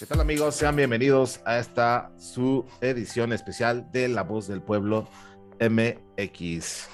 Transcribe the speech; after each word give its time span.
¿Qué 0.00 0.06
tal 0.06 0.22
amigos? 0.22 0.54
Sean 0.54 0.76
bienvenidos 0.76 1.42
a 1.44 1.58
esta 1.58 2.10
su 2.16 2.64
edición 2.80 3.34
especial 3.34 3.92
de 3.92 4.08
La 4.08 4.22
Voz 4.22 4.48
del 4.48 4.62
Pueblo 4.62 5.06
MX. 5.60 6.88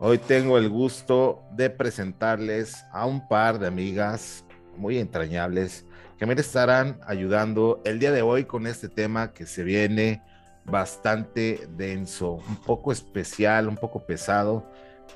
Hoy 0.00 0.18
tengo 0.18 0.58
el 0.58 0.68
gusto 0.68 1.44
de 1.52 1.70
presentarles 1.70 2.84
a 2.90 3.06
un 3.06 3.28
par 3.28 3.60
de 3.60 3.68
amigas 3.68 4.44
muy 4.76 4.98
entrañables 4.98 5.86
que 6.18 6.26
me 6.26 6.34
estarán 6.34 6.98
ayudando 7.06 7.80
el 7.84 8.00
día 8.00 8.10
de 8.10 8.22
hoy 8.22 8.44
con 8.44 8.66
este 8.66 8.88
tema 8.88 9.32
que 9.32 9.46
se 9.46 9.62
viene 9.62 10.20
bastante 10.64 11.68
denso, 11.76 12.42
un 12.48 12.56
poco 12.56 12.90
especial, 12.90 13.68
un 13.68 13.76
poco 13.76 14.04
pesado. 14.04 14.68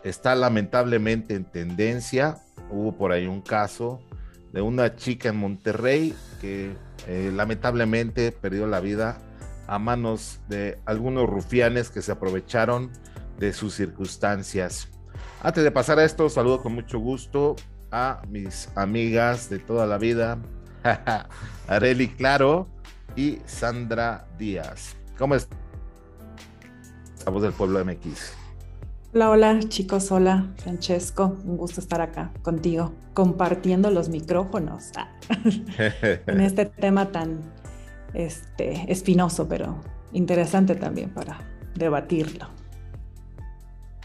Está 0.04 0.36
lamentablemente 0.36 1.34
en 1.34 1.44
tendencia. 1.44 2.38
Hubo 2.70 2.96
por 2.96 3.10
ahí 3.10 3.26
un 3.26 3.42
caso 3.42 4.00
de 4.52 4.62
una 4.62 4.96
chica 4.96 5.30
en 5.30 5.36
Monterrey 5.36 6.14
que 6.40 6.74
eh, 7.06 7.30
lamentablemente 7.34 8.32
perdió 8.32 8.66
la 8.66 8.80
vida 8.80 9.18
a 9.66 9.78
manos 9.78 10.40
de 10.48 10.78
algunos 10.84 11.28
rufianes 11.28 11.90
que 11.90 12.02
se 12.02 12.12
aprovecharon 12.12 12.90
de 13.38 13.52
sus 13.52 13.74
circunstancias. 13.74 14.88
Antes 15.42 15.64
de 15.64 15.70
pasar 15.70 15.98
a 15.98 16.04
esto, 16.04 16.28
saludo 16.28 16.62
con 16.62 16.74
mucho 16.74 16.98
gusto 16.98 17.56
a 17.90 18.22
mis 18.28 18.68
amigas 18.76 19.50
de 19.50 19.58
toda 19.58 19.86
la 19.86 19.98
vida, 19.98 20.38
Areli 21.68 22.08
Claro 22.08 22.68
y 23.16 23.38
Sandra 23.46 24.26
Díaz. 24.38 24.96
¿Cómo 25.18 25.34
estás? 25.34 25.58
Voz 27.26 27.42
del 27.42 27.52
pueblo 27.52 27.84
MX. 27.84 28.41
Hola, 29.14 29.28
hola 29.28 29.60
chicos, 29.68 30.10
hola 30.10 30.46
Francesco, 30.56 31.36
un 31.44 31.58
gusto 31.58 31.82
estar 31.82 32.00
acá 32.00 32.32
contigo, 32.40 32.94
compartiendo 33.12 33.90
los 33.90 34.08
micrófonos 34.08 34.90
ah, 34.96 35.14
en 36.26 36.40
este 36.40 36.64
tema 36.64 37.12
tan 37.12 37.42
este, 38.14 38.90
espinoso, 38.90 39.46
pero 39.46 39.76
interesante 40.14 40.76
también 40.76 41.10
para 41.10 41.38
debatirlo. 41.74 42.48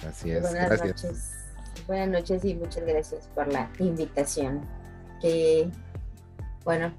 Así 0.05 0.31
es, 0.31 0.41
Buenas 0.41 0.65
gracias. 0.67 1.03
noches. 1.03 1.33
Buenas 1.87 2.09
noches 2.09 2.43
y 2.43 2.55
muchas 2.55 2.85
gracias 2.85 3.29
por 3.33 3.47
la 3.47 3.69
invitación. 3.79 4.59
Que, 5.21 5.69
bueno, 6.65 6.91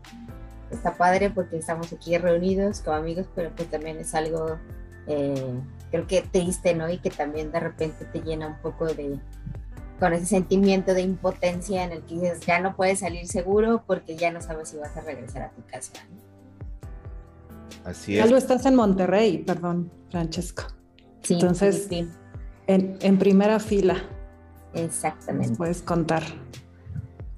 está 0.71 0.95
padre 0.95 1.29
porque 1.29 1.59
estamos 1.59 1.93
aquí 1.93 2.17
reunidos 2.17 2.81
como 2.81 2.97
amigos, 2.97 3.27
pero 3.35 3.51
pues 3.55 3.71
también 3.71 3.99
es 3.99 4.15
algo, 4.15 4.59
eh, 5.07 5.61
creo 5.91 6.07
que 6.07 6.23
triste, 6.23 6.75
¿no? 6.75 6.89
Y 6.91 6.99
que 6.99 7.11
también 7.11 7.51
de 7.53 7.61
repente 7.61 8.05
te 8.07 8.21
llena 8.21 8.47
un 8.49 8.59
poco 8.59 8.87
de, 8.87 9.19
con 9.99 10.13
ese 10.13 10.27
sentimiento 10.27 10.95
de 10.95 11.03
impotencia 11.03 11.85
en 11.85 11.93
el 11.93 12.03
que 12.05 12.15
dices, 12.15 12.41
ya 12.41 12.61
no 12.61 12.77
puedes 12.77 13.01
salir 13.01 13.27
seguro 13.27 13.83
porque 13.87 14.17
ya 14.17 14.31
no 14.31 14.41
sabes 14.41 14.69
si 14.71 14.77
vas 14.77 14.97
a 14.97 15.01
regresar 15.01 15.43
a 15.43 15.51
tu 15.51 15.63
casa. 15.67 15.93
¿no? 16.11 17.89
Así 17.91 18.15
Ya 18.15 18.25
es. 18.25 18.31
lo 18.31 18.37
estás 18.37 18.67
en 18.67 18.75
Monterrey, 18.75 19.39
perdón, 19.39 19.91
Francesco. 20.11 20.65
Sí, 21.23 21.35
Entonces- 21.35 21.87
sí, 21.89 22.05
sí, 22.05 22.11
En, 22.67 22.99
en 23.01 23.19
primera 23.19 23.59
fila, 23.61 23.95
nos 24.75 24.83
exactamente. 24.83 25.57
puedes 25.57 25.81
contar. 25.83 26.23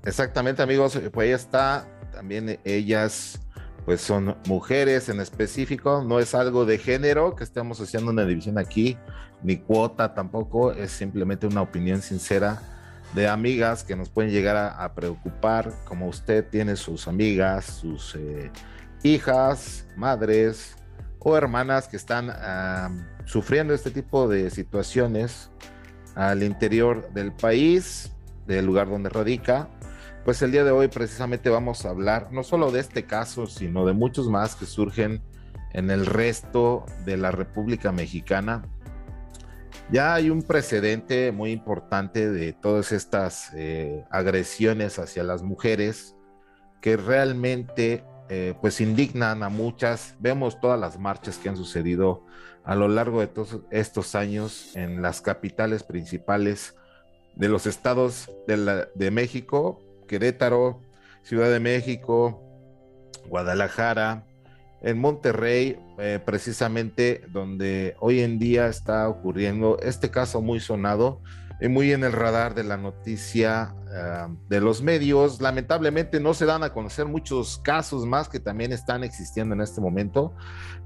Exactamente, 0.05 0.63
amigos. 0.63 0.99
Pues 1.13 1.27
ahí 1.29 1.33
está. 1.33 1.87
También 2.13 2.59
ellas, 2.65 3.41
pues 3.91 4.03
son 4.03 4.37
mujeres 4.47 5.09
en 5.09 5.19
específico. 5.19 6.05
No 6.07 6.21
es 6.21 6.37
algo 6.37 6.65
de 6.65 6.79
género 6.79 7.35
que 7.35 7.43
estemos 7.43 7.81
haciendo 7.81 8.13
una 8.13 8.25
división 8.25 8.57
aquí, 8.57 8.97
ni 9.43 9.57
cuota 9.57 10.15
tampoco. 10.15 10.71
Es 10.71 10.93
simplemente 10.93 11.49
una 11.49 11.63
opinión 11.63 12.01
sincera 12.01 12.63
de 13.17 13.27
amigas 13.27 13.83
que 13.83 13.97
nos 13.97 14.09
pueden 14.09 14.31
llegar 14.31 14.55
a, 14.55 14.85
a 14.85 14.95
preocupar, 14.95 15.73
como 15.87 16.07
usted 16.07 16.47
tiene 16.49 16.77
sus 16.77 17.09
amigas, 17.09 17.65
sus 17.65 18.15
eh, 18.15 18.53
hijas, 19.03 19.89
madres 19.97 20.77
o 21.19 21.37
hermanas 21.37 21.89
que 21.89 21.97
están 21.97 22.31
ah, 22.31 22.91
sufriendo 23.25 23.75
este 23.75 23.91
tipo 23.91 24.29
de 24.29 24.51
situaciones 24.51 25.51
al 26.15 26.45
interior 26.45 27.13
del 27.13 27.33
país, 27.33 28.13
del 28.47 28.67
lugar 28.67 28.89
donde 28.89 29.09
radica. 29.09 29.69
Pues 30.25 30.43
el 30.43 30.53
día 30.53 30.65
de 30.65 30.71
hoy 30.71 30.89
precisamente 30.89 31.49
vamos 31.49 31.85
a 31.85 31.91
hablar 31.91 32.29
no 32.31 32.43
solo 32.43 32.71
de 32.71 32.81
este 32.81 33.07
caso, 33.07 33.47
sino 33.47 33.87
de 33.87 33.95
muchos 33.95 34.29
más 34.29 34.55
que 34.55 34.67
surgen 34.67 35.23
en 35.73 35.91
el 35.91 36.05
resto 36.05 36.85
de 37.05 37.17
la 37.17 37.31
República 37.31 37.91
Mexicana. 37.91 38.63
Ya 39.91 40.15
hay 40.15 40.31
un 40.31 40.43
precedente 40.43 41.33
muy 41.33 41.53
importante 41.53 42.31
de 42.31 42.53
todas 42.53 42.93
estas 42.93 43.51
eh, 43.55 44.05
agresiones 44.11 44.99
hacia 44.99 45.25
las 45.25 45.43
mujeres 45.43 46.15
que 46.81 46.97
realmente 46.97 48.05
eh, 48.29 48.55
pues 48.61 48.81
indignan 48.81 49.43
a 49.43 49.49
muchas. 49.49 50.15
Vemos 50.21 50.61
todas 50.61 50.79
las 50.79 50.99
marchas 50.99 51.39
que 51.39 51.49
han 51.49 51.57
sucedido 51.57 52.25
a 52.63 52.75
lo 52.75 52.89
largo 52.89 53.21
de 53.21 53.27
todos 53.27 53.61
estos 53.71 54.15
años 54.15 54.77
en 54.77 55.03
las 55.03 55.21
capitales 55.21 55.83
principales 55.83 56.77
de 57.35 57.49
los 57.49 57.67
estados 57.67 58.31
de, 58.47 59.11
México, 59.11 59.81
Querétaro, 60.11 60.81
Ciudad 61.23 61.49
de 61.51 61.61
México, 61.61 62.43
Guadalajara, 63.29 64.27
en 64.83 64.99
Monterrey, 64.99 65.79
eh, 65.99 66.19
precisamente 66.25 67.23
donde 67.29 67.95
hoy 68.01 68.19
en 68.21 68.41
día 68.41 68.67
está 68.67 69.09
ocurriendo 69.09 69.79
este 69.81 70.11
caso 70.11 70.41
muy 70.41 70.59
sonado 70.59 71.21
y 71.61 71.69
muy 71.69 71.93
en 71.93 72.03
el 72.03 72.11
radar 72.11 72.57
de 72.57 72.65
la 72.65 72.77
noticia 72.77 73.73
ah, 73.95 74.29
de 74.49 74.61
los 74.61 74.83
medios. 74.83 75.41
Lamentablemente 75.41 76.19
no 76.19 76.35
se 76.35 76.45
dan 76.45 76.65
a 76.65 76.73
conocer 76.73 77.07
muchos 77.07 77.59
casos 77.59 78.05
más 78.05 78.29
que 78.29 78.41
también 78.41 78.73
están 78.73 79.05
existiendo 79.05 79.55
en 79.55 79.61
este 79.61 79.81
momento, 79.81 80.35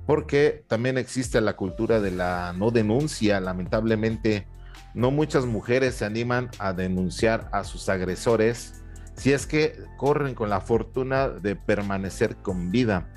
porque 0.06 0.66
también 0.68 0.98
existe 0.98 1.40
la 1.40 1.56
cultura 1.56 1.98
de 2.02 2.10
la 2.10 2.52
no 2.52 2.70
denuncia. 2.70 3.40
Lamentablemente 3.40 4.46
no 4.92 5.10
muchas 5.10 5.46
mujeres 5.46 5.94
se 5.94 6.04
animan 6.04 6.50
a 6.58 6.74
denunciar 6.74 7.48
a 7.52 7.64
sus 7.64 7.88
agresores 7.88 8.83
si 9.16 9.32
es 9.32 9.46
que 9.46 9.76
corren 9.96 10.34
con 10.34 10.50
la 10.50 10.60
fortuna 10.60 11.28
de 11.28 11.56
permanecer 11.56 12.36
con 12.36 12.70
vida. 12.70 13.08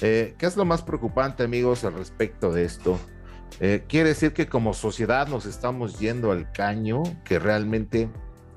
Eh, 0.00 0.34
¿Qué 0.38 0.46
es 0.46 0.56
lo 0.56 0.64
más 0.64 0.82
preocupante, 0.82 1.44
amigos, 1.44 1.84
al 1.84 1.94
respecto 1.94 2.52
de 2.52 2.64
esto? 2.64 2.98
Eh, 3.60 3.84
quiere 3.88 4.10
decir 4.10 4.32
que 4.32 4.48
como 4.48 4.74
sociedad 4.74 5.28
nos 5.28 5.46
estamos 5.46 5.98
yendo 6.00 6.32
al 6.32 6.50
caño, 6.52 7.02
que 7.24 7.38
realmente 7.38 8.08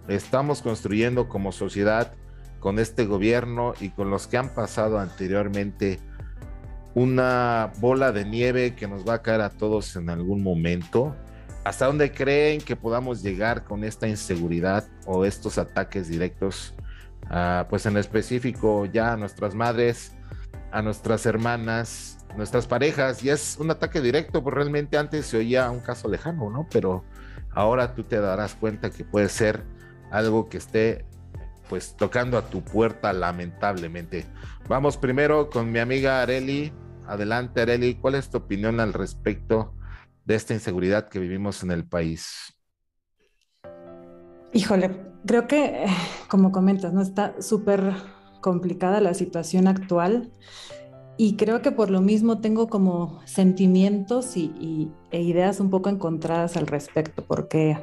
estamos 0.07 0.61
construyendo 0.61 1.29
como 1.29 1.51
sociedad 1.51 2.13
con 2.59 2.79
este 2.79 3.05
gobierno 3.05 3.73
y 3.79 3.89
con 3.89 4.09
los 4.09 4.27
que 4.27 4.37
han 4.37 4.49
pasado 4.49 4.99
anteriormente 4.99 5.99
una 6.95 7.71
bola 7.79 8.11
de 8.11 8.25
nieve 8.25 8.75
que 8.75 8.87
nos 8.87 9.07
va 9.07 9.15
a 9.15 9.21
caer 9.21 9.41
a 9.41 9.51
todos 9.51 9.95
en 9.95 10.09
algún 10.09 10.41
momento. 10.41 11.15
¿Hasta 11.63 11.85
dónde 11.85 12.11
creen 12.11 12.61
que 12.61 12.75
podamos 12.75 13.21
llegar 13.21 13.63
con 13.63 13.83
esta 13.83 14.07
inseguridad 14.07 14.87
o 15.05 15.25
estos 15.25 15.59
ataques 15.59 16.07
directos? 16.07 16.73
Pues 17.69 17.85
en 17.85 17.97
específico 17.97 18.85
ya 18.85 19.13
a 19.13 19.17
nuestras 19.17 19.55
madres, 19.55 20.15
a 20.71 20.81
nuestras 20.81 21.25
hermanas, 21.25 22.17
nuestras 22.35 22.67
parejas, 22.67 23.23
y 23.23 23.29
es 23.29 23.57
un 23.59 23.71
ataque 23.71 23.99
directo, 24.01 24.43
pues 24.43 24.55
realmente 24.55 24.97
antes 24.97 25.25
se 25.25 25.37
oía 25.37 25.69
un 25.71 25.79
caso 25.79 26.07
lejano, 26.07 26.49
¿no? 26.49 26.67
Pero 26.71 27.03
ahora 27.51 27.95
tú 27.95 28.03
te 28.03 28.19
darás 28.19 28.55
cuenta 28.55 28.89
que 28.91 29.03
puede 29.03 29.29
ser 29.29 29.63
algo 30.11 30.47
que 30.47 30.57
esté 30.57 31.05
pues 31.67 31.97
tocando 31.97 32.37
a 32.37 32.43
tu 32.43 32.63
puerta 32.63 33.11
lamentablemente. 33.11 34.25
Vamos 34.69 34.95
primero 34.97 35.49
con 35.49 35.71
mi 35.71 35.79
amiga 35.79 36.21
Areli. 36.21 36.71
Adelante 37.07 37.61
Areli, 37.61 37.95
¿cuál 37.95 38.15
es 38.15 38.29
tu 38.29 38.37
opinión 38.37 38.79
al 38.79 38.93
respecto 38.93 39.73
de 40.23 40.35
esta 40.35 40.53
inseguridad 40.53 41.09
que 41.09 41.19
vivimos 41.19 41.63
en 41.63 41.71
el 41.71 41.85
país? 41.85 42.56
Híjole, 44.53 44.91
creo 45.25 45.47
que, 45.47 45.85
como 46.29 46.51
comentas, 46.51 46.93
¿no? 46.93 47.01
Está 47.01 47.35
súper 47.41 47.93
complicada 48.41 49.01
la 49.01 49.13
situación 49.13 49.67
actual 49.67 50.31
y 51.17 51.35
creo 51.35 51.61
que 51.61 51.71
por 51.71 51.89
lo 51.89 52.01
mismo 52.01 52.39
tengo 52.39 52.67
como 52.67 53.19
sentimientos 53.25 54.37
y- 54.37 54.89
e 55.11 55.21
ideas 55.21 55.59
un 55.59 55.69
poco 55.69 55.89
encontradas 55.89 56.55
al 56.57 56.67
respecto, 56.67 57.23
porque, 57.25 57.77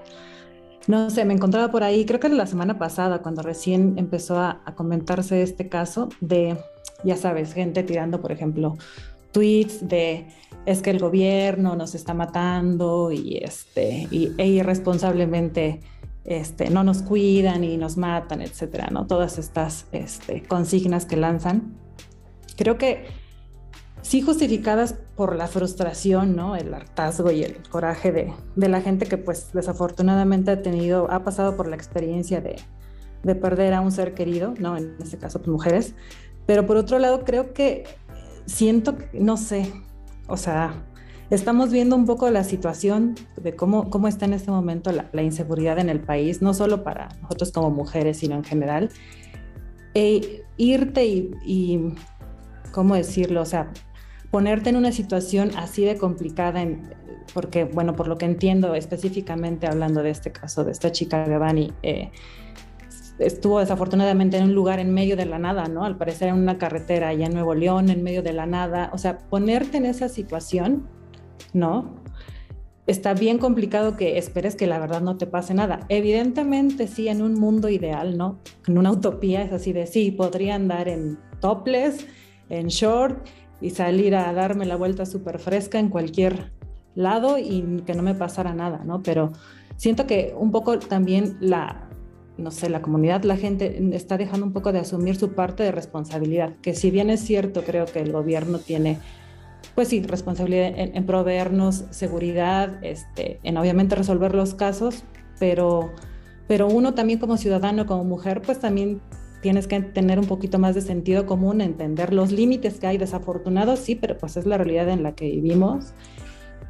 no 0.87 1.11
sé, 1.11 1.25
me 1.25 1.35
encontraba 1.35 1.71
por 1.71 1.83
ahí, 1.83 2.07
creo 2.07 2.21
que 2.21 2.29
la 2.29 2.47
semana 2.47 2.79
pasada, 2.79 3.23
cuando 3.23 3.43
recién 3.43 3.95
empezó 3.99 4.39
a, 4.39 4.63
a 4.65 4.75
comentarse 4.75 5.43
este 5.43 5.69
caso 5.69 6.09
de, 6.21 6.57
ya 7.03 7.17
sabes, 7.17 7.53
gente 7.53 7.83
tirando, 7.83 8.21
por 8.21 8.31
ejemplo, 8.33 8.77
tweets 9.33 9.87
de 9.89 10.29
es 10.65 10.81
que 10.81 10.91
el 10.91 10.99
gobierno 10.99 11.77
nos 11.77 11.95
está 11.95 12.15
matando 12.15 13.11
y, 13.13 13.39
este, 13.39 14.09
y, 14.11 14.33
e 14.39 14.47
irresponsablemente 14.47 15.81
este, 16.25 16.71
no 16.71 16.85
nos 16.85 17.03
cuidan 17.03 17.65
y 17.65 17.77
nos 17.77 17.97
matan, 17.97 18.41
etcétera, 18.41 18.89
¿no? 18.91 19.07
Todas 19.07 19.39
estas 19.39 19.87
este, 19.93 20.43
consignas 20.43 21.05
que 21.05 21.17
lanzan. 21.17 21.77
Creo 22.57 22.79
que 22.79 23.07
sí 24.03 24.21
justificadas 24.23 24.95
por 25.17 25.37
la 25.37 25.47
frustración, 25.49 26.37
¿no? 26.37 26.57
El 26.57 26.73
hartazgo 26.73 27.31
y 27.31 27.43
el 27.43 27.57
coraje 27.69 28.13
de, 28.13 28.33
de 28.57 28.69
la 28.69 28.81
gente 28.81 29.07
que 29.07 29.19
pues 29.19 29.53
desafortunadamente 29.53 30.51
ha 30.51 30.63
tenido, 30.63 31.11
ha 31.11 31.25
pasado 31.25 31.57
por 31.57 31.69
la 31.69 31.77
experiencia 31.77 32.41
de, 32.41 32.57
de 33.23 33.35
perder 33.35 33.75
a 33.75 33.81
un 33.81 33.91
ser 33.91 34.15
querido, 34.15 34.55
¿no? 34.59 34.77
En 34.77 34.97
este 35.03 35.19
caso, 35.19 35.41
pues, 35.41 35.49
mujeres. 35.49 35.95
Pero 36.47 36.67
por 36.67 36.77
otro 36.77 36.99
lado, 36.99 37.25
creo 37.25 37.55
que 37.55 37.85
siento, 38.47 38.97
no 39.13 39.37
sé, 39.37 39.73
o 40.29 40.37
sea, 40.37 40.85
estamos 41.31 41.71
viendo 41.71 41.97
un 41.97 42.05
poco 42.05 42.31
la 42.31 42.45
situación 42.45 43.15
de 43.41 43.55
cómo, 43.55 43.91
cómo 43.91 44.09
está 44.09 44.25
en 44.25 44.35
este 44.35 44.51
momento 44.51 44.91
la, 44.93 45.23
inseguridad 45.23 45.79
en 45.79 45.89
el 45.89 46.01
país, 46.01 46.43
no 46.43 46.55
solo 46.55 46.85
para 46.85 47.09
nosotros 47.23 47.53
como 47.53 47.71
mujeres, 47.71 48.19
sino 48.19 48.37
en 48.37 48.45
general. 48.45 48.91
E 49.95 50.45
irte 50.57 51.05
y, 51.07 51.95
¿cómo 52.73 52.95
decirlo? 52.95 53.43
O 53.43 53.47
sea, 53.47 53.71
ponerte 54.31 54.71
en 54.71 54.77
una 54.77 54.93
situación 54.93 55.53
así 55.57 55.85
de 55.85 55.97
complicada, 55.97 56.65
porque, 57.33 57.65
bueno, 57.65 57.95
por 57.95 58.09
lo 58.09 58.19
que 58.19 58.27
entiendo 58.27 58.75
específicamente 58.75 59.67
hablando 59.67 60.03
de 60.03 60.11
este 60.11 60.33
caso, 60.33 60.65
de 60.65 60.73
esta 60.73 60.91
chica 60.93 61.25
Gavani, 61.25 61.73
eh, 61.83 62.11
estuvo 63.19 63.61
desafortunadamente 63.61 64.37
en 64.37 64.45
un 64.45 64.55
lugar 64.55 64.81
en 64.81 64.93
medio 64.93 65.17
de 65.17 65.27
la 65.27 65.39
nada, 65.39 65.69
¿no? 65.69 65.85
Al 65.85 65.97
parecer 65.97 66.29
en 66.29 66.35
una 66.35 66.59
carretera 66.59 67.09
allá 67.09 67.27
en 67.27 67.35
Nuevo 67.35 67.55
León, 67.55 67.91
en 67.91 68.03
medio 68.03 68.23
de 68.23 68.33
la 68.33 68.47
nada. 68.47 68.91
O 68.93 68.99
sea, 68.99 69.19
ponerte 69.19 69.77
en 69.77 69.87
esa 69.87 70.09
situación, 70.09 70.89
¿no? 71.53 72.03
Está 72.87 73.15
bien 73.15 73.39
complicado 73.39 73.97
que 73.97 74.19
esperes 74.19 74.57
que 74.57 74.67
la 74.67 74.79
verdad 74.79 75.01
no 75.01 75.17
te 75.17 75.27
pase 75.27 75.55
nada. 75.55 75.81
Evidentemente, 75.89 76.87
sí, 76.87 77.09
en 77.09 77.23
un 77.23 77.35
mundo 77.35 77.71
ideal, 77.71 78.19
¿no? 78.19 78.41
En 78.69 78.77
una 78.77 78.93
utopía 78.93 79.43
es 79.43 79.53
así 79.53 79.73
de 79.73 79.87
sí, 79.87 80.11
podría 80.11 80.55
andar 80.55 80.89
en 80.89 81.19
topless, 81.41 82.07
en 82.51 82.67
short 82.69 83.27
y 83.61 83.71
salir 83.71 84.15
a 84.15 84.33
darme 84.35 84.67
la 84.67 84.77
vuelta 84.77 85.07
súper 85.07 85.39
fresca 85.39 85.79
en 85.79 85.89
cualquier 85.89 86.53
lado 86.95 87.39
y 87.39 87.83
que 87.87 87.95
no 87.95 88.03
me 88.03 88.15
pasara 88.15 88.55
nada, 88.55 88.83
¿no? 88.85 89.03
Pero 89.03 89.33
siento 89.77 90.07
que 90.07 90.35
un 90.39 90.51
poco 90.51 90.79
también 90.79 91.37
la, 91.41 91.89
no 92.37 92.51
sé, 92.51 92.69
la 92.69 92.83
comunidad, 92.83 93.25
la 93.25 93.37
gente 93.37 93.83
está 93.95 94.17
dejando 94.17 94.47
un 94.47 94.53
poco 94.53 94.73
de 94.73 94.81
asumir 94.81 95.17
su 95.17 95.33
parte 95.35 95.63
de 95.63 95.73
responsabilidad, 95.73 96.55
que 96.63 96.75
si 96.75 96.91
bien 96.91 97.11
es 97.11 97.21
cierto, 97.21 97.63
creo 97.63 97.87
que 97.87 98.01
el 98.01 98.13
gobierno 98.13 98.59
tiene, 98.59 98.99
pues 99.75 99.89
sí, 99.89 100.03
responsabilidad 100.03 100.73
en, 100.77 101.07
proveernos 101.07 101.85
seguridad, 101.91 102.83
este, 102.85 103.41
en 103.43 103.57
obviamente 103.57 103.95
resolver 103.95 104.35
los 104.35 104.55
casos, 104.55 105.05
pero, 105.39 105.93
pero 106.47 106.69
uno 106.69 106.95
también 106.95 107.19
como 107.19 107.37
ciudadano, 107.37 107.87
como 107.87 108.05
mujer, 108.05 108.43
pues 108.43 108.61
también 108.61 109.01
tienes 109.43 109.67
que 109.67 109.81
tener 109.81 110.19
un 110.19 110.27
poquito 110.27 110.59
más 110.59 110.75
de 110.75 110.81
sentido 110.81 111.27
común, 111.27 111.61
entender 111.61 112.15
los 112.15 112.33
límites 112.33 112.79
que 112.81 112.87
hay 112.87 112.99
desafortunados, 112.99 113.79
sí, 113.79 113.95
pero 113.95 114.17
pues 114.17 114.37
es 114.37 114.47
la 114.47 114.57
realidad 114.57 114.89
en 114.89 115.03
la 115.03 115.15
que 115.15 115.27
vivimos 115.27 115.93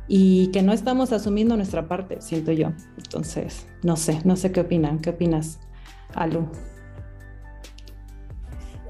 y 0.08 0.48
que 0.48 0.62
no 0.62 0.72
estamos 0.72 1.12
asumiendo 1.12 1.56
nuestra 1.56 1.88
parte, 1.88 2.20
siento 2.20 2.52
yo. 2.52 2.72
Entonces, 2.96 3.66
no 3.82 3.96
sé, 3.96 4.20
no 4.24 4.36
sé 4.36 4.52
qué 4.52 4.60
opinan. 4.60 4.98
¿Qué 4.98 5.10
opinas, 5.10 5.60
Alu? 6.14 6.48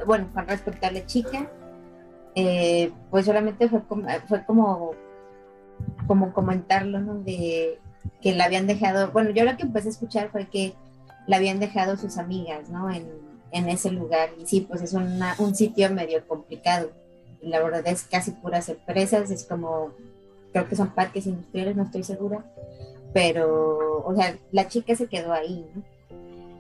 Bueno, 0.07 0.29
con 0.33 0.47
respecto 0.47 0.87
a 0.87 0.91
la 0.91 1.07
chica, 1.07 1.51
eh, 2.35 2.93
pues 3.11 3.27
solamente 3.27 3.69
fue 3.69 3.83
como, 3.85 4.09
fue 4.29 4.45
como, 4.45 4.93
como 6.07 6.33
comentarlo, 6.33 7.01
¿no? 7.01 7.15
De 7.15 7.79
que 8.21 8.35
la 8.35 8.45
habían 8.45 8.67
dejado, 8.67 9.11
bueno, 9.13 9.31
yo 9.31 9.45
lo 9.45 9.57
que 9.57 9.63
empecé 9.63 9.89
a 9.89 9.93
escuchar 9.93 10.31
fue 10.31 10.47
que 10.49 10.75
la 11.27 11.37
habían 11.37 11.61
dejado 11.61 11.97
sus 11.97 12.19
amigas, 12.19 12.69
¿no? 12.69 12.91
En, 12.91 13.07
en 13.53 13.69
ese 13.69 13.91
lugar. 13.91 14.31
Y 14.39 14.47
sí, 14.47 14.61
pues 14.63 14.83
es 14.83 14.95
un 14.95 15.55
sitio 15.55 15.91
medio 15.91 16.27
complicado. 16.27 16.91
La 17.41 17.63
verdad 17.63 17.87
es 17.87 18.05
casi 18.05 18.33
puras 18.33 18.69
empresas, 18.69 19.31
es 19.31 19.45
como 19.45 19.93
creo 20.55 20.69
que 20.69 20.77
son 20.77 20.91
parques 20.91 21.27
industriales, 21.27 21.75
no 21.75 21.83
estoy 21.83 22.05
segura, 22.05 22.45
pero, 23.13 24.05
o 24.07 24.15
sea, 24.15 24.39
la 24.53 24.69
chica 24.69 24.95
se 24.95 25.09
quedó 25.09 25.33
ahí, 25.33 25.67
¿no? 25.75 25.83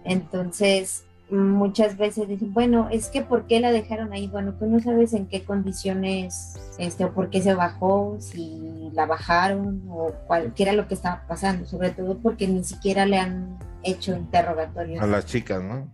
Entonces, 0.04 1.04
muchas 1.34 1.96
veces 1.96 2.28
dicen, 2.28 2.52
bueno, 2.54 2.88
es 2.90 3.08
que 3.08 3.22
¿por 3.22 3.46
qué 3.46 3.60
la 3.60 3.72
dejaron 3.72 4.12
ahí? 4.12 4.28
Bueno, 4.28 4.54
tú 4.54 4.66
no 4.66 4.80
sabes 4.80 5.12
en 5.12 5.26
qué 5.26 5.44
condiciones, 5.44 6.54
este, 6.78 7.04
o 7.04 7.12
por 7.12 7.30
qué 7.30 7.42
se 7.42 7.54
bajó, 7.54 8.16
si 8.20 8.90
la 8.92 9.06
bajaron, 9.06 9.82
o 9.88 10.12
cualquiera 10.26 10.72
lo 10.72 10.88
que 10.88 10.94
estaba 10.94 11.24
pasando, 11.26 11.66
sobre 11.66 11.90
todo 11.90 12.18
porque 12.18 12.48
ni 12.48 12.64
siquiera 12.64 13.06
le 13.06 13.18
han 13.18 13.58
hecho 13.82 14.16
interrogatorios. 14.16 15.02
A 15.02 15.06
las 15.06 15.26
chicas, 15.26 15.62
¿no? 15.62 15.88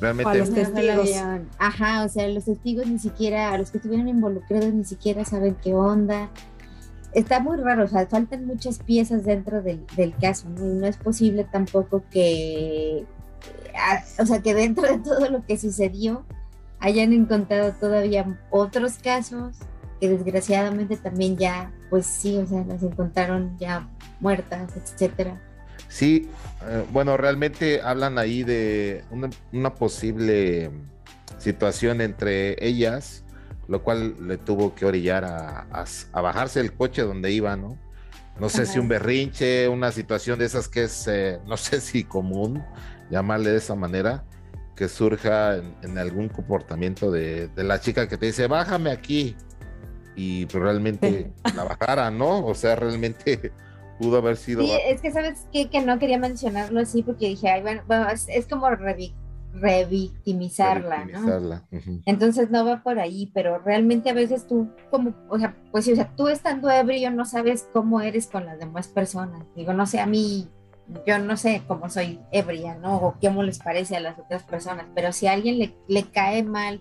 Realmente. 0.00 0.30
A 0.30 0.34
los 0.34 0.52
testigos. 0.52 1.10
Ajá, 1.58 2.04
o 2.04 2.08
sea, 2.08 2.26
los 2.28 2.46
testigos 2.46 2.86
ni 2.86 2.98
siquiera, 2.98 3.52
a 3.52 3.58
los 3.58 3.70
que 3.70 3.78
estuvieron 3.78 4.08
involucrados 4.08 4.72
ni 4.72 4.84
siquiera 4.84 5.24
saben 5.24 5.56
qué 5.62 5.74
onda 5.74 6.30
está 7.12 7.40
muy 7.40 7.56
raro, 7.56 7.84
o 7.84 7.88
sea, 7.88 8.06
faltan 8.06 8.46
muchas 8.46 8.78
piezas 8.78 9.24
dentro 9.24 9.62
del, 9.62 9.84
caso, 10.20 10.48
¿no? 10.48 10.64
Y 10.64 10.74
no 10.74 10.86
es 10.86 10.96
posible 10.96 11.44
tampoco 11.44 12.04
que, 12.10 13.04
o 14.18 14.26
sea, 14.26 14.40
que 14.40 14.54
dentro 14.54 14.86
de 14.86 14.98
todo 14.98 15.28
lo 15.30 15.44
que 15.44 15.58
sucedió 15.58 16.24
hayan 16.78 17.12
encontrado 17.12 17.72
todavía 17.72 18.38
otros 18.50 18.94
casos 19.02 19.56
que 20.00 20.08
desgraciadamente 20.08 20.96
también 20.96 21.36
ya, 21.36 21.72
pues 21.90 22.06
sí, 22.06 22.38
o 22.38 22.46
sea, 22.46 22.64
las 22.64 22.82
encontraron 22.82 23.56
ya 23.58 23.88
muertas, 24.18 24.70
etcétera. 24.76 25.40
Sí, 25.88 26.28
eh, 26.66 26.84
bueno, 26.92 27.16
realmente 27.16 27.82
hablan 27.82 28.16
ahí 28.16 28.42
de 28.42 29.04
una, 29.10 29.28
una 29.52 29.74
posible 29.74 30.70
situación 31.38 32.00
entre 32.00 32.56
ellas 32.66 33.24
lo 33.70 33.84
cual 33.84 34.16
le 34.26 34.36
tuvo 34.36 34.74
que 34.74 34.84
orillar 34.84 35.24
a, 35.24 35.84
bajarse 36.12 36.58
el 36.58 36.72
coche 36.72 37.02
donde 37.02 37.30
iba, 37.30 37.56
¿no? 37.56 37.78
No 38.40 38.48
sé 38.48 38.66
si 38.66 38.80
un 38.80 38.88
berrinche, 38.88 39.68
una 39.68 39.92
situación 39.92 40.40
de 40.40 40.46
esas 40.46 40.66
que 40.66 40.84
es, 40.84 41.06
eh, 41.06 41.38
no 41.46 41.56
sé 41.56 41.80
si 41.80 42.02
común, 42.02 42.64
llamarle 43.10 43.50
de 43.50 43.58
esa 43.58 43.74
manera, 43.74 44.24
que 44.76 44.88
surja 44.88 45.56
en, 45.56 45.98
algún 45.98 46.28
comportamiento 46.28 47.10
de, 47.10 47.50
la 47.56 47.80
chica 47.80 48.08
que 48.08 48.16
te 48.16 48.26
dice, 48.26 48.46
bájame 48.46 48.90
aquí, 48.90 49.36
y 50.16 50.46
pues, 50.46 50.62
realmente 50.62 51.32
la 51.54 51.64
bajara, 51.64 52.10
¿no? 52.10 52.46
O 52.46 52.54
sea, 52.54 52.76
realmente 52.76 53.52
pudo 53.98 54.16
haber 54.18 54.36
sido... 54.36 54.62
Sí, 54.62 54.72
es 54.86 55.02
que 55.02 55.12
sabes 55.12 55.46
qué? 55.52 55.68
que 55.68 55.82
no 55.82 55.98
quería 55.98 56.18
mencionarlo 56.18 56.80
así 56.80 57.02
porque 57.02 57.28
dije, 57.28 57.50
ay, 57.50 57.60
bueno, 57.60 57.82
es, 58.10 58.46
como 58.46 58.68
revictimizarla, 59.52 61.04
¿no? 61.04 61.62
Entonces 62.06 62.50
no 62.50 62.64
va 62.64 62.82
por 62.82 62.98
ahí, 62.98 63.30
pero 63.34 63.58
realmente 63.58 64.08
a 64.08 64.14
veces 64.14 64.46
tú, 64.46 64.70
como, 64.90 65.14
o 65.28 65.38
sea, 65.38 65.54
pues 65.70 65.86
o 65.88 65.94
sea, 65.94 66.10
tú 66.16 66.28
estando 66.28 66.70
ebrio 66.70 67.10
no 67.10 67.26
sabes 67.26 67.68
cómo 67.72 68.00
eres 68.00 68.28
con 68.28 68.46
las 68.46 68.58
demás 68.58 68.88
personas. 68.88 69.44
Digo, 69.54 69.74
no 69.74 69.84
sé, 69.86 70.00
a 70.00 70.06
mí, 70.06 70.48
yo 71.06 71.18
no 71.18 71.36
sé 71.36 71.62
cómo 71.66 71.88
soy 71.90 72.20
ebria, 72.32 72.74
¿no? 72.76 72.96
O 72.96 73.14
cómo 73.20 73.42
les 73.42 73.58
parece 73.58 73.96
a 73.96 74.00
las 74.00 74.18
otras 74.18 74.42
personas, 74.42 74.86
pero 74.94 75.12
si 75.12 75.26
a 75.26 75.32
alguien 75.32 75.58
le, 75.58 75.74
le 75.88 76.04
cae 76.04 76.42
mal 76.42 76.80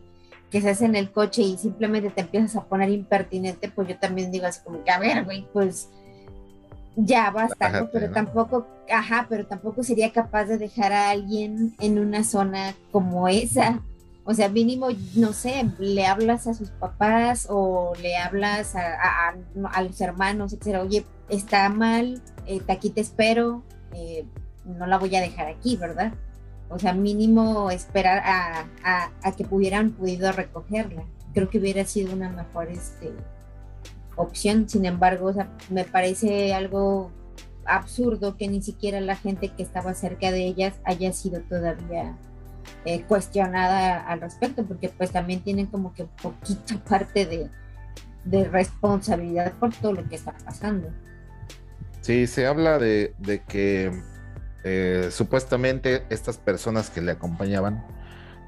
que 0.50 0.62
se 0.62 0.70
hace 0.70 0.86
en 0.86 0.96
el 0.96 1.12
coche 1.12 1.42
y 1.42 1.58
simplemente 1.58 2.10
te 2.10 2.22
empiezas 2.22 2.56
a 2.56 2.66
poner 2.66 2.90
impertinente, 2.90 3.70
pues 3.70 3.88
yo 3.88 3.98
también 3.98 4.32
digo 4.32 4.48
así 4.48 4.62
como 4.64 4.84
que, 4.84 4.92
a 4.92 5.00
ver, 5.00 5.24
güey, 5.26 5.48
pues 5.54 5.90
ya 6.96 7.30
basta, 7.32 7.70
¿no? 7.70 7.90
Pero 7.92 8.12
tampoco, 8.12 8.68
ajá, 8.92 9.28
pero 9.30 9.46
tampoco 9.46 9.84
sería 9.84 10.12
capaz 10.12 10.46
de 10.46 10.58
dejar 10.58 10.92
a 10.92 11.12
alguien 11.12 11.76
en 11.80 12.00
una 12.00 12.24
zona 12.24 12.76
como 12.92 13.28
esa. 13.28 13.82
O 14.26 14.34
sea, 14.34 14.50
mínimo, 14.50 14.88
no 15.16 15.34
sé, 15.34 15.66
le 15.80 16.06
hablas 16.06 16.48
a 16.48 16.54
sus 16.54 16.70
papás 16.72 17.48
o 17.50 17.94
le 18.02 18.18
hablas 18.18 18.76
a, 18.76 19.36
los 19.82 20.02
hermanos, 20.02 20.54
etcétera. 20.54 20.82
Oye, 20.82 21.06
está 21.30 21.70
mal, 21.70 22.22
eh, 22.46 22.62
aquí 22.68 22.90
te 22.90 23.02
espero, 23.02 23.64
eh, 23.94 24.26
no 24.66 24.88
la 24.88 24.98
voy 24.98 25.16
a 25.16 25.22
dejar 25.22 25.48
aquí, 25.48 25.78
¿verdad? 25.78 26.14
O 26.70 26.78
sea, 26.78 26.94
mínimo 26.94 27.72
esperar 27.72 28.22
a, 28.24 29.10
que 29.36 29.46
hubieran 29.50 29.92
podido 29.92 30.32
recogerla. 30.32 31.04
Creo 31.34 31.50
que 31.50 31.58
hubiera 31.58 31.84
sido 31.86 32.14
una 32.14 32.30
mejor, 32.30 32.70
este, 32.70 33.12
opción. 34.16 34.70
Sin 34.70 34.86
embargo, 34.86 35.34
me 35.70 35.84
parece 35.86 36.54
algo 36.54 37.12
absurdo 37.66 38.38
que 38.38 38.48
ni 38.48 38.62
siquiera 38.62 39.00
la 39.00 39.16
gente 39.16 39.50
que 39.50 39.64
estaba 39.64 39.94
cerca 39.94 40.32
de 40.32 40.46
ellas 40.46 40.76
haya 40.86 41.14
sido 41.14 41.42
todavía 41.42 42.18
eh, 42.86 43.04
cuestionada 43.04 44.06
al 44.08 44.22
respecto, 44.22 44.66
porque 44.66 44.90
pues 44.90 45.12
también 45.12 45.42
tienen 45.42 45.68
como 45.68 45.94
que 45.94 46.06
poquita 46.22 46.78
parte 46.90 47.26
de, 47.26 47.50
responsabilidad 48.52 49.54
por 49.54 49.74
todo 49.74 49.94
lo 49.94 50.08
que 50.08 50.16
está 50.16 50.34
pasando. 50.46 50.90
Sí, 52.02 52.28
se 52.28 52.48
habla 52.48 52.80
de, 52.80 53.14
que 53.48 53.92
eh, 54.64 55.10
supuestamente 55.12 56.06
estas 56.10 56.38
personas 56.38 56.90
que 56.90 57.02
le 57.02 57.12
acompañaban 57.12 57.86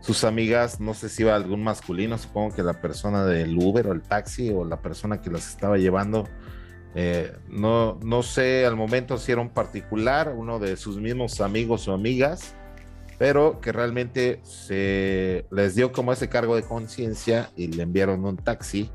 sus 0.02 0.24
amigas, 0.24 0.80
no 0.80 0.94
sé 0.94 1.10
si 1.10 1.24
iba 1.24 1.36
algún 1.36 1.64
masculino, 1.64 2.18
supongo 2.18 2.56
que 2.56 2.64
la 2.64 2.82
persona 2.82 3.26
del 3.26 3.56
Uber 3.58 3.88
o 3.88 3.92
el 3.92 4.02
taxi 4.02 4.50
o 4.50 4.66
la 4.66 4.82
persona 4.82 5.22
que 5.22 5.30
las 5.30 5.48
estaba 5.48 5.78
llevando, 5.78 6.28
eh, 6.96 7.34
no, 7.50 8.00
no 8.04 8.24
sé 8.24 8.66
al 8.66 8.76
momento 8.76 9.18
si 9.18 9.32
era 9.32 9.42
un 9.42 9.50
particular, 9.50 10.34
uno 10.36 10.58
de 10.58 10.76
sus 10.76 10.98
mismos 10.98 11.40
amigos 11.40 11.88
o 11.88 11.94
amigas, 11.94 12.56
pero 13.20 13.62
que 13.62 13.72
realmente 13.72 14.40
se 14.44 15.46
les 15.52 15.76
dio 15.76 15.92
como 15.92 16.12
ese 16.12 16.30
cargo 16.30 16.56
de 16.56 16.64
conciencia 16.64 17.52
y 17.56 17.68
le 17.68 17.84
enviaron 17.84 18.26
un 18.26 18.38
taxi 18.38 18.90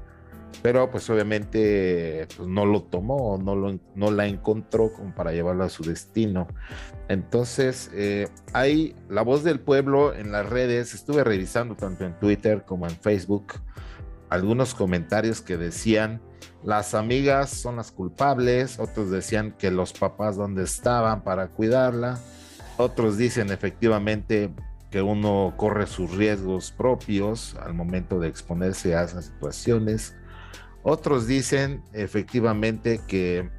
pero 0.63 0.91
pues 0.91 1.09
obviamente 1.11 2.27
pues, 2.37 2.49
no 2.49 2.67
lo 2.67 2.83
tomó, 2.83 3.39
no, 3.39 3.55
lo, 3.57 4.11
la 4.11 4.27
encontró 4.27 4.93
como 4.93 5.15
para 5.15 5.33
llevarlo 5.33 5.65
a 5.65 5.69
su 5.69 5.85
destino. 5.85 6.49
Entonces, 7.09 7.91
eh, 7.95 8.29
hay 8.53 8.95
la 9.09 9.23
voz 9.23 9.45
del 9.45 9.61
pueblo 9.61 10.15
en 10.15 10.33
las 10.33 10.49
redes, 10.49 10.95
estuve 10.95 11.25
revisando 11.25 11.75
tanto 11.77 12.05
en 12.05 12.19
Twitter 12.19 12.65
como 12.65 12.87
en 12.87 12.97
Facebook, 12.97 13.55
algunos 14.29 14.75
comentarios 14.75 15.41
que 15.41 15.57
decían 15.57 16.21
las 16.65 16.95
amigas 16.95 17.51
son 17.51 17.77
las 17.77 17.93
culpables, 17.93 18.81
otros 18.81 19.11
decían 19.11 19.53
que 19.53 19.71
los 19.71 19.93
papás 19.93 20.37
donde 20.37 20.65
estaban 20.65 21.23
para 21.23 21.47
cuidarla, 21.49 22.19
otros 22.77 23.17
dicen 23.17 23.51
efectivamente 23.51 24.53
que 24.91 25.01
uno 25.01 25.55
corre 25.57 25.87
sus 25.87 26.11
riesgos 26.17 26.73
propios 26.73 27.55
al 27.65 27.75
momento 27.75 28.19
de 28.19 28.29
exponerse 28.29 28.97
a 28.97 29.05
esas 29.05 29.27
situaciones. 29.27 30.17
Otros 30.89 31.27
dicen 31.27 31.83
efectivamente 31.93 33.01
que 33.09 33.51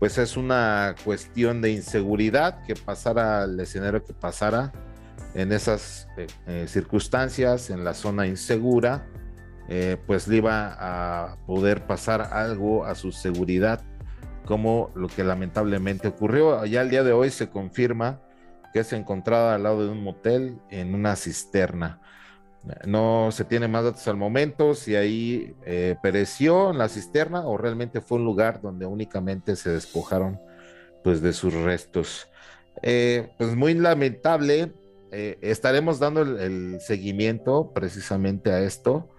pues 0.00 0.18
es 0.18 0.36
una 0.36 0.96
cuestión 1.04 1.62
de 1.62 1.70
inseguridad 1.70 2.64
que 2.64 2.74
pasara 2.74 3.44
el 3.44 3.60
escenario 3.60 4.04
que 4.04 4.12
pasara 4.12 4.72
en 5.34 5.52
esas 5.52 6.08
eh, 6.16 6.26
eh, 6.48 6.64
circunstancias, 6.66 7.70
en 7.70 7.84
la 7.84 7.94
zona 7.94 8.26
insegura, 8.26 9.06
eh, 9.68 9.96
pues 10.04 10.26
le 10.26 10.38
iba 10.38 10.76
a 10.76 11.36
poder 11.46 11.86
pasar 11.86 12.20
algo 12.32 12.84
a 12.84 12.96
su 12.96 13.12
seguridad, 13.12 13.84
como 14.44 14.90
lo 14.96 15.06
que 15.06 15.22
lamentablemente 15.22 16.08
ocurrió. 16.08 16.64
Ya 16.64 16.82
el 16.82 16.90
día 16.90 17.04
de 17.04 17.12
hoy 17.12 17.30
se 17.30 17.48
confirma 17.48 18.20
que 18.72 18.80
es 18.80 18.92
encontrada 18.92 19.54
al 19.54 19.62
lado 19.62 19.84
de 19.84 19.92
un 19.92 20.02
motel 20.02 20.58
en 20.68 20.96
una 20.96 21.14
cisterna. 21.14 22.01
No 22.86 23.30
se 23.32 23.44
tiene 23.44 23.66
más 23.66 23.84
datos 23.84 24.06
al 24.06 24.16
momento 24.16 24.74
si 24.74 24.94
ahí 24.94 25.56
eh, 25.66 25.96
pereció 26.00 26.70
en 26.70 26.78
la 26.78 26.88
cisterna 26.88 27.44
o 27.46 27.56
realmente 27.56 28.00
fue 28.00 28.18
un 28.18 28.24
lugar 28.24 28.60
donde 28.62 28.86
únicamente 28.86 29.56
se 29.56 29.70
despojaron 29.70 30.40
pues 31.02 31.20
de 31.20 31.32
sus 31.32 31.52
restos. 31.54 32.28
Eh, 32.82 33.32
pues 33.36 33.56
muy 33.56 33.74
lamentable. 33.74 34.72
Eh, 35.10 35.38
estaremos 35.42 35.98
dando 35.98 36.22
el, 36.22 36.80
seguimiento 36.80 37.72
precisamente 37.74 38.50
a 38.52 38.60
esto, 38.60 39.10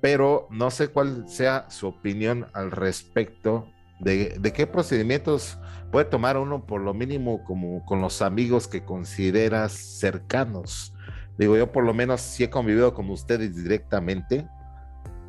pero 0.00 0.46
no 0.50 0.70
sé 0.70 0.88
cuál 0.88 1.28
sea 1.28 1.68
su 1.68 1.88
opinión 1.88 2.46
al 2.54 2.70
respecto 2.70 3.66
de, 4.00 4.36
de 4.38 4.52
qué 4.52 4.66
procedimientos 4.66 5.58
puede 5.90 6.06
tomar 6.06 6.38
uno 6.38 6.64
por 6.64 6.80
lo 6.80 6.94
mínimo 6.94 7.44
como 7.44 7.84
con 7.84 8.00
los 8.00 8.22
amigos 8.22 8.68
que 8.68 8.84
consideras 8.84 9.72
cercanos 9.72 10.94
Digo, 11.38 11.56
yo 11.56 11.70
por 11.70 11.84
lo 11.84 11.92
menos 11.92 12.20
sí 12.20 12.44
he 12.44 12.50
convivido 12.50 12.94
con 12.94 13.10
ustedes 13.10 13.54
directamente. 13.54 14.46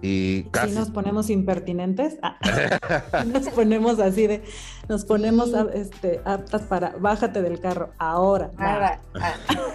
Y 0.01 0.43
casi... 0.51 0.75
nos 0.75 0.91
ponemos 0.91 1.29
impertinentes, 1.31 2.19
ah, 2.21 2.37
nos 3.25 3.49
ponemos 3.49 3.99
así 3.99 4.27
de, 4.27 4.43
nos 4.87 5.05
ponemos 5.05 5.51
este, 5.73 6.21
aptas 6.23 6.61
para, 6.63 6.91
bájate 6.99 7.41
del 7.41 7.59
carro, 7.59 7.91
ahora. 7.97 8.51
Ah, 8.57 8.99
ah. 9.15 9.33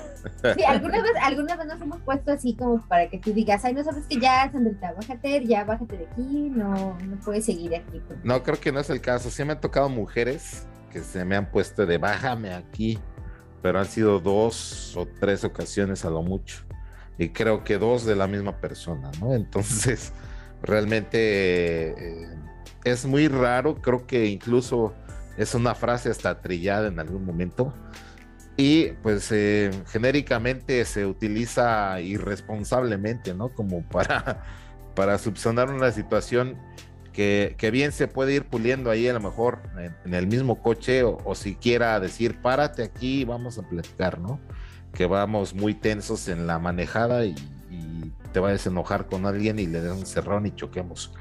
Sí, 0.57 0.63
algunas 0.63 1.03
veces, 1.03 1.17
algunas 1.21 1.59
veces 1.59 1.73
nos 1.73 1.83
hemos 1.83 2.01
puesto 2.03 2.31
así 2.31 2.55
como 2.55 2.87
para 2.87 3.11
que 3.11 3.19
tú 3.19 3.33
digas, 3.33 3.65
ay, 3.65 3.75
no 3.75 3.83
sabes 3.83 4.07
que 4.07 4.21
ya, 4.21 4.49
Sandrita, 4.53 4.93
bájate, 4.93 5.45
ya 5.45 5.65
bájate 5.65 5.97
de 5.97 6.07
aquí, 6.07 6.49
no, 6.49 6.97
no 6.97 7.17
puedes 7.25 7.45
seguir 7.45 7.75
aquí. 7.75 8.01
No, 8.23 8.41
creo 8.45 8.61
que 8.61 8.71
no 8.71 8.79
es 8.79 8.89
el 8.91 9.01
caso. 9.01 9.31
Sí 9.31 9.45
me 9.45 9.55
han 9.55 9.61
tocado 9.61 9.89
mujeres 9.89 10.69
que 10.93 11.01
se 11.01 11.25
me 11.25 11.35
han 11.35 11.51
puesto 11.51 11.87
de 11.87 11.99
bájame 11.99 12.55
aquí 12.55 13.01
pero 13.63 13.79
han 13.79 13.87
sido 13.87 14.19
dos 14.21 14.97
o 14.97 15.07
tres 15.07 15.45
ocasiones 15.45 16.05
a 16.05 16.11
lo 16.11 16.23
mucho. 16.23 16.65
Y 17.19 17.29
creo 17.29 17.63
que 17.63 17.79
dos 17.79 18.05
de 18.05 18.17
la 18.17 18.27
misma 18.27 18.61
persona, 18.61 19.11
¿no? 19.21 19.35
Entonces, 19.35 20.13
realmente 20.63 21.91
eh, 21.91 22.29
es 22.85 23.07
muy 23.07 23.29
raro, 23.29 23.77
creo 23.77 24.07
que 24.07 24.27
incluso 24.27 24.93
es 25.37 25.55
una 25.55 25.75
frase 25.75 26.11
hasta 26.11 26.41
trillada 26.41 26.89
en 26.89 26.99
algún 26.99 27.25
momento. 27.25 27.73
Y 28.57 28.89
pues 29.03 29.31
eh, 29.33 29.71
genéricamente 29.89 30.85
se 30.85 31.07
utiliza 31.07 32.01
irresponsablemente, 32.01 33.33
¿no? 33.33 33.49
Como 33.49 33.83
para, 33.83 34.45
para 34.95 35.19
subsanar 35.19 35.71
una 35.71 35.91
situación 35.91 36.59
que, 37.13 37.71
bien 37.73 37.93
se 37.93 38.09
puede 38.09 38.35
ir 38.35 38.45
puliendo 38.45 38.91
ahí 38.91 39.07
a 39.07 39.13
lo 39.13 39.21
mejor 39.21 39.61
en, 40.05 40.15
el 40.15 40.27
mismo 40.27 40.63
coche 40.63 41.03
o, 41.03 41.35
siquiera 41.35 42.01
decir, 42.01 42.41
párate 42.41 42.83
aquí 42.83 43.25
vamos 43.25 43.59
a 43.59 43.69
platicar, 43.69 44.19
¿no? 44.19 44.41
Que 44.93 45.07
vamos 45.07 45.55
muy 45.55 45.75
tensos 45.75 46.29
en 46.29 46.47
la 46.47 46.59
manejada 46.59 47.25
y, 47.25 47.35
te 48.33 48.41
vayas 48.41 48.67
a 48.67 48.71
enojar 48.71 49.09
con 49.09 49.27
alguien 49.27 49.59
y 49.59 49.67
le 49.67 49.83
des 49.83 49.93
un 49.93 50.07
cerrón 50.07 50.47
y 50.47 50.53
choquemos. 50.53 51.13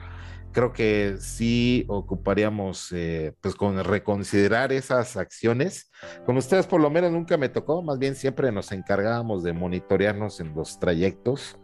Creo 0.54 0.72
que 0.72 1.18
sí 1.20 1.84
ocuparíamos, 1.90 2.90
eh, 2.94 3.34
pues, 3.42 3.54
con 3.54 3.84
reconsiderar 3.84 4.72
esas 4.72 5.18
acciones. 5.18 5.92
Con 6.26 6.38
ustedes, 6.38 6.68
por 6.68 6.80
lo 6.80 6.90
menos, 6.90 7.12
nunca 7.12 7.36
me 7.36 7.50
tocó, 7.50 7.82
más 7.82 8.00
bien 8.00 8.16
siempre 8.16 8.50
nos 8.54 8.72
encargábamos 8.72 9.44
de 9.44 9.52
monitorearnos 9.52 10.40
en 10.40 10.56
los 10.56 10.80
trayectos 10.80 11.58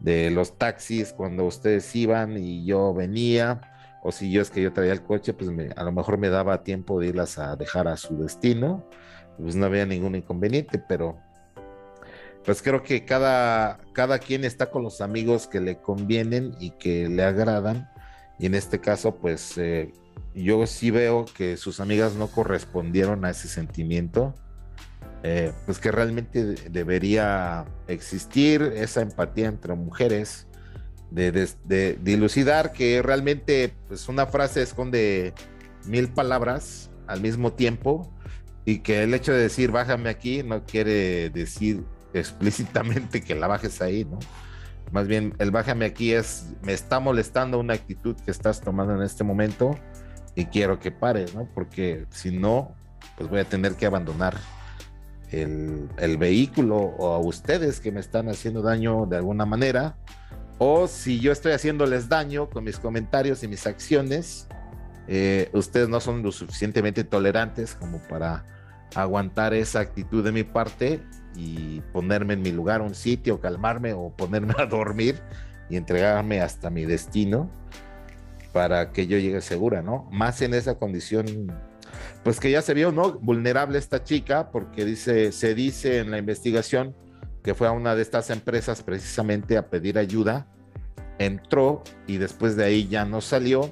de 0.00 0.30
los 0.30 0.58
taxis 0.58 1.12
cuando 1.12 1.44
ustedes 1.44 1.94
iban 1.94 2.36
y 2.36 2.64
yo 2.64 2.92
venía 2.92 3.60
o 4.02 4.12
si 4.12 4.30
yo 4.30 4.42
es 4.42 4.50
que 4.50 4.62
yo 4.62 4.72
traía 4.72 4.92
el 4.92 5.02
coche, 5.02 5.32
pues 5.34 5.50
a 5.76 5.84
lo 5.84 5.92
mejor 5.92 6.18
me 6.18 6.28
daba 6.28 6.62
tiempo 6.62 7.00
de 7.00 7.08
irlas 7.08 7.38
a 7.38 7.56
dejar 7.56 7.88
a 7.88 7.96
su 7.96 8.16
destino, 8.16 8.84
pues 9.38 9.56
no 9.56 9.66
había 9.66 9.86
ningún 9.86 10.14
inconveniente, 10.14 10.78
pero 10.78 11.18
pues 12.44 12.62
creo 12.62 12.82
que 12.82 13.04
cada, 13.04 13.78
cada 13.92 14.18
quien 14.18 14.44
está 14.44 14.70
con 14.70 14.82
los 14.82 15.00
amigos 15.00 15.46
que 15.46 15.60
le 15.60 15.78
convienen 15.78 16.54
y 16.58 16.70
que 16.70 17.08
le 17.08 17.22
agradan, 17.22 17.90
y 18.38 18.46
en 18.46 18.54
este 18.54 18.80
caso, 18.80 19.16
pues 19.16 19.58
eh, 19.58 19.92
yo 20.34 20.66
sí 20.66 20.90
veo 20.90 21.26
que 21.36 21.58
sus 21.58 21.78
amigas 21.78 22.14
no 22.14 22.28
correspondieron 22.28 23.26
a 23.26 23.30
ese 23.30 23.48
sentimiento, 23.48 24.34
eh, 25.22 25.52
pues 25.66 25.78
que 25.78 25.92
realmente 25.92 26.54
debería 26.70 27.66
existir 27.86 28.62
esa 28.62 29.02
empatía 29.02 29.48
entre 29.48 29.74
mujeres 29.74 30.46
de, 31.10 31.98
dilucidar 32.02 32.72
que 32.72 33.02
realmente 33.02 33.74
pues, 33.88 34.08
una 34.08 34.26
frase 34.26 34.62
esconde 34.62 35.34
mil 35.86 36.08
palabras 36.12 36.90
al 37.06 37.20
mismo 37.20 37.52
tiempo 37.52 38.12
y 38.64 38.78
que 38.78 39.02
el 39.02 39.14
hecho 39.14 39.32
de 39.32 39.38
decir 39.38 39.70
bájame 39.70 40.10
aquí 40.10 40.42
no 40.42 40.64
quiere 40.64 41.30
decir 41.30 41.84
explícitamente 42.12 43.22
que 43.22 43.34
la 43.34 43.46
bajes 43.46 43.80
ahí, 43.80 44.04
¿no? 44.04 44.18
Más 44.92 45.06
bien 45.06 45.34
el 45.38 45.50
bájame 45.50 45.84
aquí 45.84 46.12
es 46.12 46.52
me 46.62 46.72
está 46.72 47.00
molestando 47.00 47.58
una 47.58 47.74
actitud 47.74 48.16
que 48.24 48.30
estás 48.30 48.60
tomando 48.60 48.94
en 48.94 49.02
este 49.02 49.24
momento 49.24 49.78
y 50.34 50.46
quiero 50.46 50.78
que 50.78 50.90
pares, 50.90 51.34
¿no? 51.34 51.48
Porque 51.54 52.06
si 52.10 52.36
no, 52.36 52.74
pues 53.16 53.28
voy 53.30 53.40
a 53.40 53.44
tener 53.44 53.74
que 53.74 53.86
abandonar 53.86 54.36
el, 55.30 55.88
el 55.98 56.16
vehículo 56.16 56.76
o 56.76 57.14
a 57.14 57.18
ustedes 57.18 57.80
que 57.80 57.92
me 57.92 58.00
están 58.00 58.28
haciendo 58.28 58.62
daño 58.62 59.06
de 59.06 59.16
alguna 59.16 59.46
manera 59.46 59.96
o 60.62 60.86
si 60.88 61.20
yo 61.20 61.32
estoy 61.32 61.52
haciéndoles 61.52 62.10
daño 62.10 62.50
con 62.50 62.64
mis 62.64 62.78
comentarios 62.78 63.42
y 63.42 63.48
mis 63.48 63.66
acciones, 63.66 64.46
eh, 65.08 65.48
ustedes 65.54 65.88
no 65.88 66.00
son 66.00 66.22
lo 66.22 66.32
suficientemente 66.32 67.02
tolerantes 67.02 67.74
como 67.74 67.98
para 68.08 68.44
aguantar 68.94 69.54
esa 69.54 69.80
actitud 69.80 70.22
de 70.22 70.32
mi 70.32 70.44
parte 70.44 71.00
y 71.34 71.80
ponerme 71.94 72.34
en 72.34 72.42
mi 72.42 72.52
lugar, 72.52 72.82
un 72.82 72.94
sitio, 72.94 73.40
calmarme 73.40 73.94
o 73.94 74.10
ponerme 74.14 74.52
a 74.58 74.66
dormir 74.66 75.18
y 75.70 75.76
entregarme 75.76 76.42
hasta 76.42 76.68
mi 76.68 76.84
destino 76.84 77.50
para 78.52 78.92
que 78.92 79.06
yo 79.06 79.16
llegue 79.16 79.40
segura, 79.40 79.80
¿no? 79.80 80.10
Más 80.12 80.42
en 80.42 80.52
esa 80.52 80.74
condición, 80.74 81.50
pues 82.22 82.38
que 82.38 82.50
ya 82.50 82.60
se 82.60 82.74
vio, 82.74 82.92
¿no? 82.92 83.12
Vulnerable 83.12 83.78
esta 83.78 84.04
chica, 84.04 84.50
porque 84.50 84.84
dice, 84.84 85.32
se 85.32 85.54
dice 85.54 86.00
en 86.00 86.10
la 86.10 86.18
investigación 86.18 86.94
que 87.42 87.54
fue 87.54 87.68
a 87.68 87.72
una 87.72 87.94
de 87.94 88.02
estas 88.02 88.30
empresas 88.30 88.82
precisamente 88.82 89.56
a 89.56 89.68
pedir 89.68 89.98
ayuda, 89.98 90.46
entró 91.18 91.82
y 92.06 92.18
después 92.18 92.56
de 92.56 92.64
ahí 92.64 92.88
ya 92.88 93.04
no 93.04 93.20
salió. 93.20 93.70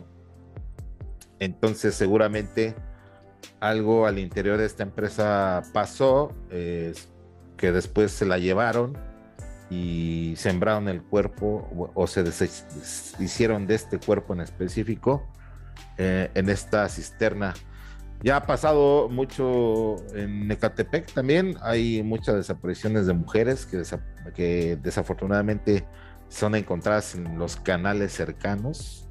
Entonces 1.39 1.95
seguramente 1.95 2.75
algo 3.61 4.07
al 4.07 4.19
interior 4.19 4.59
de 4.59 4.67
esta 4.67 4.83
empresa 4.83 5.63
pasó, 5.73 6.35
que 6.49 7.73
después 7.73 8.13
se 8.13 8.25
la 8.25 8.39
llevaron 8.39 8.97
y 9.71 10.35
sembraron 10.37 10.89
el 10.89 11.03
cuerpo 11.03 11.93
o, 11.95 12.07
se 12.07 12.25
hicieron 13.19 13.67
de 13.67 13.75
este 13.75 13.99
cuerpo 13.99 14.33
en 14.33 14.41
específico 14.41 15.27
eh, 15.99 16.31
en 16.35 16.49
esta 16.49 16.89
cisterna 16.89 17.55
ya 18.23 18.37
ha 18.37 18.47
pasado 18.47 19.09
mucho 19.09 19.97
en 20.15 20.51
Ecatepec 20.51 21.13
también. 21.13 21.57
Hay 21.63 22.03
muchas 22.03 22.35
desapariciones 22.35 23.07
de 23.07 23.13
mujeres 23.15 23.67
que, 24.35 24.77
desafortunadamente 24.83 25.87
son 26.29 26.55
encontradas 26.55 27.15
en 27.15 27.39
los 27.39 27.57
canales 27.57 28.13
cercanos 28.13 29.09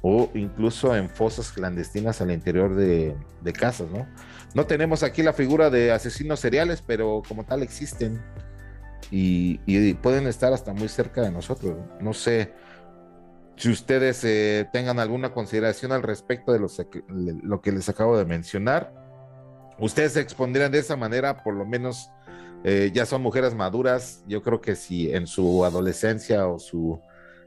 o 0.00 0.30
incluso 0.34 0.96
en 0.96 1.08
fosas 1.08 1.52
clandestinas 1.52 2.20
al 2.20 2.30
interior 2.30 2.74
de, 2.74 3.14
casas, 3.52 3.90
¿no? 3.90 4.06
No 4.54 4.66
tenemos 4.66 5.02
aquí 5.02 5.22
la 5.22 5.32
figura 5.32 5.68
de 5.68 5.92
asesinos 5.92 6.40
seriales, 6.40 6.82
pero 6.84 7.22
como 7.28 7.44
tal 7.44 7.62
existen 7.62 8.20
y, 9.10 9.60
y 9.66 9.92
pueden 9.94 10.26
estar 10.26 10.52
hasta 10.52 10.72
muy 10.72 10.88
cerca 10.88 11.20
de 11.20 11.30
nosotros. 11.30 11.76
No 12.00 12.14
sé 12.14 12.52
si 13.58 13.70
ustedes 13.70 14.24
eh, 14.24 14.68
tengan 14.72 14.98
alguna 14.98 15.32
consideración 15.32 15.92
al 15.92 16.02
respecto 16.02 16.52
de 16.52 16.60
lo 17.42 17.60
que 17.60 17.72
les 17.72 17.88
acabo 17.88 18.16
de 18.16 18.24
mencionar, 18.24 18.92
ustedes 19.78 20.12
se 20.12 20.20
expondrían 20.20 20.72
de 20.72 20.78
esa 20.78 20.96
manera, 20.96 21.42
por 21.42 21.54
lo 21.54 21.66
menos 21.66 22.10
eh, 22.64 22.90
ya 22.92 23.06
son 23.06 23.22
mujeres 23.22 23.54
maduras. 23.54 24.22
Yo 24.26 24.42
creo 24.42 24.60
que 24.60 24.74
si 24.74 25.12
en 25.12 25.26
su 25.26 25.64
adolescencia 25.64 26.46
o 26.48 26.58
su 26.58 27.00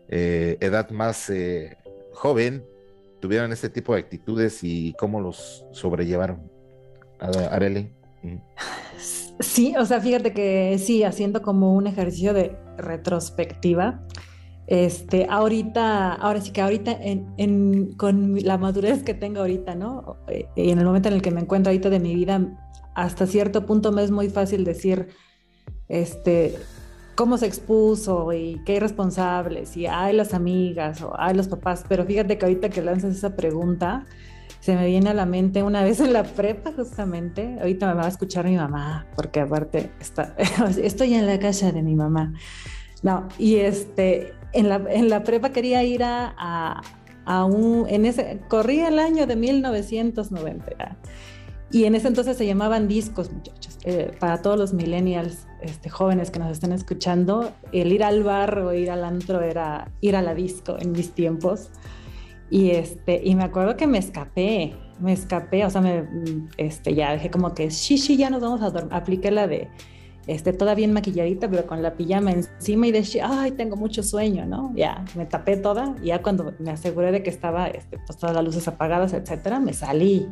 eh, 0.09 0.57
edad 0.59 0.89
más 0.91 1.29
eh, 1.29 1.77
joven 2.13 2.65
tuvieron 3.19 3.51
este 3.51 3.69
tipo 3.69 3.93
de 3.93 3.99
actitudes 3.99 4.63
y 4.63 4.93
cómo 4.97 5.19
los 5.19 5.65
sobrellevaron. 5.71 6.49
Arely. 7.19 7.93
Mm. 8.23 8.37
Sí, 9.39 9.75
o 9.77 9.85
sea, 9.85 9.99
fíjate 9.99 10.33
que 10.33 10.77
sí, 10.79 11.03
haciendo 11.03 11.41
como 11.41 11.73
un 11.73 11.87
ejercicio 11.87 12.33
de 12.33 12.55
retrospectiva, 12.77 14.03
este, 14.71 15.27
ahorita, 15.29 16.13
ahora 16.13 16.39
sí 16.39 16.51
que 16.51 16.61
ahorita 16.61 16.93
en, 16.93 17.93
con 17.97 18.37
la 18.41 18.57
madurez 18.57 19.03
que 19.03 19.13
tengo 19.13 19.41
ahorita, 19.41 19.75
¿no? 19.75 20.15
Y 20.55 20.69
en 20.69 20.79
el 20.79 20.85
momento 20.85 21.09
en 21.09 21.15
el 21.15 21.21
que 21.21 21.29
me 21.29 21.41
encuentro 21.41 21.71
ahorita 21.71 21.89
de 21.89 21.99
mi 21.99 22.15
vida, 22.15 22.39
hasta 22.95 23.27
cierto 23.27 23.65
punto 23.65 23.91
me 23.91 24.01
es 24.01 24.11
muy 24.11 24.29
fácil 24.29 24.63
decir, 24.63 25.09
este, 25.89 26.57
cómo 27.15 27.37
se 27.37 27.47
expuso 27.47 28.31
y 28.31 28.61
qué 28.65 28.75
irresponsables 28.75 29.75
y 29.75 29.87
hay 29.87 30.15
las 30.15 30.33
amigas 30.33 31.01
o 31.01 31.19
hay 31.19 31.35
los 31.35 31.49
papás, 31.49 31.83
pero 31.89 32.05
fíjate 32.05 32.37
que 32.37 32.45
ahorita 32.45 32.69
que 32.69 32.81
lanzas 32.81 33.17
esa 33.17 33.35
pregunta, 33.35 34.05
se 34.61 34.73
me 34.77 34.87
viene 34.87 35.09
a 35.09 35.13
la 35.13 35.25
mente 35.25 35.63
una 35.63 35.83
vez 35.83 35.99
en 35.99 36.13
la 36.13 36.23
prepa 36.23 36.71
justamente, 36.71 37.57
ahorita 37.59 37.87
me 37.87 37.95
va 37.95 38.05
a 38.05 38.07
escuchar 38.07 38.45
mi 38.45 38.55
mamá, 38.55 39.05
porque 39.17 39.41
aparte 39.41 39.91
está, 39.99 40.33
estoy 40.81 41.15
en 41.15 41.27
la 41.27 41.39
casa 41.39 41.73
de 41.73 41.81
mi 41.81 41.93
mamá. 41.93 42.31
No, 43.03 43.27
y 43.39 43.55
este, 43.55 44.33
en 44.53 44.69
la, 44.69 44.81
en 44.89 45.09
la 45.09 45.23
prepa 45.23 45.51
quería 45.51 45.83
ir 45.83 46.03
a, 46.03 46.81
a, 47.25 47.45
un, 47.45 47.85
en 47.89 48.05
ese, 48.05 48.39
corría 48.47 48.87
el 48.87 48.99
año 48.99 49.27
de 49.27 49.35
1990. 49.35 50.97
Y 51.71 51.85
en 51.85 51.95
ese 51.95 52.09
entonces 52.09 52.37
se 52.37 52.45
llamaban 52.45 52.87
discos, 52.87 53.31
muchachos. 53.31 53.77
Eh, 53.83 54.11
para 54.19 54.41
todos 54.41 54.59
los 54.59 54.73
millennials 54.73 55.47
este, 55.61 55.89
jóvenes 55.89 56.29
que 56.29 56.39
nos 56.39 56.51
están 56.51 56.71
escuchando, 56.71 57.51
el 57.71 57.91
ir 57.93 58.03
al 58.03 58.23
bar 58.23 58.59
o 58.59 58.73
ir 58.73 58.91
al 58.91 59.03
antro 59.03 59.41
era 59.41 59.89
ir 60.01 60.15
a 60.15 60.21
la 60.21 60.35
disco 60.35 60.77
en 60.79 60.91
mis 60.91 61.11
tiempos. 61.11 61.69
Y, 62.49 62.71
este, 62.71 63.21
y 63.23 63.35
me 63.35 63.45
acuerdo 63.45 63.77
que 63.77 63.87
me 63.87 63.97
escapé, 63.97 64.75
me 64.99 65.13
escapé, 65.13 65.65
o 65.65 65.69
sea, 65.69 65.79
me, 65.79 66.03
este, 66.57 66.93
ya 66.93 67.13
dejé 67.13 67.31
como 67.31 67.53
que, 67.53 67.71
sí, 67.71 67.97
sí, 67.97 68.17
ya 68.17 68.29
nos 68.29 68.41
vamos 68.41 68.61
a 68.61 68.69
dormir. 68.69 68.93
Apliqué 68.93 69.31
la 69.31 69.47
de, 69.47 69.69
este, 70.27 70.53
toda 70.53 70.75
bien 70.75 70.93
maquilladita, 70.93 71.49
pero 71.49 71.65
con 71.65 71.81
la 71.81 71.95
pijama 71.95 72.31
encima 72.31 72.87
y 72.87 72.91
de, 72.91 73.21
ay, 73.23 73.51
tengo 73.51 73.75
mucho 73.75 74.03
sueño, 74.03 74.45
¿no? 74.45 74.71
Ya, 74.75 75.03
me 75.15 75.25
tapé 75.25 75.57
toda 75.57 75.95
y 76.01 76.07
ya 76.07 76.21
cuando 76.21 76.53
me 76.59 76.71
aseguré 76.71 77.11
de 77.11 77.23
que 77.23 77.29
estaba, 77.29 77.67
este, 77.67 77.97
pues 78.05 78.17
todas 78.17 78.35
las 78.35 78.43
luces 78.43 78.67
apagadas, 78.67 79.13
etcétera, 79.13 79.59
me 79.59 79.73
salí. 79.73 80.27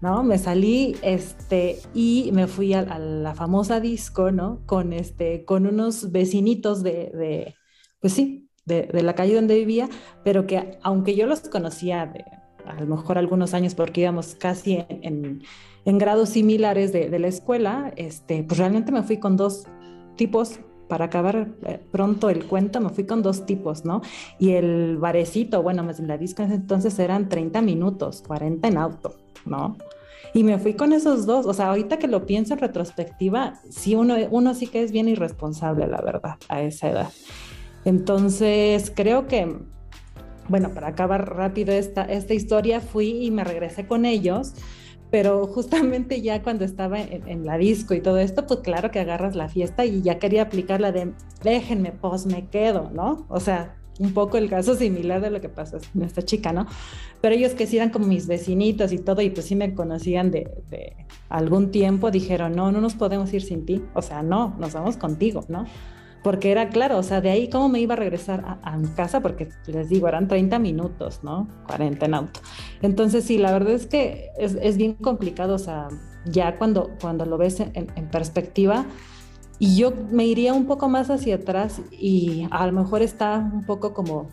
¿no? 0.00 0.24
Me 0.24 0.36
salí 0.36 0.96
este, 1.02 1.78
y 1.94 2.30
me 2.32 2.48
fui 2.48 2.74
a, 2.74 2.98
la 2.98 3.34
famosa 3.36 3.78
disco, 3.78 4.32
¿no? 4.32 4.60
Con, 4.66 4.92
este, 4.92 5.44
con 5.44 5.64
unos 5.64 6.10
vecinitos 6.10 6.82
de, 6.82 7.12
de 7.14 7.54
pues 8.00 8.12
sí, 8.12 8.50
de, 8.64 8.88
de, 8.92 9.02
la 9.02 9.14
calle 9.14 9.36
donde 9.36 9.54
vivía, 9.54 9.88
pero 10.24 10.44
que 10.44 10.78
aunque 10.82 11.14
yo 11.14 11.26
los 11.26 11.42
conocía 11.42 12.06
de 12.06 12.24
a 12.66 12.80
lo 12.80 12.86
mejor 12.86 13.18
algunos 13.18 13.54
años 13.54 13.74
porque 13.74 14.02
íbamos 14.02 14.34
casi 14.34 14.84
en, 14.88 14.98
en, 15.02 15.42
grados 15.84 16.30
similares 16.30 16.92
de, 16.92 17.10
de, 17.10 17.18
la 17.18 17.28
escuela, 17.28 17.92
este, 17.96 18.42
pues 18.44 18.58
realmente 18.58 18.92
me 18.92 19.02
fui 19.02 19.18
con 19.18 19.36
dos 19.36 19.64
tipos 20.16 20.60
para 20.92 21.06
acabar 21.06 21.48
eh, 21.64 21.80
pronto 21.90 22.28
el 22.28 22.44
cuento, 22.44 22.78
me 22.78 22.90
fui 22.90 23.04
con 23.04 23.22
dos 23.22 23.46
tipos, 23.46 23.86
¿no? 23.86 24.02
Y 24.38 24.50
el 24.50 24.98
barecito, 24.98 25.62
bueno, 25.62 25.88
la 26.00 26.18
disco 26.18 26.42
entonces 26.42 26.98
eran 26.98 27.30
30 27.30 27.62
minutos, 27.62 28.22
40 28.26 28.68
en 28.68 28.76
auto, 28.76 29.16
¿no? 29.46 29.78
Y 30.34 30.44
me 30.44 30.58
fui 30.58 30.74
con 30.74 30.92
esos 30.92 31.24
dos, 31.24 31.46
o 31.46 31.54
sea, 31.54 31.68
ahorita 31.68 31.98
que 31.98 32.08
lo 32.08 32.26
pienso 32.26 32.52
en 32.52 32.60
retrospectiva, 32.60 33.54
sí, 33.70 33.94
uno, 33.94 34.16
uno 34.30 34.52
sí 34.52 34.66
que 34.66 34.82
es 34.82 34.92
bien 34.92 35.08
irresponsable, 35.08 35.86
la 35.86 36.02
verdad, 36.02 36.36
a 36.50 36.60
esa 36.60 36.90
edad. 36.90 37.10
Entonces, 37.86 38.92
creo 38.94 39.26
que, 39.26 39.50
bueno, 40.50 40.74
para 40.74 40.88
acabar 40.88 41.34
rápido 41.34 41.72
esta, 41.72 42.04
esta 42.04 42.34
historia, 42.34 42.82
fui 42.82 43.24
y 43.24 43.30
me 43.30 43.44
regresé 43.44 43.86
con 43.86 44.04
ellos 44.04 44.52
pero 45.12 45.46
justamente 45.46 46.22
ya 46.22 46.42
cuando 46.42 46.64
estaba 46.64 46.98
en, 46.98 47.44
la 47.44 47.58
disco 47.58 47.92
y 47.92 48.00
todo 48.00 48.16
esto, 48.16 48.46
pues 48.46 48.60
claro 48.60 48.90
que 48.90 48.98
agarras 48.98 49.36
la 49.36 49.46
fiesta 49.46 49.84
y 49.84 50.00
ya 50.00 50.18
quería 50.18 50.40
aplicar 50.40 50.80
la 50.80 50.90
de 50.90 51.12
déjenme, 51.44 51.92
pues 51.92 52.24
me 52.24 52.46
quedo, 52.46 52.90
¿no? 52.94 53.26
O 53.28 53.38
sea, 53.38 53.76
un 54.00 54.14
poco 54.14 54.38
el 54.38 54.48
caso 54.48 54.74
similar 54.74 55.20
de 55.20 55.28
lo 55.28 55.42
que 55.42 55.50
pasó 55.50 55.76
con 55.92 56.02
esta 56.02 56.22
chica, 56.22 56.54
¿no? 56.54 56.66
Pero 57.20 57.34
ellos 57.34 57.52
que 57.52 57.66
sí 57.66 57.76
eran 57.76 57.90
como 57.90 58.06
mis 58.06 58.26
vecinitos 58.26 58.90
y 58.90 58.98
todo, 59.00 59.20
y 59.20 59.28
pues 59.28 59.44
sí 59.44 59.54
me 59.54 59.74
conocían 59.74 60.30
de, 60.30 60.50
de 60.70 60.96
algún 61.28 61.70
tiempo, 61.70 62.10
dijeron, 62.10 62.56
no, 62.56 62.72
no 62.72 62.80
nos 62.80 62.94
podemos 62.94 63.34
ir 63.34 63.42
sin 63.42 63.66
ti, 63.66 63.84
o 63.92 64.00
sea, 64.00 64.22
no, 64.22 64.56
nos 64.58 64.72
vamos 64.72 64.96
contigo, 64.96 65.44
¿no? 65.48 65.66
Porque 66.22 66.52
era 66.52 66.68
claro, 66.68 66.98
o 66.98 67.02
sea, 67.02 67.20
de 67.20 67.30
ahí 67.30 67.50
cómo 67.50 67.68
me 67.68 67.80
iba 67.80 67.94
a 67.94 67.96
regresar 67.96 68.58
a, 68.62 68.76
mi 68.76 68.88
casa, 68.88 69.20
porque 69.20 69.48
les 69.66 69.88
digo, 69.88 70.06
eran 70.06 70.28
30 70.28 70.58
minutos, 70.60 71.20
¿no? 71.22 71.48
40 71.66 72.06
en 72.06 72.14
auto. 72.14 72.40
Entonces, 72.80 73.24
sí, 73.24 73.38
la 73.38 73.52
verdad 73.52 73.72
es 73.72 73.86
que 73.86 74.30
es, 74.38 74.56
es 74.60 74.76
bien 74.76 74.94
complicado, 74.94 75.54
o 75.54 75.58
sea, 75.58 75.88
ya 76.24 76.58
cuando, 76.58 76.90
cuando 77.00 77.26
lo 77.26 77.38
ves 77.38 77.58
en, 77.58 77.72
en, 77.74 78.08
perspectiva, 78.10 78.86
y 79.58 79.76
yo 79.76 79.92
me 80.10 80.24
iría 80.24 80.54
un 80.54 80.66
poco 80.66 80.88
más 80.88 81.10
hacia 81.10 81.36
atrás 81.36 81.80
y 81.90 82.46
a 82.50 82.66
lo 82.66 82.72
mejor 82.72 83.02
está 83.02 83.38
un 83.38 83.64
poco 83.64 83.92
como, 83.92 84.28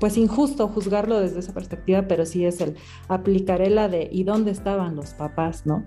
pues 0.00 0.16
injusto 0.16 0.68
juzgarlo 0.68 1.20
desde 1.20 1.38
esa 1.38 1.52
perspectiva, 1.52 2.02
pero 2.08 2.26
sí 2.26 2.44
es 2.44 2.60
el 2.60 2.76
aplicaré 3.08 3.70
la 3.70 3.88
de 3.88 4.08
¿y 4.10 4.24
dónde 4.24 4.50
estaban 4.50 4.96
los 4.96 5.14
papás, 5.14 5.66
no? 5.66 5.84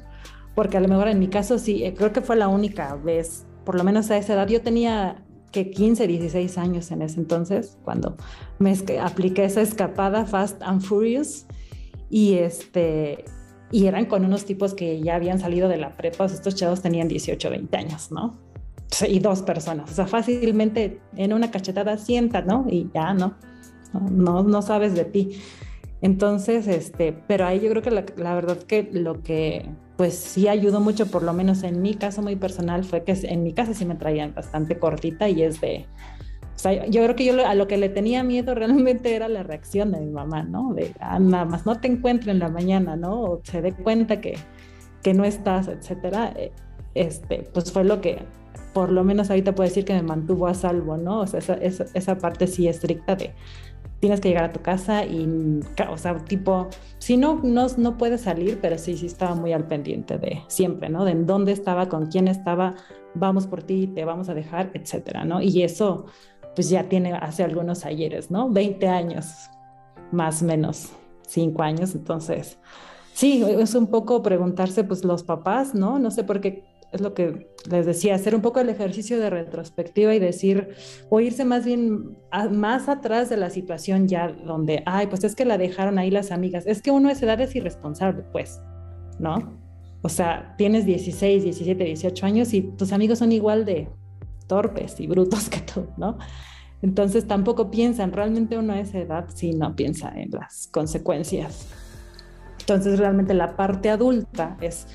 Porque 0.56 0.78
a 0.78 0.82
lo 0.82 0.88
mejor 0.88 1.10
en 1.10 1.20
mi 1.20 1.28
caso 1.28 1.58
sí, 1.58 1.84
eh, 1.84 1.94
creo 1.94 2.14
que 2.14 2.22
fue 2.22 2.38
la 2.38 2.48
única 2.48 2.96
vez 2.96 3.46
por 3.66 3.76
lo 3.76 3.84
menos 3.84 4.12
a 4.12 4.18
esa 4.18 4.36
edad, 4.36 4.48
yo 4.48 4.62
tenía 4.62 5.25
que 5.56 5.72
15, 5.72 6.06
16 6.06 6.58
años 6.58 6.92
en 6.92 7.02
ese 7.02 7.18
entonces, 7.18 7.78
cuando 7.86 8.18
me 8.60 8.78
apliqué 9.02 9.46
esa 9.46 9.62
escapada 9.62 10.26
Fast 10.26 10.62
and 10.62 10.82
Furious 10.82 11.46
y 12.10 12.34
este 12.34 13.24
y 13.72 13.88
eran 13.88 14.06
con 14.06 14.26
unos 14.26 14.44
tipos 14.44 14.74
que 14.74 15.02
ya 15.02 15.16
habían 15.16 15.40
salido 15.40 15.70
de 15.70 15.78
la 15.78 15.96
prepa, 15.96 16.26
estos 16.26 16.56
chavos 16.56 16.82
tenían 16.82 17.08
18, 17.08 17.50
20 17.50 17.78
años, 17.78 18.12
¿no? 18.12 18.38
Y 19.08 19.20
dos 19.20 19.44
personas, 19.44 19.90
o 19.90 19.94
sea, 19.94 20.08
fácilmente 20.08 21.00
en 21.16 21.32
una 21.32 21.50
cachetada 21.52 21.98
sienta, 21.98 22.42
¿no? 22.42 22.66
Y 22.70 22.90
ya, 22.94 23.14
¿no? 23.14 23.36
No, 24.12 24.44
no 24.44 24.62
sabes 24.62 24.94
de 24.94 25.06
ti. 25.06 25.38
Entonces, 26.02 26.68
este, 26.68 27.14
pero 27.28 27.46
ahí 27.46 27.60
yo 27.60 27.70
creo 27.70 27.82
que 27.82 27.92
la, 27.92 28.36
verdad 28.36 28.58
que 28.58 28.90
lo 28.92 29.22
que 29.24 29.70
pues 29.98 30.14
sí 30.14 30.48
ayudó 30.48 30.82
mucho, 30.82 31.08
por 31.08 31.24
lo 31.24 31.34
menos 31.34 31.64
en 31.64 31.82
mi 31.82 31.96
caso 31.96 32.22
muy 32.22 32.36
personal, 32.36 32.84
fue 32.84 33.04
que 33.04 33.14
en 33.24 33.44
mi 33.44 33.54
casa 33.54 33.74
sí 33.74 33.86
me 33.86 33.96
traían 33.96 34.34
bastante 34.34 34.78
cortita 34.78 35.30
y 35.30 35.42
es 35.42 35.62
de, 35.62 35.86
o 36.56 36.60
sea, 36.60 36.86
yo 36.86 37.04
creo 37.04 37.16
que 37.16 37.26
yo 37.26 37.48
a 37.48 37.56
lo 37.56 37.68
que 37.68 37.78
le 37.78 37.90
tenía 37.90 38.24
miedo 38.24 38.56
realmente 38.56 39.16
era 39.16 39.30
la 39.30 39.44
reacción 39.44 39.92
de 39.92 40.02
mi 40.02 40.12
mamá, 40.12 40.44
¿no? 40.44 40.74
De, 40.74 40.94
ah, 41.00 41.20
nada 41.20 41.46
más 41.46 41.66
no 41.66 41.80
te 41.80 41.88
encuentro 41.88 42.32
en 42.32 42.40
la 42.40 42.50
mañana, 42.50 42.96
¿no? 42.96 43.22
O 43.22 43.42
se 43.44 43.62
dé 43.62 43.72
cuenta 43.72 44.20
que, 44.20 44.38
que 45.02 45.14
no 45.14 45.24
estás, 45.24 45.68
etcétera. 45.68 46.34
Eh, 46.36 46.52
este, 46.94 47.50
pues 47.54 47.72
fue 47.72 47.84
lo 47.84 48.02
que, 48.02 48.20
por 48.74 48.92
lo 48.92 49.04
menos 49.04 49.30
ahorita 49.30 49.54
puedo 49.56 49.68
decir 49.68 49.86
que 49.86 49.94
me 49.94 50.02
mantuvo 50.02 50.48
a 50.48 50.54
salvo, 50.54 50.98
¿no? 50.98 51.22
O 51.22 51.28
sea, 51.28 51.40
esa, 51.40 51.86
esa 51.94 52.18
parte 52.18 52.48
sí 52.48 52.68
estricta 52.68 53.16
de, 53.16 53.34
tienes 54.00 54.22
que 54.22 54.30
llegar 54.30 54.46
a 54.46 54.52
tu 54.52 54.62
casa 54.62 55.06
y, 55.06 55.62
o 55.90 55.98
sea, 55.98 56.18
tipo, 56.26 56.68
si 57.00 57.18
no, 57.18 57.40
no, 57.44 57.68
no 57.78 57.98
puedes 57.98 58.22
salir, 58.22 58.60
pero 58.62 58.78
sí, 58.78 58.98
sí 58.98 59.06
estaba 59.06 59.36
muy 59.36 59.54
al 59.54 59.68
pendiente 59.68 60.18
de 60.18 60.42
siempre, 60.48 60.90
¿no? 60.90 61.06
De 61.06 61.12
en 61.12 61.26
dónde 61.26 61.52
estaba, 61.52 61.90
con 61.90 62.08
quién 62.08 62.28
estaba, 62.28 62.76
vamos 63.14 63.48
por 63.48 63.64
ti, 63.64 63.88
te 63.88 64.06
vamos 64.06 64.30
a 64.30 64.34
dejar, 64.34 64.72
etcétera, 64.74 65.26
¿no? 65.26 65.42
Y 65.42 65.64
eso, 65.64 66.06
pues 66.56 66.70
ya 66.70 66.84
tiene 66.90 67.14
hace 67.14 67.44
algunos 67.44 67.86
ayeres, 67.86 68.32
¿no? 68.32 68.50
20 68.50 68.88
años, 68.88 69.50
más 70.12 70.42
o 70.42 70.46
menos, 70.46 70.90
5 71.28 71.64
años, 71.64 71.96
entonces, 71.96 72.60
sí, 73.14 73.44
es 73.44 73.76
un 73.76 73.88
poco 73.88 74.22
preguntarse, 74.22 74.84
pues 74.84 75.04
los 75.04 75.24
papás, 75.24 75.74
¿no? 75.74 76.00
No 76.00 76.12
sé 76.12 76.24
por 76.24 76.42
qué 76.42 76.64
es 76.96 77.02
lo 77.02 77.14
que 77.14 77.48
les 77.70 77.86
decía, 77.86 78.16
hacer 78.16 78.36
un 78.36 78.42
poco 78.42 78.60
el 78.60 78.70
ejercicio 78.70 79.20
de 79.20 79.30
retrospectiva 79.30 80.14
y 80.16 80.20
decir, 80.20 80.70
o 81.10 81.20
irse 81.20 81.46
más 81.46 81.66
bien 81.66 82.18
más 82.52 82.90
atrás 82.90 83.30
de 83.30 83.38
la 83.38 83.50
situación 83.50 84.08
ya 84.08 84.30
donde, 84.30 84.84
ay, 84.86 85.08
pues 85.08 85.24
es 85.24 85.36
que 85.36 85.46
la 85.46 85.58
dejaron 85.58 85.98
ahí 85.98 86.12
las 86.12 86.32
amigas. 86.32 86.66
Es 86.66 86.82
que 86.82 86.92
uno 86.92 87.10
a 87.10 87.12
esa 87.12 87.26
edad 87.26 87.42
es 87.42 87.56
irresponsable, 87.56 88.24
pues, 88.32 88.62
¿no? 89.20 89.60
O 90.02 90.10
sea, 90.10 90.54
tienes 90.58 90.86
16, 90.86 91.44
17, 91.44 91.84
18 91.84 92.26
años 92.26 92.54
y 92.54 92.62
tus 92.62 92.94
amigos 92.94 93.20
son 93.20 93.32
igual 93.32 93.66
de 93.66 93.90
torpes 94.48 95.00
y 95.00 95.08
brutos 95.08 95.50
que 95.50 95.60
tú, 95.60 95.88
¿no? 95.98 96.18
Entonces 96.82 97.28
tampoco 97.28 97.72
piensan, 97.72 98.12
realmente 98.12 98.58
uno 98.58 98.74
a 98.74 98.80
esa 98.80 99.00
edad 99.00 99.26
sí 99.34 99.54
no 99.54 99.76
piensa 99.76 100.14
en 100.16 100.30
las 100.32 100.68
consecuencias. 100.68 101.68
Entonces 102.60 103.00
realmente 103.00 103.34
la 103.34 103.56
parte 103.56 103.90
adulta 103.90 104.58
es 104.62 104.88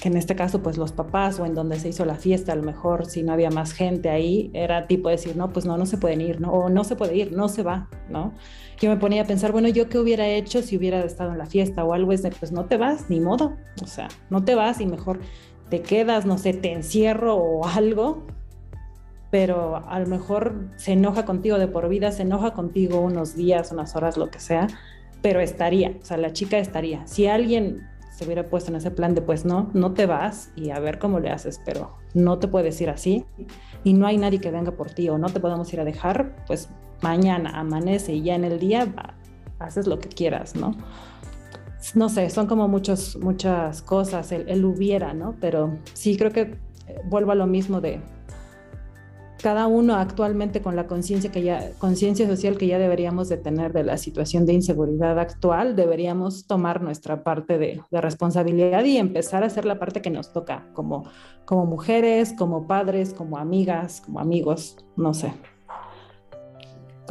que 0.00 0.08
en 0.08 0.16
este 0.16 0.34
caso 0.34 0.62
pues 0.62 0.78
los 0.78 0.92
papás 0.92 1.38
o 1.38 1.46
en 1.46 1.54
donde 1.54 1.78
se 1.78 1.90
hizo 1.90 2.06
la 2.06 2.14
fiesta, 2.14 2.52
a 2.52 2.56
lo 2.56 2.62
mejor 2.62 3.04
si 3.04 3.22
no 3.22 3.32
había 3.32 3.50
más 3.50 3.72
gente 3.72 4.08
ahí, 4.08 4.50
era 4.54 4.86
tipo 4.86 5.10
decir, 5.10 5.36
no, 5.36 5.52
pues 5.52 5.66
no, 5.66 5.76
no 5.76 5.84
se 5.84 5.98
pueden 5.98 6.22
ir, 6.22 6.40
¿no? 6.40 6.50
O 6.52 6.68
no 6.70 6.84
se 6.84 6.96
puede 6.96 7.16
ir, 7.16 7.32
no 7.32 7.48
se 7.48 7.62
va, 7.62 7.88
¿no? 8.08 8.32
Yo 8.78 8.88
me 8.88 8.96
ponía 8.96 9.22
a 9.22 9.26
pensar, 9.26 9.52
bueno, 9.52 9.68
¿yo 9.68 9.90
qué 9.90 9.98
hubiera 9.98 10.26
hecho 10.26 10.62
si 10.62 10.76
hubiera 10.78 11.00
estado 11.04 11.32
en 11.32 11.38
la 11.38 11.44
fiesta 11.44 11.84
o 11.84 11.92
algo? 11.92 12.12
Es 12.12 12.22
de, 12.22 12.30
pues 12.30 12.50
no 12.50 12.64
te 12.64 12.78
vas, 12.78 13.10
ni 13.10 13.20
modo, 13.20 13.56
o 13.82 13.86
sea, 13.86 14.08
no 14.30 14.42
te 14.42 14.54
vas 14.54 14.80
y 14.80 14.86
mejor 14.86 15.20
te 15.68 15.82
quedas, 15.82 16.24
no 16.24 16.38
sé, 16.38 16.54
te 16.54 16.72
encierro 16.72 17.36
o 17.36 17.66
algo, 17.66 18.24
pero 19.30 19.86
a 19.86 20.00
lo 20.00 20.06
mejor 20.06 20.70
se 20.76 20.92
enoja 20.92 21.26
contigo 21.26 21.58
de 21.58 21.68
por 21.68 21.90
vida, 21.90 22.10
se 22.10 22.22
enoja 22.22 22.54
contigo 22.54 23.00
unos 23.00 23.36
días, 23.36 23.70
unas 23.70 23.94
horas, 23.96 24.16
lo 24.16 24.30
que 24.30 24.40
sea, 24.40 24.66
pero 25.20 25.40
estaría, 25.40 25.98
o 26.00 26.04
sea, 26.04 26.16
la 26.16 26.32
chica 26.32 26.56
estaría. 26.58 27.06
Si 27.06 27.26
alguien 27.26 27.89
se 28.20 28.26
hubiera 28.26 28.50
puesto 28.50 28.70
en 28.70 28.76
ese 28.76 28.90
plan 28.90 29.14
de 29.14 29.22
pues 29.22 29.46
no, 29.46 29.70
no 29.72 29.94
te 29.94 30.04
vas 30.04 30.52
y 30.54 30.68
a 30.68 30.78
ver 30.78 30.98
cómo 30.98 31.20
le 31.20 31.30
haces, 31.30 31.58
pero 31.64 31.96
no 32.12 32.38
te 32.38 32.48
puedes 32.48 32.78
ir 32.82 32.90
así 32.90 33.24
y 33.82 33.94
no 33.94 34.06
hay 34.06 34.18
nadie 34.18 34.42
que 34.42 34.50
venga 34.50 34.72
por 34.72 34.90
ti 34.90 35.08
o 35.08 35.16
no 35.16 35.30
te 35.30 35.40
podemos 35.40 35.72
ir 35.72 35.80
a 35.80 35.86
dejar, 35.86 36.36
pues 36.46 36.68
mañana 37.00 37.58
amanece 37.58 38.12
y 38.12 38.20
ya 38.20 38.34
en 38.34 38.44
el 38.44 38.58
día 38.58 38.92
haces 39.58 39.86
lo 39.86 39.98
que 39.98 40.10
quieras, 40.10 40.54
¿no? 40.54 40.76
No 41.94 42.10
sé, 42.10 42.28
son 42.28 42.46
como 42.46 42.68
muchos, 42.68 43.16
muchas 43.16 43.80
cosas, 43.80 44.32
el, 44.32 44.46
el 44.50 44.66
hubiera, 44.66 45.14
¿no? 45.14 45.34
Pero 45.40 45.78
sí 45.94 46.18
creo 46.18 46.30
que 46.30 46.42
eh, 46.42 47.00
vuelvo 47.06 47.32
a 47.32 47.36
lo 47.36 47.46
mismo 47.46 47.80
de 47.80 48.02
cada 49.40 49.66
uno 49.66 49.96
actualmente 49.96 50.62
con 50.62 50.76
la 50.76 50.86
conciencia 50.86 51.32
que 51.32 51.42
ya 51.42 51.72
conciencia 51.78 52.26
social 52.26 52.58
que 52.58 52.66
ya 52.66 52.78
deberíamos 52.78 53.28
de 53.28 53.36
tener 53.36 53.72
de 53.72 53.84
la 53.84 53.96
situación 53.96 54.46
de 54.46 54.52
inseguridad 54.52 55.18
actual, 55.18 55.76
deberíamos 55.76 56.46
tomar 56.46 56.82
nuestra 56.82 57.22
parte 57.24 57.58
de, 57.58 57.82
responsabilidad 57.90 58.84
y 58.84 58.96
empezar 58.96 59.42
a 59.42 59.46
hacer 59.46 59.64
la 59.64 59.78
parte 59.78 60.02
que 60.02 60.10
nos 60.10 60.32
toca 60.32 60.66
como 60.72 61.04
como 61.44 61.66
mujeres, 61.66 62.32
como 62.32 62.68
padres, 62.68 63.12
como 63.12 63.36
amigas, 63.36 64.00
como 64.00 64.20
amigos, 64.20 64.76
no 64.96 65.14
sé. 65.14 65.32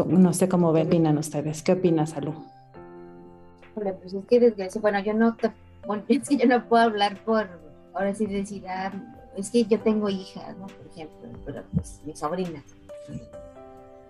No 0.07 0.31
sé 0.31 0.47
cómo 0.47 0.69
opinan 0.69 1.17
ustedes. 1.17 1.61
¿Qué 1.61 1.73
opinas, 1.73 2.11
Salud? 2.11 2.35
Pues 3.73 4.13
es 4.13 4.25
que 4.29 4.39
desgracia, 4.39 4.79
bueno, 4.79 4.99
yo 5.01 5.13
no 5.13 5.35
bueno, 5.87 6.03
es 6.07 6.27
que 6.27 6.37
yo 6.37 6.47
no 6.47 6.67
puedo 6.67 6.83
hablar 6.83 7.23
por, 7.23 7.47
ahora 7.93 8.13
sí 8.13 8.25
decir, 8.25 8.63
es 9.39 9.49
que 9.49 9.65
yo 9.65 9.79
tengo 9.79 10.09
hijas, 10.09 10.57
¿no? 10.57 10.67
Por 10.67 10.87
ejemplo, 10.91 11.29
pero 11.45 11.63
pues 11.73 12.01
mi 12.05 12.15
sobrina, 12.15 12.63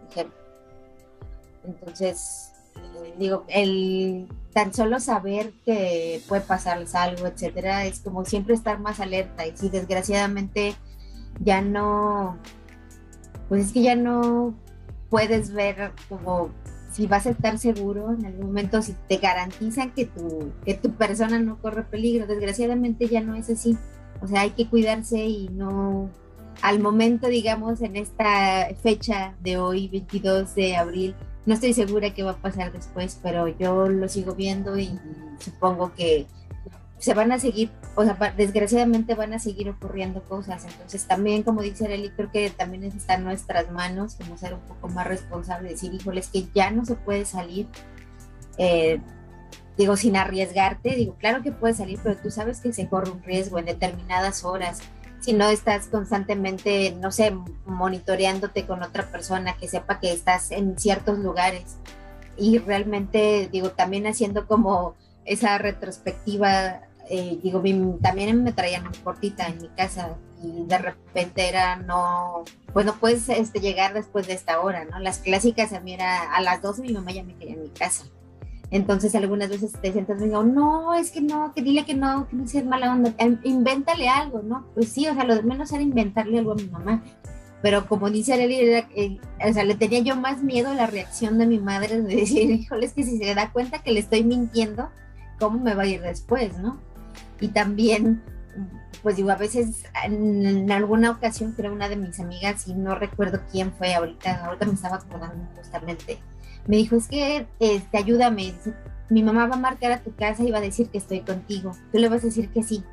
ejemplo. 0.10 0.38
Entonces, 1.64 2.52
eh, 2.76 3.14
digo, 3.18 3.46
el 3.48 4.28
tan 4.54 4.74
solo 4.74 5.00
saber 5.00 5.54
que 5.66 6.22
puede 6.28 6.42
pasarles 6.42 6.96
algo, 6.96 7.28
etcétera, 7.28 7.86
es 7.86 8.00
como 8.00 8.26
siempre 8.26 8.54
estar 8.54 8.80
más 8.80 9.00
alerta. 9.00 9.46
Y 9.46 9.56
si 9.56 9.70
desgraciadamente 9.70 10.76
ya 11.40 11.62
no, 11.62 12.38
pues 13.48 13.68
es 13.68 13.74
que 13.74 13.82
ya 13.84 13.96
no 13.96 14.54
puedes 15.10 15.54
ver 15.54 15.92
como 16.08 16.50
si 16.92 17.08
vas 17.08 17.26
a 17.28 17.32
estar 17.32 17.58
seguro 17.60 18.12
en 18.14 18.26
algún 18.26 18.48
momento, 18.48 18.82
si 18.82 18.96
te 19.08 19.18
garantizan 19.18 19.92
que 19.92 20.06
tu, 20.06 20.52
que 20.66 20.74
tu 20.74 20.92
persona 20.92 21.40
no 21.40 21.62
corre 21.62 21.84
peligro. 21.84 22.26
Desgraciadamente 22.26 23.08
ya 23.08 23.22
no 23.22 23.36
es 23.36 23.50
así. 23.50 23.78
O 24.22 24.28
sea, 24.28 24.42
hay 24.42 24.52
que 24.52 24.68
cuidarse 24.68 25.18
y 25.18 25.50
no, 25.50 26.10
al 26.62 26.80
momento, 26.80 27.28
digamos, 27.28 27.82
en 27.82 27.96
esta 27.96 28.70
fecha 28.82 29.34
de 29.42 29.58
hoy, 29.58 29.88
22 29.88 30.56
de 30.56 30.76
abril, 30.76 31.16
no 31.46 31.54
estoy 31.54 31.74
segura 31.74 32.14
qué 32.14 32.24
va 32.24 32.32
a 32.32 32.38
pasar 32.38 32.72
después, 32.72 33.20
pero 33.24 33.48
yo 33.48 33.88
lo 33.88 34.08
sigo 34.08 34.36
viendo 34.36 34.78
y 34.78 35.00
supongo 35.40 35.94
que 35.96 36.28
se 37.00 37.14
van 37.14 37.32
a 37.32 37.40
seguir, 37.40 37.72
o 37.96 38.04
sea, 38.04 38.34
desgraciadamente 38.36 39.16
van 39.16 39.34
a 39.34 39.40
seguir 39.40 39.70
ocurriendo 39.70 40.22
cosas. 40.24 40.66
Entonces 40.66 41.06
también, 41.06 41.44
como 41.44 41.62
dice 41.62 41.86
Arely, 41.86 42.10
creo 42.10 42.30
que 42.30 42.50
también 42.50 42.84
está 42.84 43.16
en 43.16 43.24
nuestras 43.24 43.72
manos 43.72 44.16
como 44.16 44.38
ser 44.38 44.54
un 44.54 44.60
poco 44.62 44.90
más 44.90 45.08
responsable, 45.08 45.70
decir, 45.70 45.94
híjole, 45.94 46.20
es 46.20 46.28
que 46.28 46.46
ya 46.54 46.72
no 46.72 46.86
se 46.86 46.96
puede 46.96 47.24
salir. 47.24 47.68
Eh, 48.58 49.00
digo, 49.78 49.96
sin 49.96 50.18
arriesgarte, 50.18 50.96
digo, 50.96 51.16
claro 51.16 51.42
que 51.42 51.52
puedes 51.52 51.78
salir, 51.78 52.00
pero 52.04 52.18
tú 52.18 52.32
sabes 52.32 52.60
que 52.60 52.74
se 52.74 52.88
corre 52.90 53.12
un 53.12 53.24
riesgo 53.24 53.60
en 53.60 53.66
determinadas 53.66 54.44
horas. 54.44 54.80
Si 55.22 55.34
no 55.34 55.50
estás 55.50 55.88
constantemente, 55.88 56.96
no 57.00 57.12
sé, 57.12 57.34
monitoreándote 57.66 58.66
con 58.66 58.84
otra 58.84 59.10
persona 59.10 59.56
que 59.58 59.68
sepa 59.68 60.00
que 60.00 60.12
estás 60.12 60.52
en 60.52 60.78
ciertos 60.78 61.20
lugares. 61.20 61.78
Y 62.38 62.58
realmente, 62.58 63.50
digo, 63.52 63.72
también 63.72 64.08
haciendo 64.08 64.48
como 64.48 64.96
esa 65.26 65.58
retrospectiva, 65.58 66.82
eh, 67.10 67.40
digo, 67.44 67.62
también 68.02 68.44
me 68.44 68.54
traían 68.54 68.84
cortita 69.04 69.48
en 69.48 69.62
mi 69.62 69.70
casa 69.70 70.18
y 70.42 70.66
de 70.66 70.78
repente 70.78 71.50
era 71.50 71.76
no, 71.76 72.44
pues 72.72 72.86
no 72.86 72.96
puedes 72.96 73.28
este, 73.30 73.60
llegar 73.60 73.94
después 73.94 74.28
de 74.28 74.34
esta 74.34 74.62
hora, 74.62 74.86
¿no? 74.86 75.00
Las 75.00 75.20
clásicas 75.20 75.74
a 75.74 75.82
mí 75.82 75.94
era 75.94 76.34
a 76.34 76.42
las 76.42 76.62
12 76.62 76.82
mi 76.82 76.94
mamá 76.94 77.12
ya 77.12 77.24
me 77.24 77.36
quería 77.36 77.56
en 77.56 77.64
mi 77.64 77.70
casa 77.70 78.06
entonces 78.72 79.16
algunas 79.16 79.50
veces 79.50 79.74
te 79.82 79.92
sientas 79.92 80.22
y 80.22 80.26
digo, 80.26 80.44
no, 80.44 80.94
es 80.94 81.12
que 81.12 81.22
no, 81.22 81.54
que 81.54 81.62
dile 81.62 81.86
que 81.86 81.96
no, 81.96 82.28
que 82.28 82.36
no 82.36 82.48
seas 82.48 82.66
mala 82.66 82.94
onda, 82.94 83.14
em, 83.18 83.40
invéntale 83.44 84.10
algo, 84.10 84.42
¿no? 84.44 84.66
Pues 84.76 84.90
sí, 84.90 85.08
o 85.08 85.14
sea, 85.16 85.24
lo 85.24 85.36
de 85.36 85.44
menos 85.44 85.72
era 85.72 85.82
inventarle 85.82 86.40
algo 86.40 86.52
a 86.52 86.56
mi 86.56 86.68
mamá. 86.68 87.04
Pero 87.62 87.88
como 87.88 88.10
dice 88.10 88.34
Arely, 88.34 88.56
eh, 88.96 89.20
o 89.46 89.54
sea, 89.54 89.64
le 89.66 89.76
tenía 89.76 90.00
yo 90.00 90.16
más 90.16 90.42
miedo 90.42 90.70
a 90.70 90.76
la 90.76 90.88
reacción 90.88 91.38
de 91.38 91.46
mi 91.46 91.60
madre 91.60 92.02
de 92.02 92.16
decir, 92.16 92.50
híjole, 92.52 92.86
es 92.86 92.94
que 92.94 93.04
si 93.04 93.18
se 93.18 93.36
da 93.36 93.52
cuenta 93.52 93.80
que 93.80 93.92
le 93.92 94.00
estoy 94.00 94.24
mintiendo, 94.24 94.90
¿cómo 95.40 95.60
me 95.60 95.74
va 95.74 95.84
a 95.84 95.88
ir 95.88 96.02
después, 96.02 96.58
no? 96.60 96.80
Y 97.42 97.50
también, 97.50 98.22
pues 99.02 99.16
digo, 99.16 99.32
a 99.32 99.36
veces 99.36 99.84
en, 100.06 100.72
alguna 100.72 101.12
ocasión, 101.12 101.54
creo 101.54 101.74
una 101.74 101.90
de 101.90 101.96
mis 101.96 102.20
amigas, 102.20 102.68
y 102.68 102.74
no 102.74 102.96
recuerdo 102.96 103.42
quién 103.52 103.74
fue 103.74 103.94
ahorita, 103.94 104.46
ahorita 104.46 104.66
me 104.66 104.74
estaba 104.74 104.98
acordando 104.98 105.46
justamente, 105.56 106.20
me 106.68 106.78
dijo, 106.78 106.96
es 106.96 107.08
que 107.08 107.48
este, 107.60 107.98
ayúdame, 107.98 108.54
mi 109.10 109.24
mamá 109.24 109.48
va 109.48 109.56
a 109.56 109.60
marcar 109.60 109.92
a 109.92 110.04
tu 110.04 110.16
casa 110.16 110.44
y 110.44 110.52
va 110.52 110.60
a 110.60 110.62
decir 110.62 110.90
que 110.90 110.98
estoy 110.98 111.22
contigo, 111.22 111.72
tú 111.92 111.98
le 111.98 112.10
vas 112.10 112.24
a 112.24 112.28
decir 112.28 112.50
que 112.50 112.64
sí. 112.64 112.84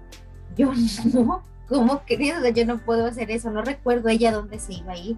Yo 0.56 0.72
no, 1.14 1.42
¿cómo 1.68 2.04
querido? 2.04 2.46
Yo 2.48 2.64
no 2.66 2.78
puedo 2.78 3.06
hacer 3.06 3.30
eso, 3.30 3.50
no 3.50 3.62
recuerdo 3.62 4.08
ella 4.08 4.32
dónde 4.32 4.58
se 4.58 4.74
iba 4.74 4.92
a 4.92 4.98
ir, 4.98 5.16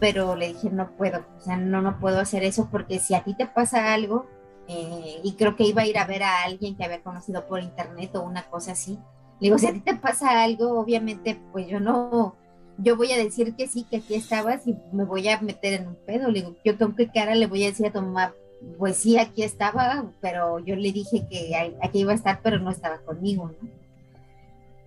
pero 0.00 0.36
le 0.36 0.48
dije, 0.48 0.70
no 0.70 0.90
puedo, 0.96 1.24
o 1.38 1.40
sea, 1.40 1.56
no, 1.56 1.82
no 1.82 1.98
puedo 2.00 2.20
hacer 2.20 2.42
eso 2.42 2.68
porque 2.70 2.98
si 2.98 3.14
a 3.14 3.24
ti 3.24 3.34
te 3.34 3.46
pasa 3.46 3.92
algo, 3.92 4.26
eh, 4.68 5.20
y 5.22 5.32
creo 5.34 5.56
que 5.56 5.64
iba 5.64 5.82
a 5.82 5.86
ir 5.86 5.98
a 5.98 6.04
ver 6.04 6.22
a 6.22 6.42
alguien 6.42 6.76
que 6.76 6.84
había 6.84 7.02
conocido 7.02 7.46
por 7.46 7.60
internet 7.60 8.14
o 8.16 8.22
una 8.22 8.44
cosa 8.50 8.72
así, 8.72 8.98
le 9.40 9.46
digo, 9.46 9.58
si 9.58 9.66
a 9.66 9.72
ti 9.72 9.80
te 9.80 9.94
pasa 9.94 10.42
algo, 10.42 10.78
obviamente, 10.78 11.40
pues 11.52 11.68
yo 11.68 11.78
no, 11.78 12.34
yo 12.78 12.96
voy 12.96 13.12
a 13.12 13.18
decir 13.18 13.54
que 13.56 13.66
sí, 13.66 13.84
que 13.90 13.98
aquí 13.98 14.14
estabas 14.14 14.66
y 14.66 14.76
me 14.92 15.04
voy 15.04 15.28
a 15.28 15.40
meter 15.40 15.74
en 15.74 15.88
un 15.88 15.96
pedo. 15.96 16.28
Le 16.28 16.40
digo, 16.40 16.56
yo 16.64 16.78
con 16.78 16.94
qué 16.94 17.08
cara 17.08 17.34
le 17.34 17.46
voy 17.46 17.64
a 17.64 17.66
decir 17.66 17.86
a 17.86 17.92
tu 17.92 18.00
mamá, 18.00 18.32
pues 18.78 18.96
sí, 18.96 19.18
aquí 19.18 19.42
estaba, 19.42 20.06
pero 20.20 20.60
yo 20.60 20.76
le 20.76 20.92
dije 20.92 21.26
que 21.28 21.76
aquí 21.82 22.00
iba 22.00 22.12
a 22.12 22.16
estar, 22.16 22.40
pero 22.42 22.60
no 22.60 22.70
estaba 22.70 22.98
conmigo, 22.98 23.50
¿no? 23.60 23.68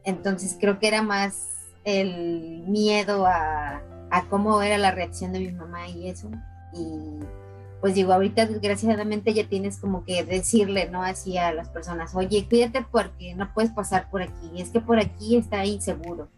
Entonces 0.04 0.58
creo 0.60 0.80
que 0.80 0.88
era 0.88 1.02
más 1.02 1.48
el 1.84 2.64
miedo 2.68 3.26
a, 3.28 3.84
cómo 4.30 4.62
era 4.62 4.78
la 4.78 4.92
reacción 4.92 5.34
de 5.34 5.40
mi 5.40 5.52
mamá 5.52 5.88
y 5.90 6.10
eso. 6.10 6.30
Y 6.74 7.20
pues 7.82 7.96
digo, 7.96 8.14
ahorita 8.14 8.46
desgraciadamente 8.46 9.34
ya 9.34 9.48
tienes 9.48 9.78
como 9.78 10.06
que 10.06 10.24
decirle, 10.24 10.90
¿no? 10.90 11.04
Así 11.04 11.38
a 11.38 11.52
las 11.52 11.70
personas, 11.70 12.16
oye, 12.16 12.48
cuídate 12.48 12.86
porque 12.90 13.36
no 13.36 13.54
puedes 13.54 13.72
pasar 13.72 14.10
por 14.10 14.22
aquí, 14.22 14.62
es 14.62 14.70
que 14.70 14.80
por 14.80 15.00
aquí 15.00 15.36
está 15.36 15.66
inseguro 15.66 16.30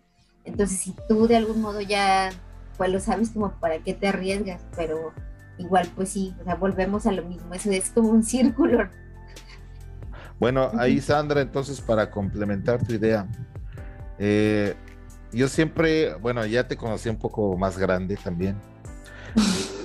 entonces, 0.45 0.77
si 0.77 0.95
tú 1.07 1.27
de 1.27 1.37
algún 1.37 1.61
modo 1.61 1.81
ya, 1.81 2.29
pues 2.77 2.91
lo 2.91 2.99
sabes 2.99 3.29
como 3.29 3.51
para 3.59 3.79
qué 3.79 3.93
te 3.93 4.07
arriesgas, 4.07 4.61
pero 4.75 5.13
igual, 5.57 5.89
pues 5.95 6.09
sí, 6.09 6.35
o 6.41 6.43
sea, 6.43 6.55
volvemos 6.55 7.05
a 7.05 7.11
lo 7.11 7.23
mismo, 7.23 7.53
eso 7.53 7.71
es 7.71 7.89
como 7.91 8.09
un 8.09 8.23
círculo. 8.23 8.89
Bueno, 10.39 10.71
ahí 10.77 10.99
Sandra, 10.99 11.41
entonces 11.41 11.79
para 11.79 12.09
complementar 12.09 12.85
tu 12.85 12.93
idea, 12.93 13.27
eh, 14.19 14.75
yo 15.31 15.47
siempre, 15.47 16.15
bueno, 16.15 16.45
ya 16.45 16.67
te 16.67 16.75
conocí 16.75 17.09
un 17.09 17.17
poco 17.17 17.57
más 17.57 17.77
grande 17.77 18.17
también. 18.17 18.57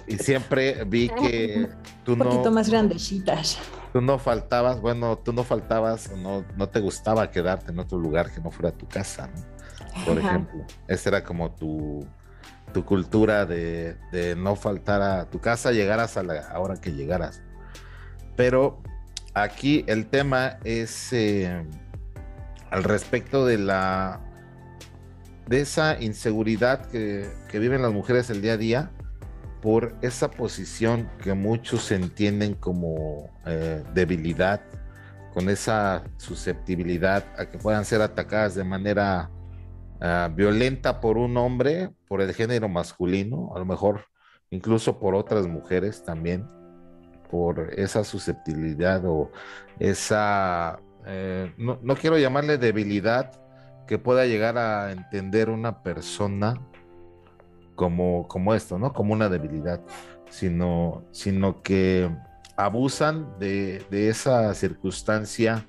y 0.06 0.16
siempre 0.16 0.84
vi 0.84 1.08
que 1.20 1.68
tú 2.04 2.16
no. 2.16 2.24
Un 2.24 2.30
poquito 2.30 2.50
más 2.50 2.68
grandecitas. 2.68 3.58
Tú 3.92 4.00
no 4.00 4.18
faltabas, 4.18 4.80
bueno, 4.80 5.16
tú 5.18 5.32
no 5.32 5.44
faltabas, 5.44 6.10
no, 6.16 6.44
no 6.56 6.68
te 6.68 6.80
gustaba 6.80 7.30
quedarte 7.30 7.70
en 7.70 7.78
otro 7.78 7.98
lugar 7.98 8.30
que 8.30 8.40
no 8.40 8.50
fuera 8.50 8.70
tu 8.70 8.86
casa, 8.86 9.28
¿no? 9.28 9.57
Por 10.04 10.18
ejemplo. 10.18 10.64
Esa 10.87 11.11
era 11.11 11.24
como 11.24 11.50
tu, 11.52 12.06
tu 12.72 12.84
cultura 12.84 13.46
de, 13.46 13.96
no 14.37 14.56
faltar 14.56 15.02
a 15.02 15.30
tu 15.30 15.40
casa, 15.40 15.72
llegaras 15.72 16.16
a 16.16 16.22
la 16.22 16.58
hora 16.58 16.76
que 16.76 16.92
llegaras. 16.92 17.42
Pero 18.37 18.82
aquí 19.34 19.84
el 19.87 20.06
tema 20.06 20.58
es 20.64 21.12
eh, 21.12 21.64
al 22.70 22.84
respecto 22.84 23.46
de 23.46 23.58
la 23.58 24.20
de 25.46 25.62
esa 25.62 26.00
inseguridad 26.00 26.87
que, 26.87 27.30
viven 27.54 27.80
las 27.80 27.92
mujeres 27.92 28.28
el 28.28 28.42
día 28.42 28.52
a 28.52 28.56
día 28.58 28.90
por 29.62 29.96
esa 30.02 30.30
posición 30.30 31.08
que 31.22 31.32
muchos 31.32 31.90
entienden 31.90 32.54
como 32.54 33.30
eh, 33.46 33.82
debilidad, 33.94 34.61
con 35.32 35.48
esa 35.48 36.04
susceptibilidad 36.18 37.24
a 37.38 37.46
que 37.46 37.58
puedan 37.58 37.84
ser 37.87 38.02
atacadas 38.02 38.54
de 38.54 38.62
manera 38.62 39.30
Ah, 40.00 40.30
violenta 40.32 41.00
por 41.00 41.18
un 41.18 41.37
hombre, 41.37 41.90
por 42.06 42.20
el 42.20 42.32
género 42.32 42.68
masculino, 42.68 43.52
a 43.54 43.58
lo 43.58 43.64
mejor 43.64 44.04
incluso 44.50 44.98
por 44.98 45.14
otras 45.14 45.46
mujeres 45.46 46.04
también, 46.04 46.46
por 47.30 47.72
esa 47.76 48.04
susceptibilidad 48.04 49.04
o 49.04 49.30
esa, 49.78 50.78
eh, 51.06 51.52
no, 51.58 51.78
no, 51.82 51.96
quiero 51.96 52.16
llamarle 52.16 52.58
debilidad 52.58 53.32
que 53.87 53.98
pueda 53.98 54.26
llegar 54.26 54.56
a 54.56 54.92
entender 54.92 55.50
una 55.50 55.82
persona 55.82 56.54
como, 57.74 58.28
como 58.28 58.54
esto, 58.54 58.78
¿no? 58.78 58.92
Como 58.92 59.12
una 59.14 59.28
debilidad, 59.28 59.80
sino, 60.30 61.04
sino 61.12 61.62
que 61.62 62.11
abusan 62.56 63.38
de, 63.38 63.84
esa 63.90 64.52
circunstancia 64.54 65.66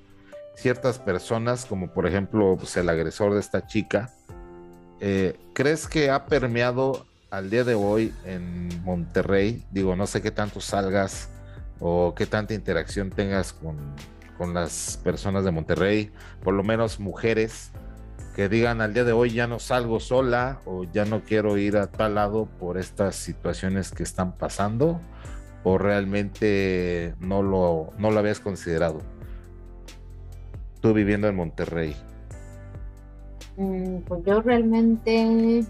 ciertas 0.60 0.98
personas, 0.98 1.64
como 1.64 1.92
por 1.92 2.06
ejemplo 2.06 2.56
pues, 2.56 2.76
el 2.76 2.88
agresor 2.88 3.34
de 3.34 3.40
esta 3.40 3.66
chica. 3.66 4.10
Eh, 5.00 5.38
¿Crees 5.54 5.88
que 5.88 6.10
ha 6.10 6.26
permeado 6.26 7.06
al 7.30 7.48
día 7.48 7.64
de 7.64 7.74
hoy 7.74 8.14
en 8.24 8.68
Monterrey? 8.84 9.64
Digo, 9.70 9.96
no 9.96 10.06
sé 10.06 10.20
qué 10.20 10.30
tanto 10.30 10.60
salgas 10.60 11.30
o 11.80 12.14
qué 12.14 12.26
tanta 12.26 12.52
interacción 12.52 13.10
tengas 13.10 13.54
con, 13.54 13.78
con 14.36 14.52
las 14.52 15.00
personas 15.02 15.44
de 15.44 15.50
Monterrey, 15.50 16.12
por 16.42 16.52
lo 16.52 16.62
menos 16.62 17.00
mujeres 17.00 17.72
que 18.36 18.48
digan 18.48 18.80
al 18.80 18.94
día 18.94 19.04
de 19.04 19.12
hoy 19.12 19.30
ya 19.30 19.46
no 19.46 19.58
salgo 19.58 19.98
sola 19.98 20.60
o 20.64 20.84
ya 20.84 21.04
no 21.04 21.24
quiero 21.24 21.56
ir 21.56 21.76
a 21.76 21.88
tal 21.88 22.14
lado 22.14 22.46
por 22.58 22.78
estas 22.78 23.16
situaciones 23.16 23.90
que 23.90 24.02
están 24.02 24.36
pasando 24.36 25.00
o 25.64 25.78
realmente 25.78 27.14
no 27.18 27.42
lo, 27.42 27.92
no 27.98 28.10
lo 28.10 28.18
habías 28.18 28.40
considerado? 28.40 29.00
Tú 30.80 30.92
viviendo 30.94 31.28
en 31.28 31.36
Monterrey. 31.36 31.96
Mm, 33.56 33.98
pues 34.06 34.24
yo 34.24 34.40
realmente 34.40 35.64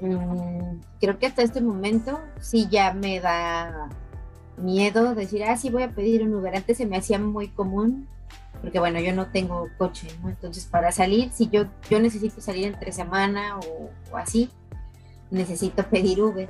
mm, 0.00 0.80
creo 1.00 1.18
que 1.18 1.26
hasta 1.26 1.42
este 1.42 1.60
momento 1.60 2.20
sí 2.40 2.68
ya 2.70 2.94
me 2.94 3.20
da 3.20 3.88
miedo 4.56 5.14
decir, 5.14 5.44
ah, 5.44 5.56
sí 5.56 5.68
voy 5.68 5.82
a 5.82 5.90
pedir 5.90 6.22
un 6.22 6.34
Uber. 6.34 6.56
Antes 6.56 6.78
se 6.78 6.86
me 6.86 6.96
hacía 6.96 7.18
muy 7.18 7.48
común, 7.48 8.08
porque 8.62 8.78
bueno, 8.78 9.00
yo 9.00 9.14
no 9.14 9.26
tengo 9.26 9.68
coche, 9.76 10.08
¿no? 10.22 10.30
Entonces 10.30 10.64
para 10.64 10.92
salir, 10.92 11.30
si 11.32 11.48
yo, 11.50 11.66
yo 11.90 12.00
necesito 12.00 12.40
salir 12.40 12.64
entre 12.64 12.92
semana 12.92 13.58
o, 13.58 13.90
o 14.12 14.16
así, 14.16 14.50
necesito 15.30 15.82
pedir 15.84 16.22
Uber. 16.22 16.48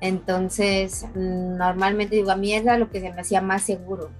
Entonces, 0.00 1.06
normalmente 1.14 2.16
digo, 2.16 2.30
a 2.30 2.36
mí 2.36 2.52
era 2.52 2.76
lo 2.76 2.90
que 2.90 3.00
se 3.00 3.12
me 3.12 3.20
hacía 3.20 3.40
más 3.40 3.62
seguro. 3.62 4.10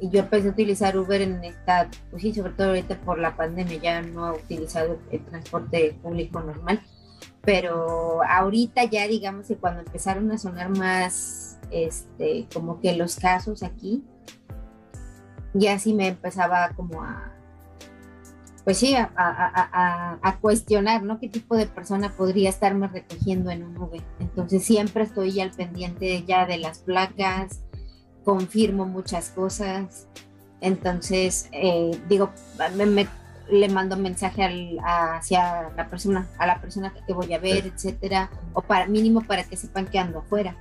Y 0.00 0.10
yo 0.10 0.20
empecé 0.20 0.48
a 0.48 0.52
utilizar 0.52 0.96
Uber 0.96 1.20
en 1.20 1.42
esta, 1.44 1.90
pues 2.10 2.22
sí, 2.22 2.32
sobre 2.32 2.52
todo 2.52 2.68
ahorita 2.68 3.00
por 3.00 3.18
la 3.18 3.36
pandemia, 3.36 3.78
ya 3.78 4.02
no 4.02 4.28
he 4.28 4.38
utilizado 4.38 4.98
el 5.10 5.24
transporte 5.24 5.98
público 6.02 6.40
normal. 6.40 6.80
Pero 7.42 8.22
ahorita 8.22 8.84
ya 8.84 9.08
digamos 9.08 9.48
que 9.48 9.56
cuando 9.56 9.80
empezaron 9.80 10.30
a 10.30 10.38
sonar 10.38 10.68
más 10.68 11.58
este, 11.70 12.46
como 12.52 12.80
que 12.80 12.94
los 12.94 13.16
casos 13.16 13.62
aquí, 13.62 14.04
ya 15.54 15.78
sí 15.78 15.94
me 15.94 16.08
empezaba 16.08 16.70
como 16.76 17.02
a, 17.02 17.32
pues 18.64 18.78
sí, 18.78 18.94
a, 18.94 19.10
a, 19.16 20.38
cuestionar, 20.40 21.02
¿no? 21.02 21.18
¿Qué 21.18 21.28
tipo 21.28 21.56
de 21.56 21.66
persona 21.66 22.10
podría 22.10 22.50
estarme 22.50 22.88
recogiendo 22.88 23.50
en 23.50 23.64
un 23.64 23.74
nube? 23.74 24.02
Entonces 24.20 24.62
siempre 24.62 25.04
estoy 25.04 25.40
al 25.40 25.52
pendiente 25.52 26.22
ya 26.24 26.44
de 26.44 26.58
las 26.58 26.80
placas, 26.80 27.60
confirmo 28.28 28.84
muchas 28.84 29.30
cosas. 29.30 30.06
Entonces, 30.60 31.48
eh, 31.50 31.98
digo, 32.10 32.30
le 33.50 33.68
mando 33.70 33.96
mensaje 33.96 34.42
al, 34.42 34.78
hacia 34.84 35.70
la 35.74 35.88
persona, 35.88 36.28
a 36.36 36.46
la 36.46 36.60
persona 36.60 36.92
que 37.06 37.14
voy 37.14 37.32
a 37.32 37.38
ver, 37.38 37.64
etcétera, 37.66 38.30
o 38.52 38.60
para 38.60 38.86
mínimo 38.86 39.22
para 39.22 39.44
que 39.44 39.56
sepan 39.56 39.86
que 39.86 39.98
ando 39.98 40.18
afuera. 40.18 40.54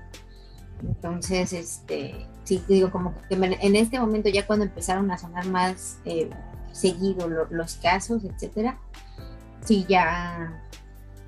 Entonces, 0.82 1.52
este, 1.52 2.26
sí, 2.46 2.64
digo, 2.70 2.90
como 2.90 3.14
que 3.28 3.36
en 3.36 3.76
este 3.76 4.00
momento 4.00 4.30
ya 4.30 4.48
cuando 4.48 4.64
empezaron 4.64 5.12
a 5.12 5.18
sonar 5.18 5.46
más 5.48 6.00
eh, 6.06 6.30
seguido 6.72 7.28
los 7.28 7.76
casos, 7.76 8.24
etcétera, 8.24 8.80
sí 9.66 9.86
ya, 9.90 10.64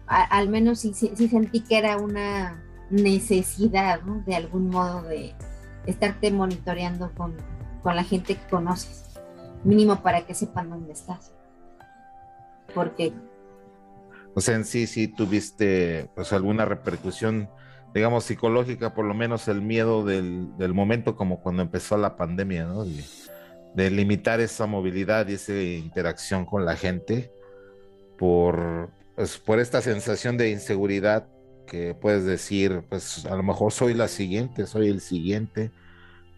al 0.07 0.47
menos 0.47 0.79
sí, 0.79 0.93
sí, 0.93 1.27
sentí 1.27 1.59
que 1.59 1.79
era 1.79 1.97
una 1.97 2.63
necesidad, 2.89 4.03
¿no? 4.03 4.23
De 4.25 4.35
algún 4.35 4.69
modo 4.69 5.01
de 5.01 5.35
estarte 5.89 6.31
monitoreando 6.31 7.11
con, 7.15 7.35
con 7.83 7.95
la 7.95 8.03
gente 8.03 8.35
que 8.35 8.47
conoces, 8.49 9.19
mínimo 9.63 10.01
para 10.01 10.25
que 10.25 10.33
sepan 10.33 10.69
dónde 10.69 10.93
estás. 10.93 11.33
Porque... 12.73 13.13
O 14.35 14.41
sea, 14.41 14.55
en 14.55 14.65
sí, 14.65 14.87
sí 14.87 15.07
tuviste 15.07 16.09
pues 16.15 16.31
alguna 16.33 16.65
repercusión 16.65 17.49
digamos, 17.93 18.25
psicológica, 18.25 18.93
por 18.93 19.05
lo 19.05 19.13
menos 19.13 19.47
el 19.47 19.61
miedo 19.61 20.05
del, 20.05 20.73
momento 20.73 21.15
como 21.15 21.41
cuando 21.41 21.61
empezó 21.61 21.97
la 21.97 22.15
pandemia, 22.15 22.65
¿no? 22.65 22.85
De, 22.85 23.89
limitar 23.89 24.41
esa 24.41 24.65
movilidad 24.65 25.27
y 25.27 25.33
esa 25.33 25.53
interacción 25.53 26.45
con 26.45 26.65
la 26.65 26.75
gente 26.75 27.31
por, 28.17 28.89
pues, 29.15 29.37
por 29.37 29.59
esta 29.59 29.81
sensación 29.81 30.37
de 30.37 30.49
inseguridad 30.49 31.27
que 31.69 31.93
puedes 31.93 32.25
decir, 32.25 32.83
pues 32.89 33.25
a 33.25 33.35
lo 33.35 33.43
mejor 33.43 33.71
soy 33.71 33.93
la 33.93 34.07
siguiente, 34.07 34.65
soy 34.65 34.89
el 34.89 34.99
siguiente 34.99 35.71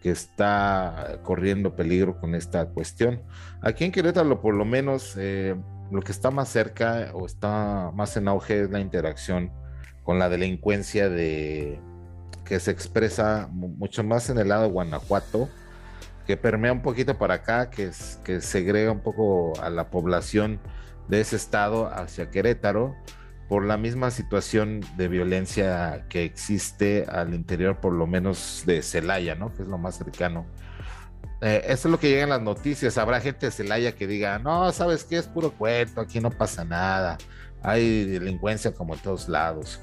que 0.02 0.10
está 0.10 1.20
corriendo 1.22 1.74
peligro 1.74 2.20
con 2.20 2.34
esta 2.34 2.66
cuestión. 2.66 3.22
Aquí 3.62 3.84
en 3.84 3.92
Querétaro, 3.92 4.40
por 4.40 4.54
lo 4.54 4.64
menos, 4.64 5.14
eh, 5.16 5.56
lo 5.90 6.02
que 6.02 6.12
está 6.12 6.30
más 6.30 6.48
cerca 6.48 7.10
o 7.14 7.26
está 7.26 7.90
más 7.94 8.16
en 8.16 8.28
auge 8.28 8.62
es 8.62 8.70
la 8.70 8.80
interacción 8.80 9.50
con 10.04 10.18
la 10.18 10.28
delincuencia 10.28 11.08
de 11.08 11.80
que 12.44 12.58
se 12.60 12.72
expresa 12.72 13.48
mucho 13.52 14.02
más 14.02 14.28
en 14.28 14.38
el 14.38 14.48
lado 14.48 14.64
de 14.64 14.70
Guanajuato, 14.70 15.48
que 16.26 16.36
permea 16.36 16.72
un 16.72 16.82
poquito 16.82 17.16
para 17.16 17.34
acá, 17.34 17.70
que, 17.70 17.84
es, 17.84 18.18
que 18.24 18.40
segrega 18.40 18.90
un 18.92 19.00
poco 19.00 19.52
a 19.62 19.70
la 19.70 19.90
población 19.90 20.60
de 21.08 21.20
ese 21.20 21.36
estado 21.36 21.86
hacia 21.86 22.30
Querétaro, 22.30 22.94
por 23.48 23.64
la 23.64 23.76
misma 23.76 24.10
situación 24.10 24.80
de 24.96 25.08
violencia 25.08 26.06
que 26.08 26.24
existe 26.24 27.04
al 27.08 27.34
interior, 27.34 27.80
por 27.80 27.92
lo 27.92 28.06
menos 28.06 28.62
de 28.66 28.82
Celaya, 28.82 29.34
¿no? 29.34 29.54
Que 29.54 29.62
es 29.62 29.68
lo 29.68 29.78
más 29.78 29.98
cercano. 29.98 30.46
Eh, 31.42 31.62
eso 31.66 31.88
es 31.88 31.92
lo 31.92 31.98
que 31.98 32.08
llega 32.08 32.22
en 32.22 32.30
las 32.30 32.40
noticias. 32.40 32.96
Habrá 32.98 33.20
gente 33.20 33.46
de 33.46 33.52
Celaya 33.52 33.92
que 33.92 34.06
diga, 34.06 34.38
no, 34.38 34.70
¿sabes 34.72 35.04
qué? 35.04 35.18
Es 35.18 35.26
puro 35.26 35.50
cuento, 35.52 36.00
aquí 36.00 36.20
no 36.20 36.30
pasa 36.30 36.64
nada. 36.64 37.18
Hay 37.62 38.04
delincuencia 38.04 38.72
como 38.72 38.94
en 38.94 39.00
todos 39.00 39.28
lados. 39.28 39.80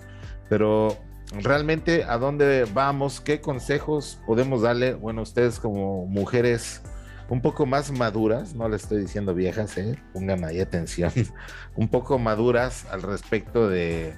Pero 0.49 0.97
realmente, 1.31 2.05
¿a 2.05 2.17
dónde 2.17 2.65
vamos? 2.73 3.21
¿Qué 3.21 3.41
consejos 3.41 4.19
podemos 4.25 4.61
darle? 4.61 4.93
Bueno, 4.93 5.21
ustedes 5.21 5.59
como 5.59 6.05
mujeres 6.05 6.81
un 7.29 7.41
poco 7.41 7.65
más 7.65 7.91
maduras, 7.91 8.55
no 8.55 8.67
le 8.67 8.75
estoy 8.75 9.01
diciendo 9.01 9.33
viejas, 9.33 9.77
¿eh? 9.77 9.97
pongan 10.13 10.43
ahí 10.43 10.59
atención, 10.59 11.11
un 11.75 11.87
poco 11.87 12.17
maduras 12.19 12.85
al 12.91 13.01
respecto 13.01 13.69
de, 13.69 14.15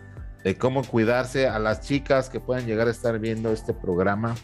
cómo 0.57 0.83
cuidarse 0.83 1.47
a 1.47 1.59
las 1.59 1.81
chicas 1.81 2.29
que 2.29 2.39
puedan 2.39 2.65
llegar 2.65 2.87
a 2.87 2.91
estar 2.91 3.19
viendo 3.19 3.51
este 3.51 3.73
programa. 3.73 4.35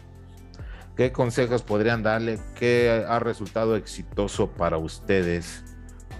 ¿Qué 0.96 1.12
consejos 1.12 1.62
podrían 1.62 2.02
darle? 2.02 2.38
¿Qué 2.54 3.04
ha 3.08 3.18
resultado 3.20 3.76
exitoso 3.76 4.50
para 4.50 4.78
ustedes 4.78 5.64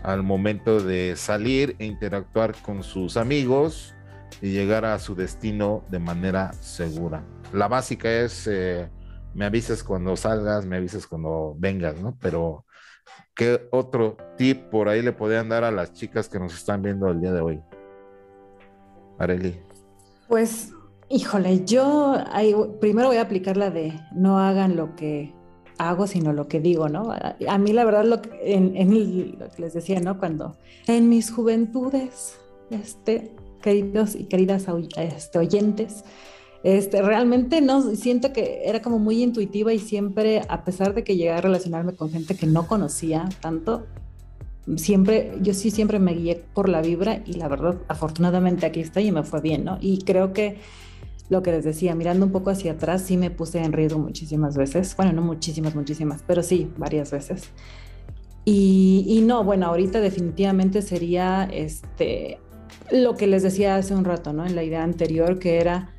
al 0.02 0.22
momento 0.22 0.80
de 0.80 1.14
salir 1.16 1.74
e 1.78 1.86
interactuar 1.86 2.54
con 2.62 2.82
sus 2.82 3.16
amigos? 3.16 3.94
y 4.40 4.52
llegar 4.52 4.84
a 4.84 4.98
su 4.98 5.14
destino 5.14 5.84
de 5.90 5.98
manera 5.98 6.52
segura. 6.54 7.22
La 7.52 7.68
básica 7.68 8.10
es, 8.10 8.46
eh, 8.46 8.88
me 9.34 9.44
avisas 9.44 9.82
cuando 9.82 10.16
salgas, 10.16 10.66
me 10.66 10.76
avisas 10.76 11.06
cuando 11.06 11.54
vengas, 11.58 12.00
¿no? 12.00 12.16
Pero, 12.20 12.64
¿qué 13.34 13.68
otro 13.70 14.16
tip 14.36 14.70
por 14.70 14.88
ahí 14.88 15.02
le 15.02 15.12
podrían 15.12 15.48
dar 15.48 15.64
a 15.64 15.70
las 15.70 15.92
chicas 15.92 16.28
que 16.28 16.38
nos 16.38 16.54
están 16.54 16.82
viendo 16.82 17.08
el 17.08 17.20
día 17.20 17.32
de 17.32 17.40
hoy? 17.40 17.60
Areli. 19.18 19.60
Pues, 20.28 20.72
híjole, 21.08 21.64
yo 21.64 22.16
primero 22.80 23.08
voy 23.08 23.16
a 23.16 23.22
aplicar 23.22 23.56
la 23.56 23.70
de 23.70 23.98
no 24.12 24.38
hagan 24.38 24.76
lo 24.76 24.94
que 24.94 25.34
hago, 25.78 26.06
sino 26.06 26.32
lo 26.32 26.48
que 26.48 26.60
digo, 26.60 26.88
¿no? 26.88 27.12
A, 27.12 27.58
mí 27.58 27.72
la 27.72 27.84
verdad 27.84 28.04
lo 28.04 28.20
que, 28.20 28.54
en, 28.54 29.38
lo 29.38 29.50
que 29.50 29.62
les 29.62 29.74
decía, 29.74 30.00
¿no? 30.00 30.18
Cuando 30.18 30.56
en 30.86 31.08
mis 31.08 31.30
juventudes, 31.30 32.38
este, 32.70 33.34
queridos 33.62 34.14
y 34.14 34.24
queridas 34.24 34.66
este, 34.96 35.38
oyentes. 35.38 36.04
Este, 36.64 37.02
realmente 37.02 37.60
no, 37.60 37.94
siento 37.94 38.32
que 38.32 38.62
era 38.64 38.82
como 38.82 38.98
muy 38.98 39.22
intuitiva 39.22 39.72
y 39.72 39.78
siempre, 39.78 40.42
a 40.48 40.64
pesar 40.64 40.94
de 40.94 41.04
que 41.04 41.16
llegué 41.16 41.30
a 41.30 41.40
relacionarme 41.40 41.94
con 41.94 42.10
gente 42.10 42.34
que 42.34 42.46
no 42.46 42.66
conocía 42.66 43.28
tanto, 43.40 43.86
siempre, 44.76 45.32
yo 45.40 45.54
sí 45.54 45.70
siempre 45.70 45.98
me 45.98 46.14
guié 46.14 46.44
por 46.54 46.68
la 46.68 46.82
vibra 46.82 47.22
y 47.24 47.34
la 47.34 47.48
verdad, 47.48 47.78
afortunadamente 47.88 48.66
aquí 48.66 48.80
estoy 48.80 49.06
y 49.06 49.12
me 49.12 49.22
fue 49.22 49.40
bien, 49.40 49.64
¿no? 49.64 49.78
Y 49.80 50.02
creo 50.02 50.32
que 50.32 50.58
lo 51.28 51.42
que 51.42 51.52
les 51.52 51.64
decía, 51.64 51.94
mirando 51.94 52.26
un 52.26 52.32
poco 52.32 52.50
hacia 52.50 52.72
atrás, 52.72 53.02
sí 53.02 53.16
me 53.16 53.30
puse 53.30 53.62
en 53.62 53.72
riesgo 53.72 53.98
muchísimas 53.98 54.56
veces, 54.56 54.96
bueno, 54.96 55.12
no 55.12 55.22
muchísimas, 55.22 55.74
muchísimas, 55.74 56.22
pero 56.26 56.42
sí, 56.42 56.70
varias 56.76 57.10
veces. 57.10 57.50
Y, 58.44 59.04
y 59.06 59.20
no, 59.20 59.44
bueno, 59.44 59.66
ahorita 59.66 60.00
definitivamente 60.00 60.82
sería, 60.82 61.44
este, 61.52 62.38
lo 62.90 63.14
que 63.14 63.26
les 63.26 63.42
decía 63.42 63.76
hace 63.76 63.94
un 63.94 64.04
rato, 64.04 64.32
¿no? 64.32 64.46
En 64.46 64.56
la 64.56 64.64
idea 64.64 64.82
anterior, 64.82 65.38
que 65.38 65.58
era, 65.58 65.94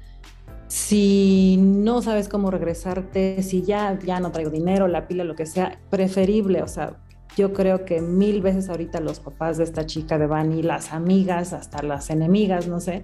si 0.70 1.58
no 1.60 2.04
sabes 2.04 2.30
cómo 2.30 2.52
regresarte, 2.52 3.42
si 3.42 3.64
ya, 3.64 3.98
ya 4.00 4.20
no 4.20 4.32
traigo 4.32 4.52
dinero, 4.52 4.88
la 4.88 5.08
pila, 5.08 5.24
lo 5.24 5.36
que 5.36 5.48
sea, 5.48 5.80
preferible, 5.90 6.62
o 6.62 6.68
sea, 6.68 6.98
yo 7.36 7.54
creo 7.54 7.86
que 7.86 8.02
mil 8.02 8.42
veces 8.42 8.70
ahorita 8.70 9.00
los 9.00 9.20
papás 9.20 9.58
de 9.58 9.64
esta 9.64 9.88
chica 9.88 10.20
de 10.20 10.28
Bani, 10.28 10.62
las 10.62 10.94
amigas, 10.94 11.54
hasta 11.54 11.82
las 11.82 12.12
enemigas, 12.12 12.68
no 12.68 12.80
sé, 12.80 13.02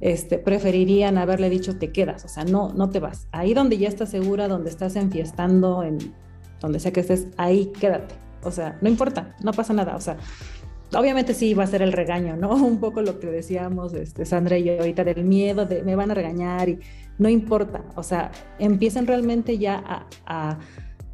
este, 0.00 0.38
preferirían 0.38 1.18
haberle 1.18 1.50
dicho 1.50 1.76
te 1.76 1.90
quedas, 1.90 2.24
o 2.24 2.28
sea, 2.28 2.44
no, 2.44 2.72
no 2.72 2.88
te 2.90 3.00
vas. 3.00 3.26
Ahí 3.32 3.52
donde 3.52 3.78
ya 3.78 3.88
estás 3.88 4.10
segura, 4.10 4.46
donde 4.46 4.70
estás 4.70 4.94
enfiestando, 4.94 5.82
en 5.82 5.98
donde 6.60 6.78
sea 6.78 6.92
que 6.92 7.00
estés, 7.00 7.26
ahí 7.36 7.72
quédate. 7.80 8.14
O 8.44 8.52
sea, 8.52 8.78
no 8.80 8.88
importa, 8.88 9.34
no 9.42 9.52
pasa 9.52 9.72
nada. 9.72 9.96
O 9.96 10.00
sea, 10.00 10.16
obviamente 10.94 11.34
sí 11.34 11.54
va 11.54 11.64
a 11.64 11.66
ser 11.66 11.82
el 11.82 11.92
regaño, 11.92 12.36
¿no? 12.36 12.54
Un 12.54 12.78
poco 12.78 13.02
lo 13.02 13.18
que 13.18 13.28
decíamos 13.28 13.94
este, 13.94 14.24
Sandra 14.24 14.58
y 14.58 14.64
yo 14.64 14.78
ahorita 14.78 15.04
del 15.04 15.24
miedo 15.24 15.66
de 15.66 15.82
me 15.82 15.96
van 15.96 16.10
a 16.10 16.14
regañar 16.14 16.68
y 16.68 16.78
no 17.18 17.28
importa. 17.28 17.84
O 17.96 18.02
sea, 18.02 18.30
empiecen 18.58 19.06
realmente 19.06 19.58
ya 19.58 20.06
a, 20.26 20.58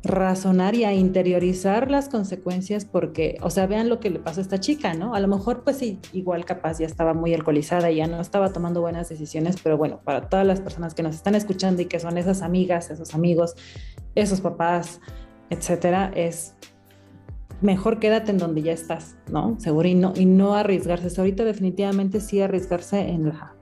razonar 0.05 0.77
y 0.77 0.85
a 0.85 0.95
interiorizar 0.95 1.91
las 1.91 2.09
consecuencias 2.09 2.85
porque, 2.85 3.37
o 3.43 3.51
sea, 3.51 3.67
vean 3.67 3.89
lo 3.89 3.99
que 3.99 4.11
le 4.11 4.21
pasó 4.21 4.41
a 4.41 4.43
esta 4.43 4.61
chica, 4.61 4.95
¿no? 4.95 5.13
A 5.13 5.21
lo 5.21 5.27
mejor 5.27 5.65
pues 5.65 5.79
sí, 5.79 5.99
igual 6.13 6.45
capaz 6.45 6.79
ya 6.79 6.87
estaba 6.87 7.15
muy 7.15 7.35
alcoholizada 7.35 7.91
y 7.91 7.97
ya 7.97 8.07
no 8.07 8.21
estaba 8.21 8.53
tomando 8.53 8.81
buenas 8.81 9.09
decisiones, 9.09 9.57
pero 9.61 9.77
bueno, 9.77 10.01
para 10.05 10.29
todas 10.29 10.47
las 10.47 10.61
personas 10.61 10.95
que 10.95 11.03
nos 11.03 11.17
están 11.17 11.35
escuchando 11.35 11.83
y 11.83 11.87
que 11.87 11.99
son 11.99 12.17
esas 12.17 12.43
amigas, 12.43 12.91
esos 12.91 13.13
amigos, 13.13 13.57
esos 14.15 14.41
papás, 14.41 15.01
etcétera, 15.51 16.13
es 16.15 16.55
mejor 17.61 17.99
quédate 17.99 18.31
en 18.31 18.39
donde 18.39 18.63
ya 18.63 18.73
estás, 18.73 19.17
¿no? 19.31 19.59
Seguro 19.59 19.89
y 19.89 19.95
no, 19.95 20.13
y 20.17 20.27
no 20.27 20.55
arriesgarse. 20.55 21.21
Ahorita 21.21 21.45
definitivamente 21.45 22.21
sí 22.21 22.41
arriesgarse 22.41 23.01
en 23.01 23.29
la 23.29 23.55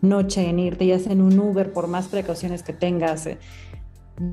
noche, 0.00 0.48
en 0.48 0.58
irte 0.58 0.86
ya 0.86 0.98
sea 0.98 1.12
en 1.12 1.20
un 1.20 1.38
Uber, 1.38 1.72
por 1.72 1.86
más 1.86 2.08
precauciones 2.08 2.62
que 2.62 2.72
tengas. 2.72 3.26
Eh, 3.26 3.38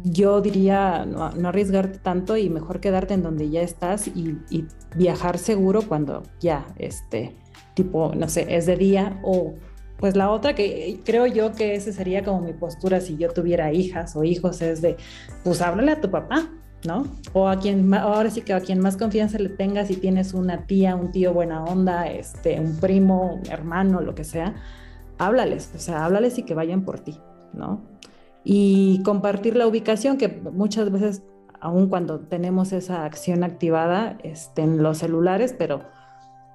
yo 0.04 0.41
diría 0.41 1.06
no, 1.06 1.32
no, 1.32 1.50
arriesgarte 1.50 2.00
tanto 2.00 2.38
y 2.38 2.50
mejor 2.50 2.80
quedarte 2.80 3.15
en 3.15 3.24
donde 3.24 3.50
ya 3.50 3.62
estás 3.62 4.08
y, 4.08 4.38
y, 4.50 4.65
viajar 4.95 5.38
seguro 5.38 5.82
cuando 5.82 6.21
ya, 6.39 6.67
este, 6.78 7.36
tipo, 7.74 8.13
no 8.15 8.30
sé, 8.30 8.45
es 8.56 8.65
de 8.65 8.76
día 8.76 9.19
o 9.24 9.56
pues 9.97 10.15
la 10.15 10.32
otra 10.32 10.56
que 10.56 11.00
creo 11.06 11.28
yo 11.28 11.54
que 11.54 11.76
ese 11.76 11.93
sería 11.93 12.24
como 12.24 12.41
mi 12.41 12.54
postura 12.54 13.00
si 13.02 13.17
yo 13.17 13.30
tuviera 13.30 13.71
hijas 13.71 14.15
o 14.15 14.24
hijos 14.24 14.62
es 14.62 14.82
de, 14.82 14.97
pues 15.43 15.62
háblale 15.62 15.91
a 15.91 16.02
tu 16.02 16.10
papá, 16.10 16.50
¿no? 16.86 17.06
O 17.34 17.48
a 17.48 17.60
quien, 17.60 17.94
ahora 17.94 18.30
sí 18.30 18.41
que 18.41 18.54
a 18.54 18.62
quien 18.62 18.80
más 18.80 18.98
confianza 18.98 19.38
le 19.39 19.50
tengas, 19.50 19.88
si 19.88 19.96
tienes 19.96 20.34
una 20.34 20.65
tía, 20.65 20.96
un 20.96 21.12
tío 21.12 21.34
buena 21.34 21.63
onda, 21.63 22.08
este, 22.08 22.60
un 22.60 22.78
primo, 22.78 23.36
un 23.36 23.52
hermano, 23.52 24.02
lo 24.02 24.15
que 24.15 24.24
sea, 24.24 24.56
háblales, 25.17 25.72
o 25.76 25.80
sea, 25.80 26.06
háblales 26.06 26.38
y 26.38 26.44
que 26.44 26.54
vayan 26.54 26.84
por 26.84 27.00
ti, 27.00 27.20
¿no? 27.54 27.82
y 28.44 29.02
compartir 29.04 29.56
la 29.56 29.67
ubicación, 29.67 30.17
que 30.17 30.28
muchas 30.28 30.91
veces, 30.91 31.24
aun 31.60 31.89
cuando 31.89 32.20
tenemos 32.20 32.74
esa 32.74 33.06
acción 33.06 33.44
activada 33.44 34.17
este, 34.24 34.63
en 34.63 34.82
los 34.82 35.00
celulares, 35.00 35.54
pero 35.58 35.84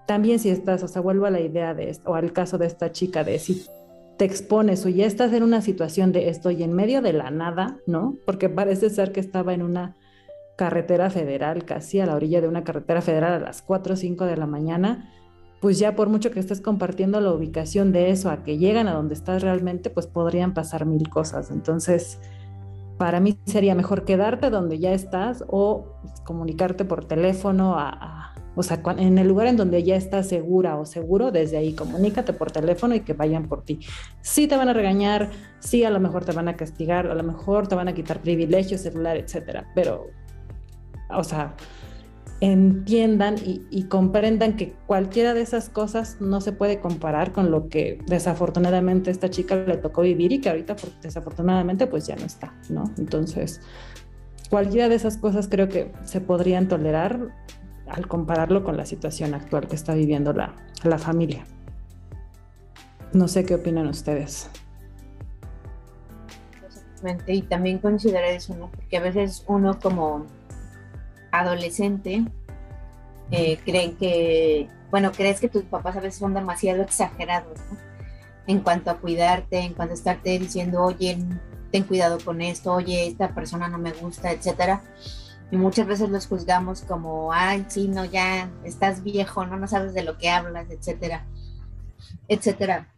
también 0.07 0.39
si 0.39 0.51
estás, 0.51 0.83
o 0.83 0.89
sea, 0.89 1.03
vuelvo 1.03 1.27
a 1.27 1.31
la 1.31 1.41
idea 1.41 1.75
de 1.75 1.91
esto, 1.91 2.11
o 2.11 2.15
al 2.15 2.33
caso 2.33 2.59
de 2.59 2.67
esta 2.67 2.93
chica, 2.93 3.25
de 3.25 3.39
si 3.39 3.67
te 4.17 4.25
expones 4.25 4.85
o 4.87 4.89
ya 4.89 5.05
estás 5.05 5.33
en 5.33 5.43
una 5.43 5.61
situación 5.61 6.11
de 6.11 6.31
estoy 6.31 6.63
en 6.63 6.73
medio 6.73 7.03
de 7.03 7.13
la 7.13 7.31
nada, 7.31 7.77
¿no? 7.87 8.17
Porque 8.25 8.49
parece 8.49 8.89
ser 8.89 9.13
que 9.13 9.21
estaba 9.21 9.53
en 9.53 9.63
una 9.63 9.95
carretera 10.57 11.11
federal, 11.11 11.65
casi 11.65 12.01
a 12.01 12.07
la 12.07 12.17
orilla 12.17 12.41
de 12.41 12.49
una 12.49 12.65
carretera 12.65 13.03
federal 13.03 13.35
a 13.35 13.39
las 13.39 13.63
4 13.63 13.95
o 13.95 13.97
5 13.97 14.25
de 14.25 14.37
la 14.37 14.47
mañana, 14.47 15.13
pues 15.61 15.79
ya 15.79 15.95
por 15.95 16.09
mucho 16.09 16.31
que 16.31 16.41
estés 16.41 16.61
compartiendo 16.61 17.21
la 17.21 17.33
ubicación 17.33 17.93
de 17.93 18.11
eso 18.11 18.31
a 18.31 18.43
que 18.43 18.59
llegan 18.59 18.89
a 18.89 18.95
donde 18.95 19.15
estás 19.15 19.43
realmente, 19.43 19.91
pues 19.91 20.07
podrían 20.07 20.55
pasar 20.55 20.87
mil 20.87 21.09
cosas. 21.09 21.51
Entonces, 21.51 22.19
para 22.99 23.21
mí 23.21 23.39
sería 23.45 23.75
mejor 23.75 24.05
quedarte 24.05 24.51
donde 24.51 24.79
ya 24.79 24.93
estás 24.93 25.45
o 25.49 25.93
comunicarte 26.25 26.85
por 26.85 27.05
teléfono 27.05 27.79
a, 27.79 28.35
o 28.55 28.63
sea, 28.63 28.81
en 28.97 29.19
el 29.19 29.29
lugar 29.29 29.49
en 29.49 29.57
donde 29.57 29.83
ya 29.83 29.97
estás 29.97 30.29
segura 30.29 30.77
o 30.79 30.87
seguro, 30.87 31.31
desde 31.31 31.59
ahí 31.59 31.75
comunícate 31.75 32.33
por 32.33 32.51
teléfono 32.51 32.95
y 32.95 33.01
que 33.01 33.13
vayan 33.13 33.49
por 33.49 33.65
ti. 33.65 33.81
Sí 34.23 34.49
te 34.49 34.57
van 34.57 34.69
a 34.69 34.73
regañar, 34.73 35.31
sí 35.59 35.85
a 35.85 35.91
lo 35.91 36.01
mejor 36.01 36.25
te 36.25 36.33
van 36.33 36.49
a 36.49 36.57
castigar, 36.57 37.07
a 37.07 37.15
lo 37.15 37.23
mejor 37.23 37.69
te 37.69 37.75
van 37.75 37.89
a 37.89 37.95
quitar 37.95 38.21
privilegios, 38.21 38.81
celular, 38.81 39.19
etcétera, 39.19 39.71
pero, 39.75 40.07
o 41.11 41.25
sea, 41.25 41.55
entiendan 42.41 43.37
y, 43.43 43.85
comprendan 43.85 44.57
que 44.57 44.75
cualquiera 44.87 45.33
de 45.33 45.41
esas 45.41 45.71
cosas 45.71 46.19
no 46.21 46.41
se 46.41 46.53
puede 46.53 46.81
comparar 46.81 47.33
con 47.33 47.51
lo 47.51 47.69
que 47.69 47.99
desafortunadamente 48.07 49.11
esta 49.11 49.31
chica 49.31 49.57
le 49.57 49.79
tocó 49.79 50.03
vivir 50.03 50.33
y 50.33 50.41
que 50.41 50.51
ahorita 50.51 50.77
desafortunadamente 51.01 51.87
pues 51.87 52.07
ya 52.07 52.17
no 52.17 52.27
está, 52.27 52.55
¿no? 52.69 52.85
Entonces, 52.99 53.63
cualquiera 54.51 54.89
de 54.89 54.97
esas 54.97 55.17
cosas 55.17 55.49
creo 55.49 55.69
que 55.69 55.93
se 56.05 56.21
podrían 56.21 56.69
tolerar 56.69 57.35
al 57.89 58.07
compararlo 58.07 58.65
con 58.65 58.77
la 58.77 58.85
situación 58.85 59.33
actual 59.33 59.67
que 59.69 59.77
está 59.77 59.95
viviendo 59.95 60.33
la, 60.33 60.55
la 60.85 60.99
familia. 60.99 61.45
No 63.13 63.29
sé 63.29 63.47
qué 63.47 63.55
opinan 63.55 63.87
ustedes. 63.87 64.51
Y 67.27 67.43
también 67.43 67.79
considerar 67.79 68.25
eso, 68.25 68.57
¿no? 68.57 68.71
Porque 68.71 68.97
a 68.97 69.01
veces 69.01 69.45
uno 69.47 69.79
como 69.79 70.27
adolescente, 71.31 72.25
eh, 73.31 73.59
creen 73.65 73.97
que, 73.97 74.69
bueno, 74.91 75.13
crees 75.13 75.41
que 75.41 75.49
tus 75.49 75.65
papás 75.65 75.97
a 75.97 76.01
veces 76.01 76.19
son 76.21 76.35
demasiado 76.35 76.83
exagerados, 76.83 77.59
En 78.49 78.61
cuanto 78.61 78.91
a 78.91 78.99
cuidarte, 78.99 79.59
en 79.59 79.75
cuanto 79.75 79.93
a 79.95 79.97
estarte 79.97 80.39
diciendo, 80.39 80.85
oye, 80.85 81.19
ten 81.73 81.83
cuidado 81.83 82.19
con 82.25 82.41
esto, 82.41 82.73
oye, 82.73 83.09
esta 83.09 83.35
persona 83.35 83.69
no 83.69 83.79
me 83.79 83.93
gusta, 83.93 84.31
etcétera. 84.31 84.83
Y 85.51 85.57
muchas 85.57 85.87
veces 85.87 86.11
los 86.11 86.27
juzgamos 86.27 86.83
como, 86.83 87.33
ay, 87.33 87.65
sí, 87.69 87.89
no, 87.89 88.05
ya 88.05 88.49
estás 88.65 89.03
viejo, 89.03 89.45
no, 89.47 89.57
no 89.57 89.67
sabes 89.67 89.95
de 89.95 90.05
lo 90.05 90.17
que 90.19 90.31
hablas, 90.31 90.71
etcétera, 90.71 91.27
etcétera. 92.29 92.89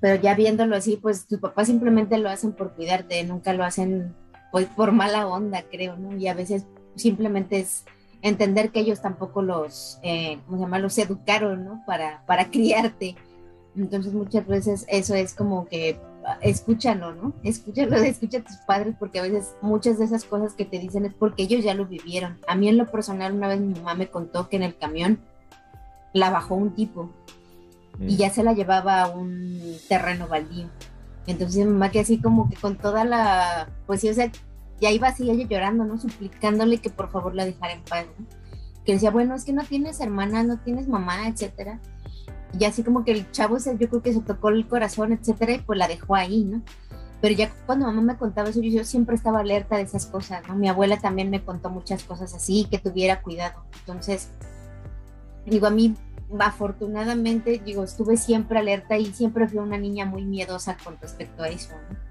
Pero 0.00 0.20
ya 0.20 0.34
viéndolo 0.34 0.76
así, 0.76 0.96
pues 0.96 1.26
tus 1.26 1.38
papás 1.38 1.66
simplemente 1.68 2.18
lo 2.18 2.28
hacen 2.30 2.52
por 2.52 2.74
cuidarte, 2.74 3.22
nunca 3.24 3.52
lo 3.52 3.64
hacen 3.64 4.14
pues 4.52 4.66
por 4.66 4.92
mala 4.92 5.26
onda, 5.26 5.64
creo, 5.70 5.96
¿no? 5.96 6.16
Y 6.16 6.28
a 6.28 6.34
veces 6.34 6.64
simplemente 6.96 7.60
es 7.60 7.84
entender 8.22 8.70
que 8.70 8.80
ellos 8.80 9.00
tampoco 9.00 9.42
los, 9.42 9.98
eh, 10.02 10.38
¿cómo 10.46 10.58
se 10.58 10.62
llama? 10.64 10.78
Los 10.78 10.98
educaron, 10.98 11.64
¿no? 11.64 11.82
Para, 11.86 12.22
para 12.26 12.46
criarte. 12.50 13.16
Entonces 13.76 14.12
muchas 14.12 14.46
veces 14.46 14.86
eso 14.88 15.14
es 15.14 15.34
como 15.34 15.66
que 15.66 16.00
escúchalo, 16.40 17.14
¿no? 17.14 17.32
Escúchalo, 17.42 17.96
escucha 18.02 18.38
a 18.38 18.44
tus 18.44 18.56
padres 18.58 18.94
porque 18.98 19.18
a 19.18 19.22
veces 19.22 19.54
muchas 19.62 19.98
de 19.98 20.06
esas 20.06 20.24
cosas 20.24 20.54
que 20.54 20.64
te 20.64 20.78
dicen 20.78 21.04
es 21.04 21.14
porque 21.14 21.44
ellos 21.44 21.62
ya 21.64 21.74
lo 21.74 21.86
vivieron. 21.86 22.38
A 22.48 22.54
mí 22.54 22.68
en 22.68 22.78
lo 22.78 22.90
personal 22.90 23.34
una 23.34 23.48
vez 23.48 23.60
mi 23.60 23.74
mamá 23.74 23.94
me 23.94 24.08
contó 24.08 24.48
que 24.48 24.56
en 24.56 24.62
el 24.62 24.76
camión 24.76 25.20
la 26.12 26.30
bajó 26.30 26.54
un 26.54 26.74
tipo 26.74 27.10
y 28.00 28.14
mm. 28.14 28.16
ya 28.16 28.30
se 28.30 28.42
la 28.42 28.54
llevaba 28.54 29.02
a 29.02 29.08
un 29.08 29.76
terreno 29.88 30.26
baldío. 30.26 30.68
Entonces 31.26 31.64
mi 31.64 31.72
mamá 31.72 31.90
que 31.90 32.00
así 32.00 32.18
como 32.18 32.48
que 32.48 32.56
con 32.56 32.76
toda 32.76 33.04
la, 33.04 33.68
pues 33.86 34.00
sí, 34.00 34.08
o 34.08 34.14
sea, 34.14 34.30
y 34.80 34.86
ahí 34.86 34.98
va 34.98 35.08
así 35.08 35.30
ella 35.30 35.46
llorando, 35.48 35.84
¿no? 35.84 35.98
Suplicándole 35.98 36.78
que 36.78 36.90
por 36.90 37.10
favor 37.10 37.34
la 37.34 37.44
dejara 37.44 37.72
en 37.72 37.82
paz, 37.82 38.06
¿no? 38.18 38.26
Que 38.84 38.92
decía, 38.92 39.10
bueno, 39.10 39.34
es 39.34 39.44
que 39.44 39.52
no 39.52 39.64
tienes 39.64 40.00
hermana, 40.00 40.42
no 40.42 40.58
tienes 40.58 40.86
mamá, 40.86 41.28
etcétera. 41.28 41.80
Y 42.58 42.64
así 42.64 42.82
como 42.82 43.04
que 43.04 43.12
el 43.12 43.30
chavo, 43.32 43.58
yo 43.58 43.88
creo 43.88 44.02
que 44.02 44.12
se 44.12 44.20
tocó 44.20 44.50
el 44.50 44.66
corazón, 44.68 45.12
etcétera, 45.12 45.52
y 45.52 45.58
pues 45.58 45.78
la 45.78 45.88
dejó 45.88 46.14
ahí, 46.14 46.44
¿no? 46.44 46.62
Pero 47.20 47.34
ya 47.34 47.50
cuando 47.64 47.86
mamá 47.86 48.02
me 48.02 48.16
contaba 48.16 48.50
eso, 48.50 48.60
yo, 48.60 48.84
siempre 48.84 49.16
estaba 49.16 49.40
alerta 49.40 49.76
de 49.76 49.82
esas 49.82 50.06
cosas, 50.06 50.46
¿no? 50.46 50.54
Mi 50.54 50.68
abuela 50.68 50.98
también 50.98 51.30
me 51.30 51.42
contó 51.42 51.70
muchas 51.70 52.04
cosas 52.04 52.34
así, 52.34 52.66
que 52.70 52.78
tuviera 52.78 53.22
cuidado. 53.22 53.64
Entonces, 53.80 54.28
digo, 55.46 55.66
a 55.66 55.70
mí, 55.70 55.94
afortunadamente, 56.38 57.60
digo, 57.64 57.84
estuve 57.84 58.16
siempre 58.16 58.58
alerta 58.58 58.98
y 58.98 59.06
siempre 59.06 59.48
fui 59.48 59.58
una 59.58 59.78
niña 59.78 60.04
muy 60.04 60.24
miedosa 60.24 60.76
con 60.84 60.98
respecto 61.00 61.42
a 61.42 61.48
eso, 61.48 61.74
¿no? 61.90 62.05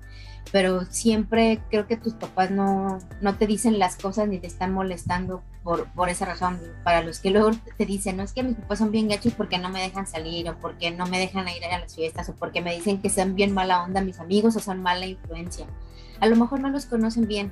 Pero 0.52 0.85
siempre 0.85 1.62
creo 1.69 1.87
que 1.87 1.98
tus 1.98 2.13
papás 2.13 2.52
no, 2.52 3.00
no 3.21 3.35
te 3.35 3.48
dicen 3.48 3.79
las 3.79 3.96
cosas 3.98 4.27
ni 4.27 4.39
te 4.39 4.48
están 4.48 4.73
molestando 4.73 5.43
por, 5.63 5.87
por 5.93 6.10
esa 6.10 6.25
razón. 6.25 6.60
Para 6.83 7.02
los 7.02 7.19
que 7.19 7.31
luego 7.31 7.52
te 7.77 7.85
dicen, 7.85 8.17
no 8.17 8.23
es 8.23 8.33
que 8.33 8.43
mis 8.43 8.56
papás 8.56 8.79
son 8.79 8.91
bien 8.91 9.08
gachos 9.08 9.33
porque 9.33 9.58
no 9.58 9.69
me 9.69 9.81
dejan 9.81 10.08
salir 10.08 10.50
o 10.50 10.58
porque 10.60 10.91
no 10.91 11.08
me 11.08 11.19
dejan 11.19 11.48
ir 11.50 11.65
a 11.65 11.79
las 11.79 11.96
fiestas 11.96 12.29
o 12.29 12.35
porque 12.35 12.62
me 12.62 12.75
dicen 12.75 13.02
que 13.02 13.10
son 13.10 13.35
bien 13.35 13.54
mala 13.54 13.83
onda 13.83 14.02
mis 14.02 14.19
amigos 14.19 14.56
o 14.56 14.60
son 14.60 14.81
mala 14.81 15.06
influencia. 15.06 15.65
A 16.19 16.27
lo 16.27 16.35
mejor 16.35 16.60
no 16.60 16.69
los 16.69 16.85
conocen 16.85 17.27
bien, 17.27 17.52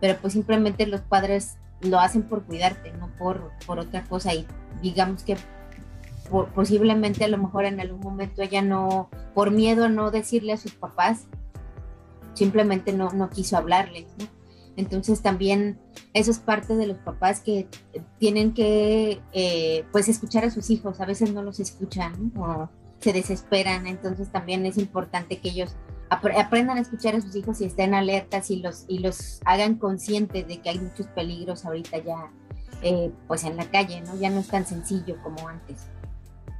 pero 0.00 0.18
pues 0.18 0.32
simplemente 0.32 0.86
los 0.86 1.00
padres 1.00 1.56
lo 1.80 2.00
hacen 2.00 2.22
por 2.22 2.44
cuidarte, 2.44 2.92
no 2.92 3.08
por, 3.16 3.52
por 3.66 3.78
otra 3.78 4.04
cosa. 4.04 4.34
Y 4.34 4.46
digamos 4.82 5.22
que 5.22 5.36
posiblemente 6.54 7.24
a 7.24 7.28
lo 7.28 7.38
mejor 7.38 7.64
en 7.64 7.80
algún 7.80 8.00
momento 8.00 8.42
ella 8.42 8.62
no, 8.62 9.10
por 9.34 9.50
miedo 9.50 9.84
a 9.84 9.88
no 9.88 10.10
decirle 10.10 10.52
a 10.52 10.56
sus 10.56 10.72
papás, 10.72 11.26
simplemente 12.34 12.92
no, 12.92 13.10
no 13.10 13.30
quiso 13.30 13.56
hablarles. 13.56 14.06
Entonces 14.76 15.20
también 15.20 15.78
eso 16.14 16.30
es 16.30 16.38
parte 16.38 16.74
de 16.76 16.86
los 16.86 16.98
papás 16.98 17.40
que 17.40 17.68
tienen 18.18 18.54
que 18.54 19.20
eh, 19.32 19.84
pues 19.92 20.08
escuchar 20.08 20.44
a 20.44 20.50
sus 20.50 20.70
hijos, 20.70 21.00
a 21.00 21.06
veces 21.06 21.32
no 21.32 21.42
los 21.42 21.60
escuchan 21.60 22.32
o 22.36 22.68
se 22.98 23.12
desesperan, 23.12 23.86
entonces 23.86 24.30
también 24.30 24.64
es 24.64 24.78
importante 24.78 25.38
que 25.38 25.50
ellos 25.50 25.74
aprendan 26.08 26.76
a 26.76 26.80
escuchar 26.80 27.16
a 27.16 27.20
sus 27.20 27.34
hijos 27.36 27.60
y 27.60 27.64
estén 27.64 27.94
alertas 27.94 28.50
y 28.50 28.56
los, 28.56 28.84
y 28.86 28.98
los 28.98 29.40
hagan 29.44 29.76
conscientes 29.76 30.46
de 30.46 30.60
que 30.60 30.70
hay 30.70 30.78
muchos 30.78 31.06
peligros 31.08 31.64
ahorita 31.64 31.98
ya 31.98 32.30
eh, 32.82 33.10
pues 33.28 33.44
en 33.44 33.56
la 33.56 33.64
calle, 33.70 34.02
¿no? 34.02 34.18
Ya 34.18 34.28
no 34.28 34.40
es 34.40 34.48
tan 34.48 34.66
sencillo 34.66 35.16
como 35.22 35.48
antes, 35.48 35.86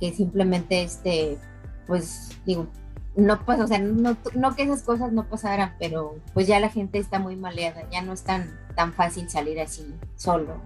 que 0.01 0.12
simplemente 0.12 0.83
este, 0.83 1.39
pues 1.87 2.31
digo, 2.47 2.68
no 3.15 3.45
pasa, 3.45 3.65
o 3.65 3.67
sea, 3.67 3.79
no, 3.79 4.17
no, 4.35 4.57
que 4.57 4.63
esas 4.63 4.83
cosas 4.83 5.13
no 5.13 5.25
pasaran, 5.25 5.75
pero 5.79 6.17
pues 6.33 6.47
ya 6.47 6.61
la 6.61 6.71
gente 6.71 6.99
está 6.99 7.19
muy 7.19 7.37
maleada, 7.37 7.89
ya 7.91 8.03
no 8.03 8.13
es 8.13 8.23
tan, 8.23 8.59
tan 8.75 8.93
fácil 8.93 9.29
salir 9.29 9.61
así 9.61 9.95
solo, 10.17 10.57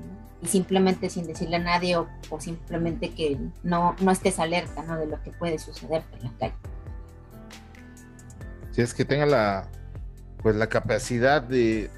y 0.41 0.47
simplemente 0.47 1.11
sin 1.11 1.27
decirle 1.27 1.57
a 1.57 1.61
nadie 1.61 1.97
o, 1.97 2.09
simplemente 2.39 3.11
que 3.11 3.39
no, 3.63 3.97
no 4.01 4.11
estés 4.11 4.39
alerta, 4.39 4.83
¿no? 4.83 4.97
De 4.97 5.07
lo 5.07 5.21
que 5.23 5.33
puede 5.33 5.59
suceder 5.59 6.05
en 6.19 6.25
la 6.25 6.33
calle. 6.39 6.55
Si 8.71 8.83
es 8.83 8.95
que 8.95 9.05
tenga 9.05 9.27
la, 9.27 9.69
pues 10.43 10.55
la 10.55 10.69
capacidad 10.69 11.43
de, 11.43 11.91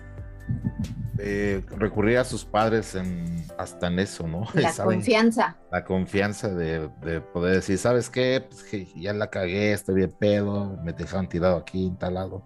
recurrir 1.77 2.19
a 2.19 2.25
sus 2.25 2.45
padres 2.45 2.95
en, 2.95 3.45
hasta 3.59 3.89
en 3.89 3.99
eso, 3.99 4.27
¿no? 4.27 4.47
La 4.55 4.73
confianza. 4.73 5.57
La 5.71 5.85
confianza 5.85 6.49
de, 6.55 6.89
poder 7.33 7.57
decir, 7.57 7.79
¿sabes 7.79 8.09
qué? 8.09 8.45
Pues 8.49 8.65
ya 8.95 9.13
la 9.13 9.29
cagué, 9.29 9.73
estoy 9.73 9.97
bien 9.97 10.13
pedo, 10.19 10.79
me 10.85 10.93
dejaron 10.93 11.29
tirado 11.29 11.57
aquí, 11.57 11.85
instalado. 11.85 12.45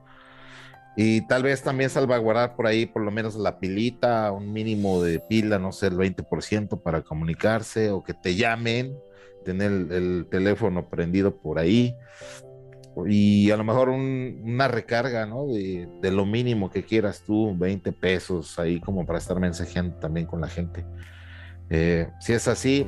Y 0.96 1.26
tal 1.26 1.42
vez 1.42 1.62
también 1.62 1.88
salvaguardar 1.88 2.54
por 2.54 2.66
ahí 2.66 2.84
por 2.84 3.02
lo 3.02 3.10
menos 3.10 3.34
la 3.34 3.58
pilita, 3.58 4.30
un 4.32 4.52
mínimo 4.52 5.02
de 5.02 5.20
pila, 5.20 5.58
no 5.58 5.72
sé, 5.72 5.86
el 5.86 5.96
20% 5.96 6.82
para 6.82 7.02
comunicarse 7.02 7.90
o 7.90 8.02
que 8.02 8.12
te 8.12 8.34
llamen, 8.34 8.94
tener 9.44 9.70
el 9.70 10.26
teléfono 10.30 10.88
prendido 10.88 11.36
por 11.36 11.58
ahí 11.58 11.96
y 13.06 13.50
a 13.50 13.56
lo 13.56 13.64
mejor 13.64 13.88
una 13.88 14.68
recarga, 14.68 15.26
¿no? 15.26 15.46
De, 15.46 16.10
lo 16.10 16.26
mínimo 16.26 16.70
que 16.70 16.84
quieras 16.84 17.22
tú, 17.26 17.56
20 17.56 17.92
pesos 17.92 18.58
ahí 18.58 18.80
como 18.80 19.06
para 19.06 19.18
estar 19.18 19.38
mensajeando 19.40 19.96
también 19.96 20.26
con 20.26 20.40
la 20.40 20.48
gente. 20.48 20.84
Eh, 21.70 22.08
si 22.20 22.34
es 22.34 22.48
así, 22.48 22.86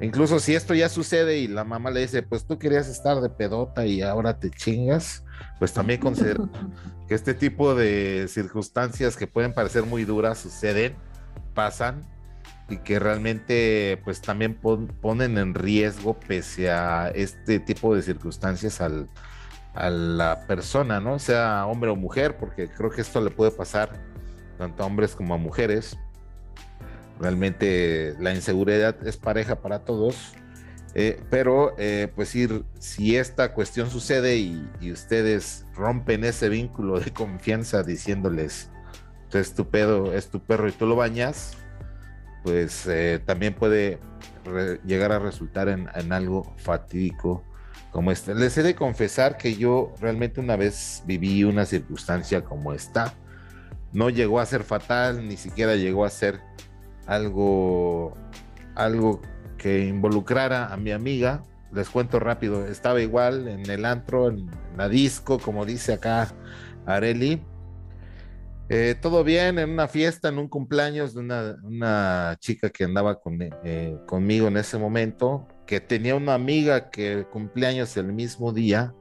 incluso 0.00 0.38
si 0.38 0.54
esto 0.54 0.74
ya 0.74 0.88
sucede 0.88 1.38
y 1.38 1.48
la 1.48 1.64
mamá 1.64 1.90
le 1.90 2.00
dice, 2.00 2.22
pues 2.22 2.46
tú 2.46 2.58
querías 2.58 2.88
estar 2.88 3.20
de 3.20 3.28
pedota 3.28 3.84
y 3.84 4.00
ahora 4.02 4.38
te 4.38 4.50
chingas, 4.50 5.22
pues 5.58 5.72
también 5.72 6.00
considero 6.00 6.48
que 7.08 7.14
este 7.14 7.34
tipo 7.34 7.74
de 7.74 8.26
circunstancias 8.28 9.16
que 9.16 9.26
pueden 9.26 9.52
parecer 9.52 9.84
muy 9.84 10.04
duras 10.04 10.38
suceden, 10.38 10.94
pasan 11.54 12.02
y 12.68 12.78
que 12.78 12.98
realmente 12.98 14.00
pues 14.04 14.20
también 14.20 14.54
ponen 14.54 15.38
en 15.38 15.54
riesgo 15.54 16.18
pese 16.18 16.70
a 16.70 17.10
este 17.14 17.60
tipo 17.60 17.94
de 17.94 18.02
circunstancias 18.02 18.80
al, 18.80 19.08
a 19.74 19.90
la 19.90 20.46
persona, 20.46 21.00
¿no? 21.00 21.18
Sea 21.18 21.66
hombre 21.66 21.90
o 21.90 21.96
mujer, 21.96 22.36
porque 22.38 22.68
creo 22.68 22.90
que 22.90 23.02
esto 23.02 23.20
le 23.20 23.30
puede 23.30 23.52
pasar 23.52 23.92
tanto 24.58 24.82
a 24.82 24.86
hombres 24.86 25.14
como 25.14 25.34
a 25.34 25.38
mujeres. 25.38 25.96
Realmente 27.20 28.14
la 28.18 28.34
inseguridad 28.34 28.96
es 29.06 29.16
pareja 29.16 29.62
para 29.62 29.84
todos, 29.84 30.34
eh, 30.94 31.22
pero 31.30 31.74
eh, 31.78 32.10
pues 32.14 32.34
ir, 32.34 32.64
si 32.78 33.16
esta 33.16 33.54
cuestión 33.54 33.90
sucede 33.90 34.36
y, 34.36 34.68
y, 34.80 34.92
ustedes 34.92 35.66
rompen 35.74 36.24
ese 36.24 36.48
vínculo 36.48 36.98
de 36.98 37.12
confianza 37.12 37.82
diciéndoles, 37.82 38.70
es 39.32 39.54
tu 39.54 39.68
pedo, 39.68 40.14
es 40.14 40.28
tu 40.28 40.40
perro 40.40 40.68
y 40.68 40.72
tú 40.72 40.86
lo 40.86 40.96
bañas, 40.96 41.56
pues 42.46 42.86
eh, 42.86 43.20
también 43.26 43.54
puede 43.54 43.98
llegar 44.84 45.10
a 45.10 45.18
resultar 45.18 45.68
en, 45.68 46.12
algo 46.12 46.54
fatídico 46.58 47.42
como 47.90 48.12
este. 48.12 48.36
Les 48.36 48.56
he 48.56 48.62
de 48.62 48.76
confesar 48.76 49.36
que 49.36 49.56
yo 49.56 49.92
realmente 50.00 50.40
una 50.40 50.54
vez 50.54 51.02
viví 51.06 51.42
una 51.42 51.66
circunstancia 51.66 52.44
como 52.44 52.72
esta. 52.72 53.14
No 53.92 54.10
llegó 54.10 54.38
a 54.38 54.46
ser 54.46 54.62
fatal, 54.62 55.26
ni 55.26 55.36
siquiera 55.36 55.74
llegó 55.74 56.04
a 56.04 56.10
ser 56.10 56.40
algo, 57.08 58.16
algo 58.76 59.20
que 59.58 59.84
involucrara 59.86 60.72
a 60.72 60.76
mi 60.76 60.92
amiga. 60.92 61.42
Les 61.72 61.88
cuento 61.88 62.20
rápido, 62.20 62.64
estaba 62.68 63.00
igual 63.00 63.48
en 63.48 63.68
el 63.68 63.84
antro, 63.84 64.28
en 64.28 64.48
la 64.76 64.88
disco, 64.88 65.40
como 65.40 65.66
dice 65.66 65.94
acá 65.94 66.28
Areli 66.86 67.42
eh, 68.68 68.96
todo 69.00 69.22
bien 69.22 69.58
en 69.58 69.70
una 69.70 69.86
fiesta, 69.86 70.28
en 70.28 70.38
un 70.38 70.48
cumpleaños 70.48 71.14
de 71.14 71.20
una, 71.20 72.36
chica 72.40 72.68
que 72.70 72.84
andaba 72.84 73.20
con, 73.20 73.38
eh, 73.40 73.96
conmigo 74.06 74.48
en 74.48 74.56
ese 74.56 74.76
momento, 74.76 75.46
que 75.66 75.80
tenía 75.80 76.16
una 76.16 76.34
amiga 76.34 76.90
que 76.90 77.26
cumpleaños 77.30 77.96
el 77.96 78.12
mismo 78.12 78.52
día, 78.52 78.92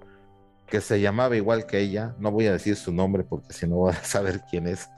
que 0.68 0.82
se 0.82 1.02
llamaba 1.02 1.36
igual 1.36 1.66
que 1.66 1.80
ella. 1.80 2.16
No 2.20 2.32
voy 2.32 2.46
a 2.46 2.54
decir 2.54 2.76
su 2.76 2.94
nombre 2.94 3.24
porque 3.24 3.54
si 3.54 3.68
no 3.68 3.78
voy 3.78 3.94
a 3.94 3.96
saber 4.04 4.42
quién 4.50 4.68
es. 4.68 4.90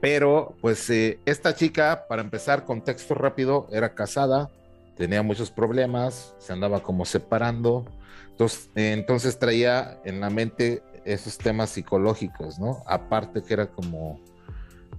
Pero 0.00 0.56
pues 0.60 0.88
eh, 0.90 1.20
esta 1.24 1.54
chica, 1.54 2.06
para 2.08 2.22
empezar, 2.22 2.64
contexto 2.64 3.14
rápido, 3.14 3.68
era 3.72 3.94
casada, 3.94 4.50
tenía 4.96 5.22
muchos 5.22 5.50
problemas, 5.50 6.34
se 6.38 6.52
andaba 6.52 6.82
como 6.82 7.04
separando. 7.04 7.84
Entonces, 8.30 8.70
entonces 8.74 9.38
traía 9.38 10.00
en 10.04 10.20
la 10.20 10.30
mente 10.30 10.82
esos 11.04 11.38
temas 11.38 11.70
psicológicos, 11.70 12.58
¿no? 12.58 12.82
Aparte 12.86 13.42
que 13.42 13.54
era 13.54 13.66
como, 13.66 14.20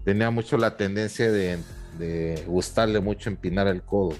tenía 0.03 0.31
mucho 0.31 0.57
la 0.57 0.77
tendencia 0.77 1.31
de, 1.31 1.59
gustarle 2.47 2.99
mucho 2.99 3.29
empinar 3.29 3.67
el 3.67 3.81
codo. 3.81 4.15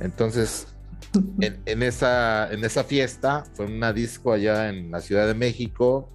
Entonces, 0.00 0.68
en, 1.40 1.82
esa, 1.82 2.52
en 2.52 2.64
esa 2.64 2.84
fiesta, 2.84 3.44
fue 3.54 3.66
una 3.66 3.92
disco 3.92 4.32
allá 4.32 4.68
en 4.68 4.90
la 4.90 5.00
Ciudad 5.00 5.26
de 5.26 5.34
México, 5.34 6.08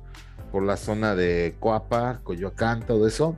por 0.52 0.64
la 0.64 0.78
zona 0.78 1.16
de 1.16 1.56
Coapa, 1.60 2.22
Coyoacán, 2.24 2.86
todo 2.86 3.08
eso. 3.08 3.36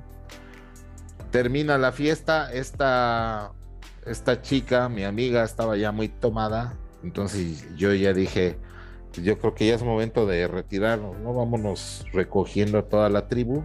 Termina 1.31 1.77
la 1.77 1.91
fiesta, 1.91 2.51
esta, 2.53 3.51
esta 4.05 4.41
chica, 4.41 4.89
mi 4.89 5.03
amiga, 5.03 5.43
estaba 5.43 5.75
ya 5.77 5.91
muy 5.91 6.07
tomada, 6.07 6.77
entonces 7.03 7.65
yo 7.75 7.93
ya 7.93 8.13
dije, 8.13 8.57
yo 9.13 9.39
creo 9.39 9.55
que 9.55 9.67
ya 9.67 9.75
es 9.75 9.83
momento 9.83 10.25
de 10.25 10.47
retirarnos, 10.47 11.17
¿no? 11.19 11.33
Vámonos 11.33 12.05
recogiendo 12.13 12.77
a 12.77 12.83
toda 12.83 13.09
la 13.09 13.27
tribu. 13.27 13.63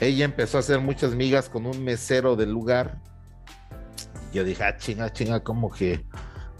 Ella 0.00 0.24
empezó 0.24 0.56
a 0.56 0.60
hacer 0.60 0.80
muchas 0.80 1.14
migas 1.14 1.48
con 1.48 1.66
un 1.66 1.84
mesero 1.84 2.36
del 2.36 2.50
lugar. 2.50 2.98
Yo 4.32 4.44
dije, 4.44 4.64
ah, 4.64 4.76
chinga, 4.76 5.12
chinga, 5.12 5.40
como 5.40 5.70
que 5.70 6.04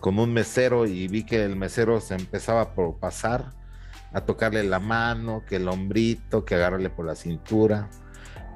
con 0.00 0.18
un 0.18 0.32
mesero 0.32 0.86
y 0.86 1.08
vi 1.08 1.24
que 1.24 1.44
el 1.44 1.56
mesero 1.56 2.00
se 2.00 2.14
empezaba 2.14 2.74
por 2.74 2.98
pasar 2.98 3.52
a 4.12 4.22
tocarle 4.22 4.62
la 4.64 4.78
mano, 4.78 5.44
que 5.46 5.56
el 5.56 5.68
hombrito, 5.68 6.44
que 6.44 6.56
agarrarle 6.56 6.90
por 6.90 7.06
la 7.06 7.14
cintura. 7.14 7.88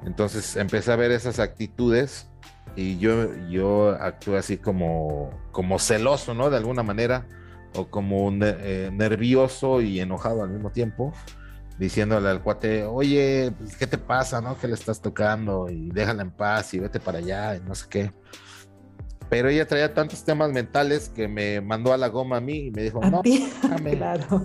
Entonces 0.05 0.57
empecé 0.57 0.93
a 0.93 0.97
ver 0.97 1.13
esas 1.13 1.39
actitudes 1.39 2.29
y 2.75 2.99
yo, 2.99 3.35
yo 3.49 3.91
actué 4.01 4.39
así 4.39 4.59
como, 4.59 5.31
como 5.53 5.79
celoso, 5.79 6.35
¿no? 6.35 6.51
De 6.51 6.59
alguna 6.59 6.83
manera 6.83 7.27
o 7.77 7.89
como 7.89 8.33
eh, 8.43 8.91
nervioso 8.93 9.81
y 9.81 10.01
enojado 10.01 10.43
al 10.43 10.51
mismo 10.51 10.71
tiempo, 10.71 11.13
diciéndole 11.79 12.29
al 12.29 12.43
cuate, 12.43 12.85
oye, 12.85 13.53
pues, 13.59 13.77
¿qué 13.77 13.87
te 13.87 13.99
pasa, 13.99 14.41
no? 14.41 14.59
Que 14.59 14.69
le 14.69 14.75
estás 14.75 15.01
tocando? 15.01 15.69
Y 15.69 15.91
déjala 15.91 16.23
en 16.23 16.31
paz 16.31 16.75
y 16.75 16.79
vete 16.79 17.01
para 17.01 17.19
allá 17.19 17.57
y 17.57 17.61
no 17.61 17.75
sé 17.75 17.87
qué. 17.89 18.11
Pero 19.29 19.49
ella 19.49 19.67
traía 19.67 19.93
tantos 19.93 20.25
temas 20.25 20.53
mentales 20.53 21.09
que 21.09 21.27
me 21.27 21.61
mandó 21.61 21.93
a 21.93 21.97
la 21.97 22.09
goma 22.09 22.37
a 22.37 22.41
mí 22.41 22.67
y 22.67 22.71
me 22.71 22.83
dijo, 22.83 23.01
no, 23.01 23.23
déjame, 23.25 23.97
claro. 23.97 24.43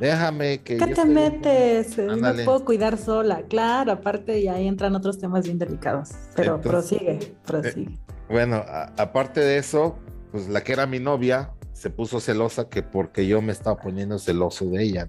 déjame 0.00 0.62
que... 0.62 0.76
¿Qué 0.76 0.86
te 0.88 1.04
metes? 1.04 1.96
No 1.98 2.34
puedo 2.44 2.64
cuidar 2.64 2.98
sola. 2.98 3.42
Claro, 3.48 3.92
aparte 3.92 4.40
y 4.40 4.48
ahí 4.48 4.66
entran 4.66 4.96
otros 4.96 5.18
temas 5.18 5.44
bien 5.44 5.58
delicados. 5.58 6.10
Pero 6.34 6.60
prosigue, 6.60 7.34
prosigue. 7.46 7.92
Eh, 7.92 7.98
bueno, 8.28 8.64
aparte 8.96 9.40
de 9.40 9.58
eso, 9.58 9.98
pues 10.32 10.48
la 10.48 10.62
que 10.62 10.72
era 10.72 10.86
mi 10.86 10.98
novia, 10.98 11.50
se 11.72 11.90
puso 11.90 12.20
celosa 12.20 12.68
que 12.68 12.82
porque 12.82 13.26
yo 13.26 13.42
me 13.42 13.52
estaba 13.52 13.80
poniendo 13.80 14.18
celoso 14.18 14.66
de 14.66 14.82
ella, 14.82 15.08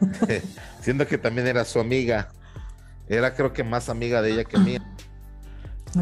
siendo 0.80 1.06
que 1.06 1.18
también 1.18 1.46
era 1.46 1.64
su 1.64 1.80
amiga. 1.80 2.28
Era 3.08 3.34
creo 3.34 3.52
que 3.52 3.64
más 3.64 3.88
amiga 3.88 4.20
de 4.20 4.32
ella 4.32 4.44
que 4.44 4.58
mía. 4.58 4.82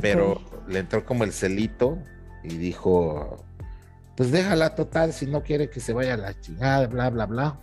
Pero 0.00 0.40
le 0.66 0.80
entró 0.80 1.04
como 1.04 1.22
el 1.22 1.32
celito 1.32 1.98
y 2.42 2.56
dijo, 2.56 3.44
pues 4.16 4.32
déjala 4.32 4.74
total 4.74 5.12
si 5.12 5.26
no 5.26 5.42
quiere 5.42 5.70
que 5.70 5.80
se 5.80 5.92
vaya 5.92 6.14
a 6.14 6.16
la 6.16 6.40
chingada, 6.40 6.86
bla, 6.88 7.10
bla, 7.10 7.26
bla. 7.26 7.60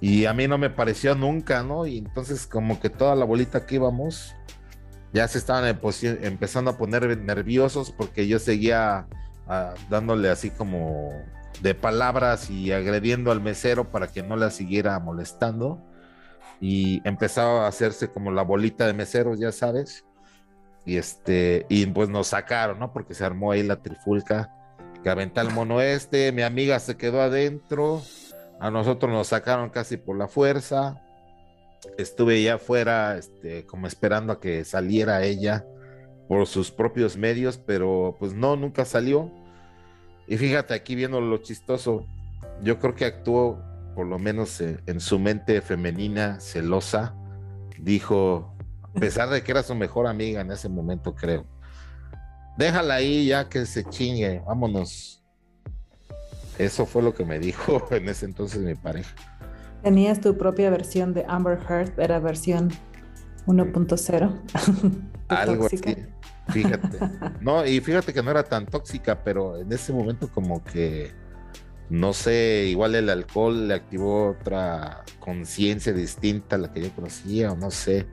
Y 0.00 0.26
a 0.26 0.34
mí 0.34 0.46
no 0.46 0.58
me 0.58 0.70
pareció 0.70 1.14
nunca, 1.14 1.62
¿no? 1.62 1.86
Y 1.86 1.98
entonces 1.98 2.46
como 2.46 2.78
que 2.80 2.90
toda 2.90 3.16
la 3.16 3.24
bolita 3.24 3.66
que 3.66 3.76
íbamos 3.76 4.34
ya 5.12 5.26
se 5.26 5.38
estaban 5.38 5.64
empezando 6.22 6.70
a 6.70 6.76
poner 6.76 7.16
nerviosos 7.18 7.90
porque 7.90 8.28
yo 8.28 8.38
seguía 8.38 9.08
dándole 9.88 10.28
así 10.28 10.50
como 10.50 11.10
de 11.62 11.74
palabras 11.74 12.50
y 12.50 12.72
agrediendo 12.72 13.30
al 13.30 13.40
mesero 13.40 13.90
para 13.90 14.08
que 14.08 14.22
no 14.22 14.36
la 14.36 14.50
siguiera 14.50 14.98
molestando. 14.98 15.82
Y 16.60 17.06
empezaba 17.06 17.64
a 17.64 17.68
hacerse 17.68 18.08
como 18.08 18.30
la 18.32 18.42
bolita 18.42 18.86
de 18.86 18.94
meseros, 18.94 19.38
ya 19.38 19.52
sabes. 19.52 20.04
Y 20.84 20.96
este, 20.96 21.66
y 21.68 21.84
pues 21.86 22.08
nos 22.08 22.28
sacaron, 22.28 22.78
¿no? 22.78 22.92
Porque 22.92 23.14
se 23.14 23.24
armó 23.24 23.52
ahí 23.52 23.62
la 23.62 23.82
trifulca 23.82 24.52
que 25.02 25.10
aventa 25.10 25.40
el 25.40 25.52
mono 25.52 25.80
este, 25.80 26.32
mi 26.32 26.42
amiga 26.42 26.80
se 26.80 26.96
quedó 26.96 27.20
adentro, 27.20 28.02
a 28.58 28.72
nosotros 28.72 29.12
nos 29.12 29.28
sacaron 29.28 29.70
casi 29.70 29.96
por 29.96 30.16
la 30.16 30.26
fuerza. 30.26 31.00
Estuve 31.98 32.42
ya 32.42 32.54
afuera, 32.54 33.16
este, 33.16 33.64
como 33.66 33.86
esperando 33.86 34.32
a 34.32 34.40
que 34.40 34.64
saliera 34.64 35.22
ella 35.22 35.64
por 36.28 36.46
sus 36.46 36.70
propios 36.70 37.16
medios, 37.16 37.58
pero 37.58 38.16
pues 38.18 38.34
no, 38.34 38.56
nunca 38.56 38.84
salió. 38.84 39.30
Y 40.26 40.36
fíjate 40.36 40.74
aquí 40.74 40.94
viendo 40.94 41.20
lo 41.20 41.38
chistoso, 41.38 42.04
yo 42.62 42.78
creo 42.78 42.94
que 42.94 43.04
actuó 43.04 43.62
por 43.94 44.06
lo 44.06 44.18
menos 44.18 44.60
eh, 44.60 44.78
en 44.86 45.00
su 45.00 45.18
mente 45.18 45.60
femenina, 45.62 46.38
celosa, 46.38 47.14
dijo, 47.78 48.54
a 48.82 49.00
pesar 49.00 49.30
de 49.30 49.42
que 49.42 49.52
era 49.52 49.62
su 49.62 49.74
mejor 49.74 50.06
amiga 50.06 50.42
en 50.42 50.50
ese 50.50 50.68
momento, 50.68 51.14
creo, 51.14 51.46
déjala 52.58 52.96
ahí 52.96 53.26
ya 53.26 53.48
que 53.48 53.64
se 53.64 53.84
chingue, 53.84 54.42
vámonos. 54.46 55.22
Eso 56.58 56.86
fue 56.86 57.02
lo 57.02 57.14
que 57.14 57.24
me 57.24 57.38
dijo 57.38 57.86
en 57.90 58.08
ese 58.08 58.26
entonces 58.26 58.60
mi 58.60 58.74
pareja. 58.74 59.14
Tenías 59.82 60.20
tu 60.20 60.36
propia 60.36 60.68
versión 60.68 61.14
de 61.14 61.24
Amber 61.28 61.58
Heard, 61.68 61.98
era 61.98 62.18
versión 62.18 62.70
1.0. 63.46 65.02
Algo 65.28 65.66
así. 65.66 65.80
Fíjate. 66.48 66.98
No, 67.40 67.66
y 67.66 67.80
fíjate 67.80 68.12
que 68.12 68.22
no 68.22 68.30
era 68.30 68.44
tan 68.44 68.66
tóxica, 68.66 69.22
pero 69.22 69.58
en 69.58 69.72
ese 69.72 69.92
momento 69.92 70.28
como 70.28 70.62
que, 70.64 71.12
no 71.90 72.12
sé, 72.12 72.66
igual 72.68 72.94
el 72.94 73.08
alcohol 73.08 73.68
le 73.68 73.74
activó 73.74 74.30
otra 74.30 75.04
conciencia 75.18 75.92
distinta 75.92 76.56
a 76.56 76.58
la 76.58 76.72
que 76.72 76.82
yo 76.82 76.90
conocía, 76.94 77.52
o 77.52 77.56
no 77.56 77.70
sé. 77.70 78.06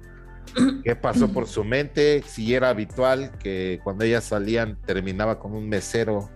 ¿Qué 0.83 0.95
pasó 0.95 1.29
por 1.29 1.47
su 1.47 1.63
mente? 1.63 2.23
Si 2.27 2.53
era 2.53 2.69
habitual 2.69 3.31
que 3.39 3.79
cuando 3.83 4.03
ellas 4.03 4.25
salían 4.25 4.77
terminaba 4.85 5.39
con 5.39 5.53
un 5.53 5.69
mesero 5.69 6.29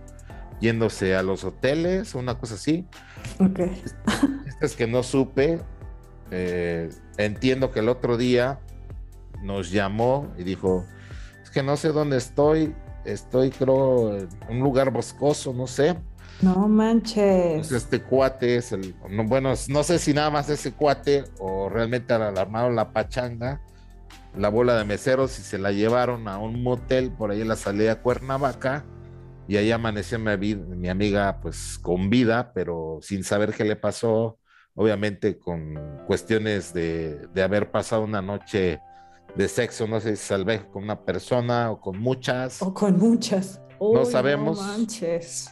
yéndose 0.60 1.14
a 1.14 1.22
los 1.22 1.44
hoteles, 1.44 2.14
o 2.14 2.18
una 2.18 2.38
cosa 2.38 2.54
así. 2.54 2.86
Ok. 3.38 3.60
es 4.60 4.76
que 4.76 4.86
no 4.86 5.02
supe. 5.02 5.60
Eh, 6.30 6.90
entiendo 7.16 7.70
que 7.70 7.80
el 7.80 7.88
otro 7.88 8.16
día 8.16 8.60
nos 9.42 9.70
llamó 9.70 10.32
y 10.36 10.42
dijo, 10.42 10.84
es 11.48 11.54
que 11.54 11.62
no 11.62 11.78
sé 11.78 11.92
dónde 11.92 12.18
estoy, 12.18 12.74
estoy 13.06 13.50
creo 13.50 14.18
en 14.18 14.28
un 14.50 14.60
lugar 14.60 14.90
boscoso, 14.90 15.54
no 15.54 15.66
sé. 15.66 15.96
No 16.42 16.68
manches. 16.68 17.72
este 17.72 18.02
cuate 18.02 18.56
es 18.56 18.72
el, 18.72 18.94
bueno, 19.26 19.54
no 19.68 19.82
sé 19.82 19.98
si 19.98 20.12
nada 20.12 20.28
más 20.28 20.50
ese 20.50 20.72
cuate 20.72 21.24
o 21.38 21.70
realmente 21.70 22.12
alarmaron 22.12 22.76
la 22.76 22.92
pachanga, 22.92 23.62
la 24.36 24.50
bola 24.50 24.76
de 24.76 24.84
meseros 24.84 25.38
y 25.38 25.42
se 25.42 25.56
la 25.56 25.72
llevaron 25.72 26.28
a 26.28 26.36
un 26.36 26.62
motel 26.62 27.12
por 27.12 27.30
ahí 27.30 27.40
en 27.40 27.48
la 27.48 27.56
salida 27.56 27.92
a 27.92 28.02
Cuernavaca 28.02 28.84
y 29.48 29.56
ahí 29.56 29.72
amaneció 29.72 30.18
mi, 30.18 30.54
mi 30.54 30.88
amiga 30.90 31.40
pues 31.40 31.78
con 31.80 32.10
vida, 32.10 32.52
pero 32.52 32.98
sin 33.00 33.24
saber 33.24 33.54
qué 33.54 33.64
le 33.64 33.74
pasó, 33.74 34.38
obviamente 34.74 35.38
con 35.38 36.04
cuestiones 36.06 36.74
de, 36.74 37.26
de 37.32 37.42
haber 37.42 37.70
pasado 37.70 38.02
una 38.02 38.20
noche 38.20 38.80
de 39.34 39.48
sexo, 39.48 39.86
no 39.86 40.00
sé 40.00 40.16
si 40.16 40.24
salvé 40.24 40.66
con 40.72 40.82
una 40.82 41.00
persona 41.00 41.70
o 41.70 41.80
con 41.80 41.98
muchas. 41.98 42.62
O 42.62 42.74
con 42.74 42.98
muchas. 42.98 43.60
no 43.80 44.04
sabemos. 44.04 44.58
No 44.58 44.66
manches. 44.66 45.50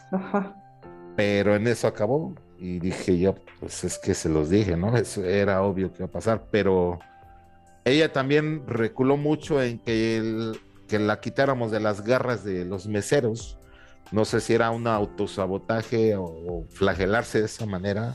Pero 1.17 1.55
en 1.55 1.67
eso 1.67 1.87
acabó 1.87 2.35
y 2.59 2.79
dije 2.79 3.19
yo, 3.19 3.35
pues 3.61 3.85
es 3.85 3.99
que 3.99 4.15
se 4.15 4.29
los 4.29 4.51
dije, 4.51 4.77
¿no? 4.77 4.97
Eso 4.97 5.25
era 5.25 5.63
obvio 5.63 5.91
que 5.91 5.99
iba 5.99 6.07
a 6.07 6.11
pasar, 6.11 6.49
pero 6.51 6.99
ella 7.85 8.13
también 8.13 8.67
reculó 8.67 9.17
mucho 9.17 9.63
en 9.63 9.79
que, 9.79 10.53
que 10.89 10.99
la 10.99 11.21
quitáramos 11.21 11.71
de 11.71 11.81
las 11.81 12.03
garras 12.03 12.45
de 12.45 12.65
los 12.65 12.87
meseros. 12.87 13.59
No 14.13 14.25
sé 14.25 14.41
si 14.41 14.55
era 14.55 14.71
un 14.71 14.87
autosabotaje 14.87 16.17
o 16.17 16.65
flagelarse 16.71 17.41
de 17.41 17.47
esa 17.47 17.67
manera 17.67 18.15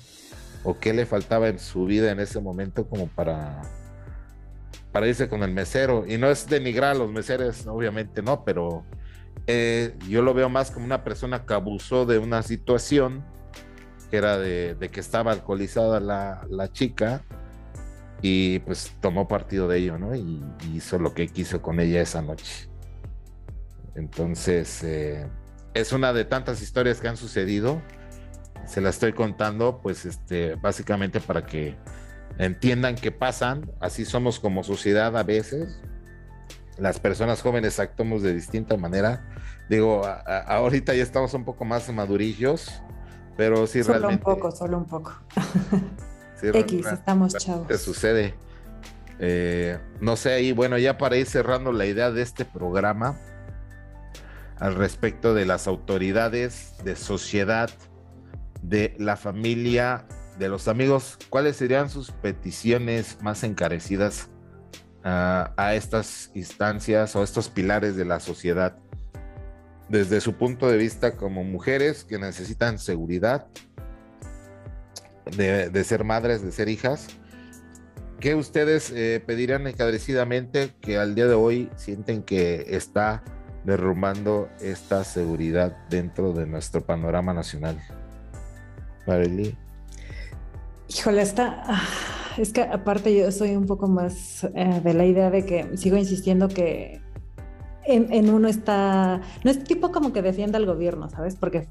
o 0.63 0.77
qué 0.77 0.93
le 0.93 1.05
faltaba 1.05 1.47
en 1.49 1.59
su 1.59 1.85
vida 1.85 2.11
en 2.11 2.19
ese 2.19 2.39
momento 2.39 2.87
como 2.87 3.07
para 3.07 3.61
para 4.91 5.07
irse 5.07 5.29
con 5.29 5.43
el 5.43 5.51
mesero. 5.51 6.05
Y 6.07 6.17
no 6.17 6.29
es 6.29 6.47
denigrar 6.47 6.91
a 6.91 6.99
los 6.99 7.11
meseros, 7.11 7.65
obviamente 7.67 8.21
no, 8.21 8.43
pero 8.43 8.85
eh, 9.47 9.95
yo 10.07 10.21
lo 10.21 10.33
veo 10.33 10.49
más 10.49 10.71
como 10.71 10.85
una 10.85 11.03
persona 11.03 11.45
que 11.45 11.53
abusó 11.53 12.05
de 12.05 12.19
una 12.19 12.43
situación 12.43 13.23
que 14.09 14.17
era 14.17 14.37
de, 14.37 14.89
que 14.91 14.99
estaba 14.99 15.31
alcoholizada 15.31 15.99
la, 16.01 16.71
chica 16.73 17.23
y 18.21 18.59
pues 18.59 18.93
tomó 18.99 19.27
partido 19.27 19.69
de 19.69 19.79
ello, 19.79 19.97
¿no? 19.97 20.13
Y, 20.13 20.43
hizo 20.73 20.99
lo 20.99 21.13
que 21.13 21.27
quiso 21.29 21.61
con 21.61 21.79
ella 21.79 22.01
esa 22.01 22.21
noche. 22.21 22.69
Entonces, 23.95 24.83
eh, 24.83 25.27
es 25.73 25.93
una 25.93 26.11
de 26.13 26.25
tantas 26.25 26.61
historias 26.61 26.99
que 26.99 27.07
han 27.07 27.17
sucedido. 27.17 27.81
Se 28.65 28.81
la 28.81 28.89
estoy 28.89 29.13
contando, 29.13 29.79
pues, 29.81 30.05
este, 30.05 30.55
básicamente 30.55 31.19
para 31.21 31.45
que 31.45 31.77
entiendan 32.45 32.95
que 32.95 33.11
pasan, 33.11 33.71
así 33.79 34.03
somos 34.03 34.39
como 34.39 34.63
sociedad 34.63 35.15
a 35.15 35.23
veces. 35.23 35.79
Las 36.77 36.99
personas 36.99 37.41
jóvenes 37.41 37.79
actuamos 37.79 38.23
de 38.23 38.33
distinta 38.33 38.75
manera. 38.77 39.29
Digo, 39.69 40.03
ahorita 40.47 40.95
ya 40.95 41.03
estamos 41.03 41.33
un 41.35 41.45
poco 41.45 41.65
más 41.65 41.87
madurillos, 41.93 42.81
pero 43.37 43.67
sí 43.67 43.83
solo 43.83 43.99
realmente. 43.99 44.23
Solo 44.23 44.35
un 44.35 44.41
poco, 44.41 44.55
solo 44.55 44.77
un 44.77 44.85
poco. 44.85 45.13
X, 46.41 46.87
estamos 46.87 47.35
chavos. 47.35 47.67
¿Qué 47.67 47.77
sucede? 47.77 48.33
Eh, 49.19 49.77
no 49.99 50.15
sé, 50.15 50.41
y 50.41 50.51
bueno, 50.51 50.79
ya 50.79 50.97
para 50.97 51.17
ir 51.17 51.27
cerrando 51.27 51.71
la 51.71 51.85
idea 51.85 52.09
de 52.09 52.23
este 52.23 52.43
programa 52.43 53.19
al 54.57 54.73
respecto 54.73 55.35
de 55.35 55.45
las 55.45 55.67
autoridades 55.67 56.73
de 56.83 56.95
sociedad, 56.95 57.69
de 58.63 58.95
la 58.97 59.15
familia 59.15 60.07
de 60.41 60.49
los 60.49 60.67
amigos, 60.67 61.19
¿cuáles 61.29 61.55
serían 61.55 61.87
sus 61.87 62.09
peticiones 62.11 63.19
más 63.21 63.43
encarecidas 63.43 64.27
a 65.03 65.73
estas 65.75 66.31
instancias 66.33 67.15
o 67.15 67.23
estos 67.23 67.47
pilares 67.49 67.95
de 67.95 68.05
la 68.05 68.19
sociedad? 68.19 68.75
Desde 69.87 70.19
su 70.19 70.33
punto 70.33 70.67
de 70.67 70.77
vista 70.77 71.15
como 71.15 71.43
mujeres 71.43 72.03
que 72.03 72.17
necesitan 72.17 72.79
seguridad, 72.79 73.47
de, 75.37 75.83
ser 75.83 76.03
madres, 76.03 76.41
de 76.41 76.51
ser 76.51 76.69
hijas, 76.69 77.07
¿qué 78.19 78.33
ustedes 78.33 78.89
eh, 78.89 79.23
pedirían 79.23 79.67
encarecidamente 79.67 80.73
que 80.81 80.97
al 80.97 81.13
día 81.13 81.27
de 81.27 81.35
hoy 81.35 81.69
sienten 81.75 82.23
que 82.23 82.65
está 82.75 83.23
derrumbando 83.63 84.49
esta 84.59 85.03
seguridad 85.03 85.77
dentro 85.89 86.33
de 86.33 86.47
nuestro 86.47 86.83
panorama 86.83 87.31
nacional? 87.31 87.79
Marely. 89.05 89.55
Híjole, 90.93 91.21
está. 91.21 91.63
Ah, 91.67 91.81
es 92.37 92.51
que 92.51 92.61
aparte 92.61 93.15
yo 93.15 93.31
soy 93.31 93.55
un 93.55 93.65
poco 93.65 93.87
más 93.87 94.43
eh, 94.43 94.81
de 94.83 94.93
la 94.93 95.05
idea 95.05 95.29
de 95.29 95.45
que 95.45 95.77
sigo 95.77 95.95
insistiendo 95.95 96.49
que 96.49 97.01
en, 97.85 98.29
uno 98.29 98.47
está. 98.47 99.21
No 99.43 99.51
es 99.51 99.63
tipo 99.63 99.91
como 99.91 100.11
que 100.11 100.21
defienda 100.21 100.57
al 100.57 100.65
gobierno, 100.65 101.09
¿sabes? 101.09 101.35
Porque 101.35 101.67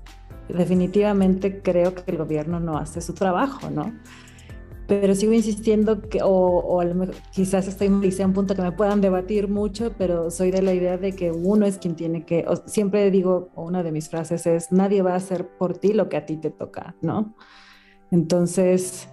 definitivamente 0.49 1.61
creo 1.61 1.95
que 1.95 2.11
el 2.11 2.17
gobierno 2.17 2.61
no 2.61 2.79
hace 2.79 3.03
su 3.03 3.13
trabajo, 3.13 3.69
¿no? 3.71 3.93
Pero 4.87 5.15
sigo 5.15 5.33
insistiendo 5.33 6.01
que, 6.01 6.21
o, 6.25 6.83
quizás 7.31 7.69
estoy 7.69 7.89
a 7.89 8.27
un 8.27 8.33
punto 8.33 8.57
que 8.57 8.63
me 8.63 8.73
puedan 8.73 9.01
debatir 9.01 9.49
mucho, 9.49 9.93
pero 9.97 10.31
soy 10.31 10.51
de 10.51 10.63
la 10.63 10.73
idea 10.73 10.97
de 10.97 11.13
que 11.13 11.31
uno 11.31 11.67
es 11.67 11.79
quien 11.79 11.95
tiene 11.95 12.25
que, 12.25 12.45
siempre 12.67 13.09
digo, 13.13 13.51
una 13.55 13.85
de 13.85 13.93
mis 13.93 14.09
frases 14.09 14.47
es, 14.47 14.73
nadie 14.73 15.03
va 15.03 15.13
a 15.13 15.17
hacer 15.17 15.47
por 15.47 15.79
ti 15.79 15.93
lo 15.93 16.09
que 16.09 16.17
a 16.17 16.27
ti 16.27 16.39
te 16.39 16.51
toca, 16.51 16.97
¿no? 17.03 17.37
Entonces, 18.11 19.09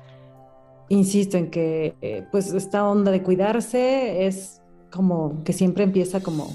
insisto 0.89 1.37
en 1.37 1.49
que 1.49 1.95
eh, 2.01 2.25
pues 2.31 2.53
esta 2.53 2.87
onda 2.87 3.11
de 3.11 3.23
cuidarse 3.23 4.25
es 4.25 4.61
como 4.91 5.43
que 5.43 5.53
siempre 5.53 5.83
empieza 5.83 6.21
como 6.21 6.49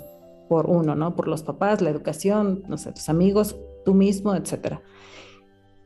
por 0.48 0.68
uno, 0.68 0.94
¿no? 0.94 1.14
Por 1.14 1.28
los 1.28 1.42
papás, 1.42 1.80
la 1.80 1.90
educación, 1.90 2.62
no 2.68 2.78
sé, 2.78 2.92
tus 2.92 3.08
amigos, 3.08 3.56
tú 3.84 3.94
mismo, 3.94 4.34
etcétera. 4.34 4.82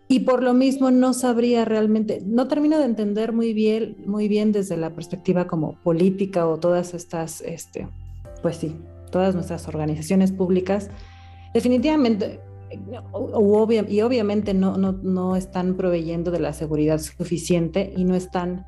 Y 0.09 0.21
por 0.21 0.43
lo 0.43 0.55
mismo 0.55 0.91
no 0.91 1.13
sabría 1.13 1.65
realmente, 1.65 2.23
no 2.25 2.47
termino 2.47 2.79
de 2.79 2.85
entender 2.85 3.33
muy 3.33 3.53
bien, 3.53 3.97
muy 4.07 4.29
bien 4.29 4.53
desde 4.53 4.77
la 4.77 4.95
perspectiva 4.95 5.49
como 5.49 5.81
política 5.83 6.47
o 6.47 6.59
todas 6.59 6.95
estas, 6.95 7.41
este, 7.41 7.89
pues 8.43 8.57
sí, 8.57 8.77
todas 9.11 9.35
nuestras 9.35 9.67
organizaciones 9.67 10.31
públicas. 10.31 10.91
Definitivamente 11.53 12.41
y 13.89 14.01
obviamente 14.01 14.55
no, 14.55 14.77
no, 14.77 14.93
no, 14.93 15.37
están 15.37 15.77
proveyendo 15.77 16.31
de 16.31 16.41
la 16.41 16.53
seguridad 16.53 16.99
suficiente 16.99 17.93
y 17.97 18.05
no 18.05 18.15
están 18.15 18.67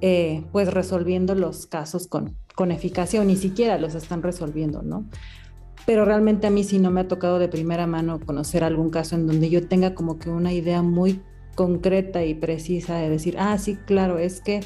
eh, 0.00 0.44
pues 0.52 0.72
resolviendo 0.72 1.34
los 1.34 1.66
casos 1.66 2.06
con, 2.06 2.36
con 2.54 2.70
eficacia 2.70 3.20
o 3.20 3.24
ni 3.24 3.36
siquiera 3.36 3.78
los 3.78 3.94
están 3.94 4.22
resolviendo, 4.22 4.82
¿no? 4.82 5.08
Pero 5.86 6.04
realmente 6.04 6.46
a 6.46 6.50
mí 6.50 6.64
sí 6.64 6.78
no 6.78 6.90
me 6.90 7.00
ha 7.00 7.08
tocado 7.08 7.38
de 7.38 7.48
primera 7.48 7.86
mano 7.86 8.20
conocer 8.20 8.64
algún 8.64 8.90
caso 8.90 9.16
en 9.16 9.26
donde 9.26 9.50
yo 9.50 9.66
tenga 9.68 9.94
como 9.94 10.18
que 10.18 10.30
una 10.30 10.52
idea 10.52 10.82
muy 10.82 11.20
concreta 11.54 12.24
y 12.24 12.34
precisa 12.34 12.96
de 12.96 13.10
decir, 13.10 13.36
ah, 13.38 13.58
sí, 13.58 13.76
claro, 13.86 14.18
es 14.18 14.40
que 14.40 14.60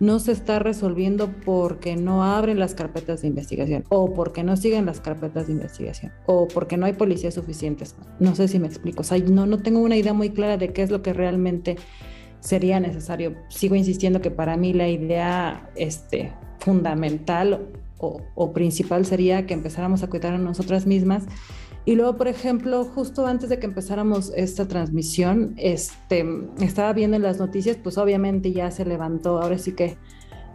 no 0.00 0.18
se 0.18 0.32
está 0.32 0.58
resolviendo 0.58 1.30
porque 1.44 1.96
no 1.96 2.24
abren 2.24 2.58
las 2.58 2.74
carpetas 2.74 3.22
de 3.22 3.28
investigación 3.28 3.84
o 3.88 4.12
porque 4.12 4.42
no 4.42 4.56
siguen 4.56 4.86
las 4.86 5.00
carpetas 5.00 5.46
de 5.46 5.54
investigación 5.54 6.12
o 6.26 6.48
porque 6.48 6.76
no 6.76 6.86
hay 6.86 6.92
policías 6.92 7.34
suficientes. 7.34 7.96
No 8.20 8.34
sé 8.34 8.48
si 8.48 8.58
me 8.58 8.66
explico. 8.66 9.00
O 9.00 9.04
sea, 9.04 9.18
no, 9.18 9.46
no 9.46 9.58
tengo 9.58 9.80
una 9.80 9.96
idea 9.96 10.12
muy 10.12 10.30
clara 10.30 10.56
de 10.56 10.72
qué 10.72 10.82
es 10.82 10.90
lo 10.90 11.02
que 11.02 11.12
realmente 11.12 11.76
sería 12.40 12.80
necesario. 12.80 13.34
Sigo 13.48 13.74
insistiendo 13.74 14.20
que 14.20 14.30
para 14.30 14.56
mí 14.56 14.72
la 14.72 14.88
idea 14.88 15.70
este, 15.76 16.32
fundamental 16.58 17.68
o, 17.98 18.20
o 18.34 18.52
principal 18.52 19.06
sería 19.06 19.46
que 19.46 19.54
empezáramos 19.54 20.02
a 20.02 20.08
cuidar 20.08 20.34
a 20.34 20.38
nosotras 20.38 20.86
mismas 20.86 21.24
Y 21.86 21.94
luego, 21.94 22.16
por 22.16 22.26
ejemplo, 22.26 22.84
justo 22.84 23.28
antes 23.28 23.48
de 23.48 23.60
que 23.60 23.66
empezáramos 23.66 24.32
esta 24.34 24.66
transmisión, 24.66 25.54
este, 25.56 26.26
estaba 26.60 26.92
viendo 26.92 27.16
en 27.16 27.22
las 27.22 27.38
noticias, 27.38 27.78
pues 27.80 27.96
obviamente 27.96 28.52
ya 28.52 28.72
se 28.72 28.84
levantó, 28.84 29.40
ahora 29.40 29.56
sí 29.56 29.72
que 29.72 29.96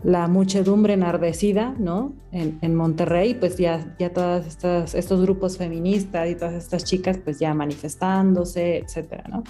la 0.03 0.27
muchedumbre 0.27 0.93
enardecida, 0.93 1.73
¿no? 1.79 2.13
En, 2.33 2.59
en 2.61 2.75
Monterrey, 2.75 3.33
pues 3.35 3.57
ya, 3.57 3.95
ya 3.97 4.07
estas, 4.45 4.93
estos 4.93 5.21
grupos 5.21 5.57
feministas 5.57 6.29
y 6.29 6.35
todas 6.35 6.53
estas 6.53 6.83
chicas, 6.83 7.17
pues 7.23 7.39
ya 7.39 7.53
manifestándose, 7.53 8.79
etcétera, 8.79 9.23
¿no? 9.29 9.43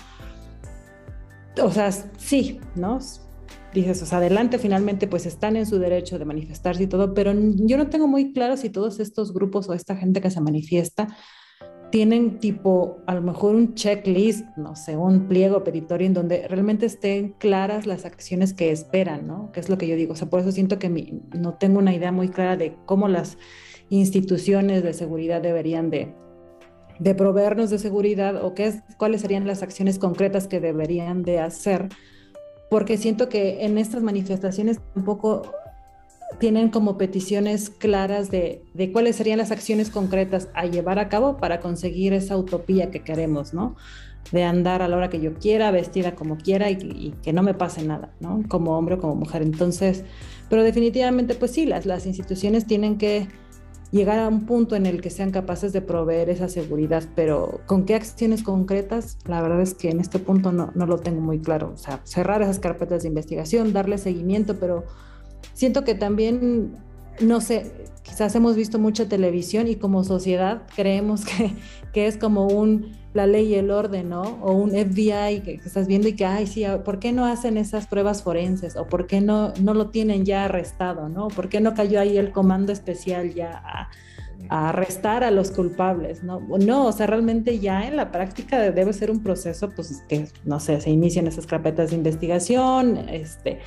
O 1.63 1.71
sea, 1.71 1.91
sí, 1.91 2.59
¿no? 2.75 2.99
Dices, 3.73 4.03
o 4.03 4.05
sea, 4.05 4.19
adelante, 4.19 4.59
finalmente, 4.59 5.07
pues 5.07 5.25
están 5.25 5.55
en 5.55 5.65
su 5.65 5.79
derecho 5.79 6.19
de 6.19 6.25
manifestarse 6.25 6.83
y 6.83 6.87
todo, 6.87 7.15
pero 7.15 7.33
yo 7.33 7.77
no 7.77 7.87
tengo 7.87 8.07
muy 8.07 8.33
claro 8.33 8.55
si 8.55 8.69
todos 8.69 8.99
estos 8.99 9.33
grupos 9.33 9.67
o 9.67 9.73
esta 9.73 9.95
gente 9.95 10.21
que 10.21 10.29
se 10.29 10.41
manifiesta 10.41 11.07
tienen 11.91 12.39
tipo, 12.39 12.99
a 13.05 13.13
lo 13.13 13.21
mejor 13.21 13.55
un 13.55 13.75
checklist, 13.75 14.45
no 14.57 14.75
sé, 14.75 14.97
un 14.97 15.27
pliego 15.27 15.63
petitorio 15.63 16.07
en 16.07 16.13
donde 16.13 16.47
realmente 16.47 16.85
estén 16.85 17.33
claras 17.33 17.85
las 17.85 18.05
acciones 18.05 18.53
que 18.53 18.71
esperan, 18.71 19.27
¿no? 19.27 19.51
Que 19.51 19.59
es 19.59 19.69
lo 19.69 19.77
que 19.77 19.87
yo 19.87 19.95
digo. 19.95 20.13
O 20.13 20.15
sea, 20.15 20.29
por 20.29 20.39
eso 20.39 20.51
siento 20.51 20.79
que 20.79 20.89
no 21.35 21.53
tengo 21.55 21.79
una 21.79 21.93
idea 21.93 22.11
muy 22.11 22.29
clara 22.29 22.57
de 22.57 22.75
cómo 22.85 23.07
las 23.07 23.37
instituciones 23.89 24.83
de 24.83 24.93
seguridad 24.93 25.41
deberían 25.41 25.89
de, 25.89 26.13
de 26.99 27.13
proveernos 27.13 27.69
de 27.69 27.77
seguridad 27.77 28.43
o 28.43 28.53
qué 28.53 28.67
es, 28.67 28.81
cuáles 28.97 29.21
serían 29.21 29.45
las 29.45 29.61
acciones 29.61 29.99
concretas 29.99 30.47
que 30.47 30.59
deberían 30.59 31.23
de 31.23 31.39
hacer. 31.39 31.89
Porque 32.69 32.97
siento 32.97 33.27
que 33.27 33.65
en 33.65 33.77
estas 33.77 34.01
manifestaciones 34.01 34.79
tampoco 34.93 35.43
tienen 36.39 36.69
como 36.69 36.97
peticiones 36.97 37.69
claras 37.69 38.31
de, 38.31 38.63
de, 38.73 38.91
cuáles 38.91 39.15
serían 39.15 39.37
las 39.37 39.51
acciones 39.51 39.89
concretas 39.89 40.49
a 40.53 40.65
llevar 40.65 40.99
a 40.99 41.09
cabo 41.09 41.37
para 41.37 41.59
conseguir 41.59 42.13
esa 42.13 42.37
utopía 42.37 42.91
que 42.91 43.03
queremos, 43.03 43.53
¿no? 43.53 43.75
De 44.31 44.43
andar 44.43 44.81
a 44.81 44.87
la 44.87 44.97
hora 44.97 45.09
que 45.09 45.19
yo 45.19 45.33
quiera, 45.33 45.71
vestida 45.71 46.15
como 46.15 46.37
quiera 46.37 46.69
y, 46.69 47.13
que 47.23 47.33
no 47.33 47.43
me 47.43 47.53
pase 47.53 47.83
nada, 47.83 48.13
¿no? 48.19 48.43
Como 48.47 48.77
hombre 48.77 48.95
o 48.95 48.99
como 48.99 49.15
mujer. 49.15 49.41
Entonces, 49.41 50.03
pero 50.49 50.63
definitivamente, 50.63 51.35
pues 51.35 51.51
sí, 51.51 51.65
las, 51.65 51.85
las 51.85 52.05
instituciones 52.05 52.65
tienen 52.65 52.97
que 52.97 53.27
llegar 53.91 54.19
a 54.19 54.27
un 54.27 54.45
punto 54.45 54.75
en 54.75 54.85
el 54.85 55.01
que 55.01 55.09
sean 55.09 55.31
capaces 55.31 55.73
de 55.73 55.81
proveer 55.81 56.29
esa 56.29 56.47
seguridad, 56.47 57.03
pero 57.13 57.61
con 57.65 57.85
qué 57.85 57.95
acciones 57.95 58.41
concretas, 58.41 59.17
la 59.25 59.41
verdad 59.41 59.61
es 59.61 59.73
que 59.73 59.89
en 59.89 59.99
este 59.99 60.17
punto 60.17 60.51
no, 60.51 60.71
no 60.75 60.85
lo 60.85 60.97
tengo 60.97 61.19
muy 61.19 61.39
claro. 61.39 61.71
O 61.73 61.77
sea, 61.77 61.99
cerrar 62.03 62.41
esas 62.41 62.59
carpetas 62.59 63.01
de 63.01 63.09
investigación, 63.09 63.73
darle 63.73 63.97
seguimiento, 63.97 64.59
pero 64.59 64.85
siento 65.53 65.83
que 65.83 65.95
también, 65.95 66.77
no 67.19 67.41
sé, 67.41 67.71
quizás 68.03 68.35
hemos 68.35 68.55
visto 68.55 68.79
mucha 68.79 69.07
televisión 69.07 69.67
y 69.67 69.75
como 69.75 70.03
sociedad 70.03 70.63
creemos 70.75 71.25
que, 71.25 71.53
que 71.93 72.07
es 72.07 72.17
como 72.17 72.47
un 72.47 72.99
la 73.13 73.27
ley 73.27 73.47
y 73.47 73.55
el 73.55 73.71
orden, 73.71 74.09
¿no? 74.09 74.21
O 74.41 74.53
un 74.53 74.71
FBI 74.71 75.41
que, 75.41 75.59
estás 75.65 75.87
viendo 75.87 76.07
y 76.07 76.13
que, 76.13 76.25
ay, 76.25 76.47
sí, 76.47 76.63
¿por 76.85 76.99
qué 76.99 77.11
no 77.11 77.25
hacen 77.25 77.57
esas 77.57 77.87
pruebas 77.87 78.23
forenses? 78.23 78.77
¿O 78.77 78.87
por 78.87 79.07
qué 79.07 79.19
no, 79.19 79.53
no 79.61 79.73
lo 79.73 79.89
tienen 79.89 80.25
ya 80.25 80.45
arrestado, 80.45 81.09
¿no? 81.09 81.27
¿Por 81.27 81.49
qué 81.49 81.59
no 81.59 81.73
cayó 81.73 81.99
ahí 81.99 82.17
el 82.17 82.31
comando 82.31 82.71
especial 82.71 83.33
ya 83.33 83.61
a, 83.65 83.89
a 84.49 84.69
arrestar 84.69 85.23
a 85.23 85.31
los 85.31 85.51
culpables, 85.51 86.23
¿no? 86.23 86.39
No, 86.39 86.85
o 86.85 86.91
sea, 86.93 87.05
realmente 87.07 87.59
ya 87.59 87.85
en 87.85 87.97
la 87.97 88.11
práctica 88.11 88.59
debe 88.71 88.93
ser 88.93 89.11
un 89.11 89.21
proceso, 89.21 89.71
pues, 89.71 90.03
que, 90.07 90.27
no 90.45 90.61
sé, 90.61 90.79
se 90.79 90.89
inician 90.89 91.27
esas 91.27 91.45
carpetas 91.45 91.89
de 91.89 91.97
investigación, 91.97 93.09
este, 93.09 93.59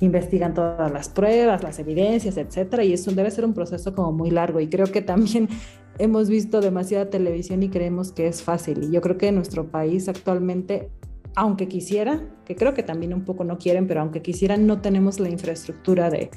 investigan 0.00 0.54
todas 0.54 0.90
las 0.90 1.08
pruebas, 1.08 1.62
las 1.62 1.78
evidencias, 1.78 2.36
etcétera, 2.36 2.84
y 2.84 2.92
eso 2.94 3.12
debe 3.12 3.30
ser 3.30 3.44
un 3.44 3.54
proceso 3.54 3.94
como 3.94 4.12
muy 4.12 4.30
largo 4.30 4.60
y 4.60 4.68
creo 4.68 4.86
que 4.86 5.02
también 5.02 5.48
hemos 5.98 6.28
visto 6.28 6.60
demasiada 6.60 7.10
televisión 7.10 7.62
y 7.62 7.68
creemos 7.68 8.12
que 8.12 8.26
es 8.26 8.42
fácil 8.42 8.84
y 8.84 8.90
yo 8.90 9.00
creo 9.00 9.18
que 9.18 9.28
en 9.28 9.36
nuestro 9.36 9.70
país 9.70 10.08
actualmente 10.08 10.90
aunque 11.36 11.68
quisiera, 11.68 12.22
que 12.44 12.56
creo 12.56 12.74
que 12.74 12.82
también 12.82 13.14
un 13.14 13.24
poco 13.24 13.44
no 13.44 13.56
quieren, 13.56 13.86
pero 13.86 14.00
aunque 14.00 14.20
quisieran 14.20 14.66
no 14.66 14.80
tenemos 14.80 15.20
la 15.20 15.28
infraestructura 15.28 16.10
de 16.10 16.30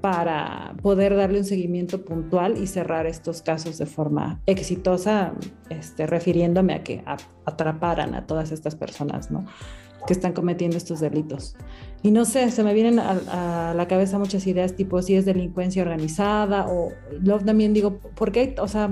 para 0.00 0.74
poder 0.82 1.14
darle 1.14 1.38
un 1.38 1.44
seguimiento 1.44 2.04
puntual 2.04 2.58
y 2.58 2.66
cerrar 2.66 3.06
estos 3.06 3.40
casos 3.40 3.78
de 3.78 3.86
forma 3.86 4.40
exitosa, 4.46 5.32
este, 5.70 6.06
refiriéndome 6.06 6.74
a 6.74 6.82
que 6.82 7.04
atraparan 7.44 8.14
a 8.14 8.26
todas 8.26 8.50
estas 8.50 8.74
personas, 8.74 9.30
¿no? 9.30 9.44
que 10.06 10.12
están 10.12 10.32
cometiendo 10.32 10.76
estos 10.76 11.00
delitos. 11.00 11.56
Y 12.02 12.10
no 12.10 12.24
sé, 12.24 12.50
se 12.50 12.64
me 12.64 12.74
vienen 12.74 12.98
a, 12.98 13.74
la 13.74 13.88
cabeza 13.88 14.18
muchas 14.18 14.46
ideas 14.46 14.74
tipo 14.74 15.00
si 15.02 15.14
es 15.14 15.24
delincuencia 15.24 15.82
organizada 15.82 16.66
o 16.68 16.92
luego 17.20 17.44
también 17.44 17.72
digo, 17.72 17.98
¿por 17.98 18.32
qué? 18.32 18.56
O 18.58 18.66
sea, 18.66 18.90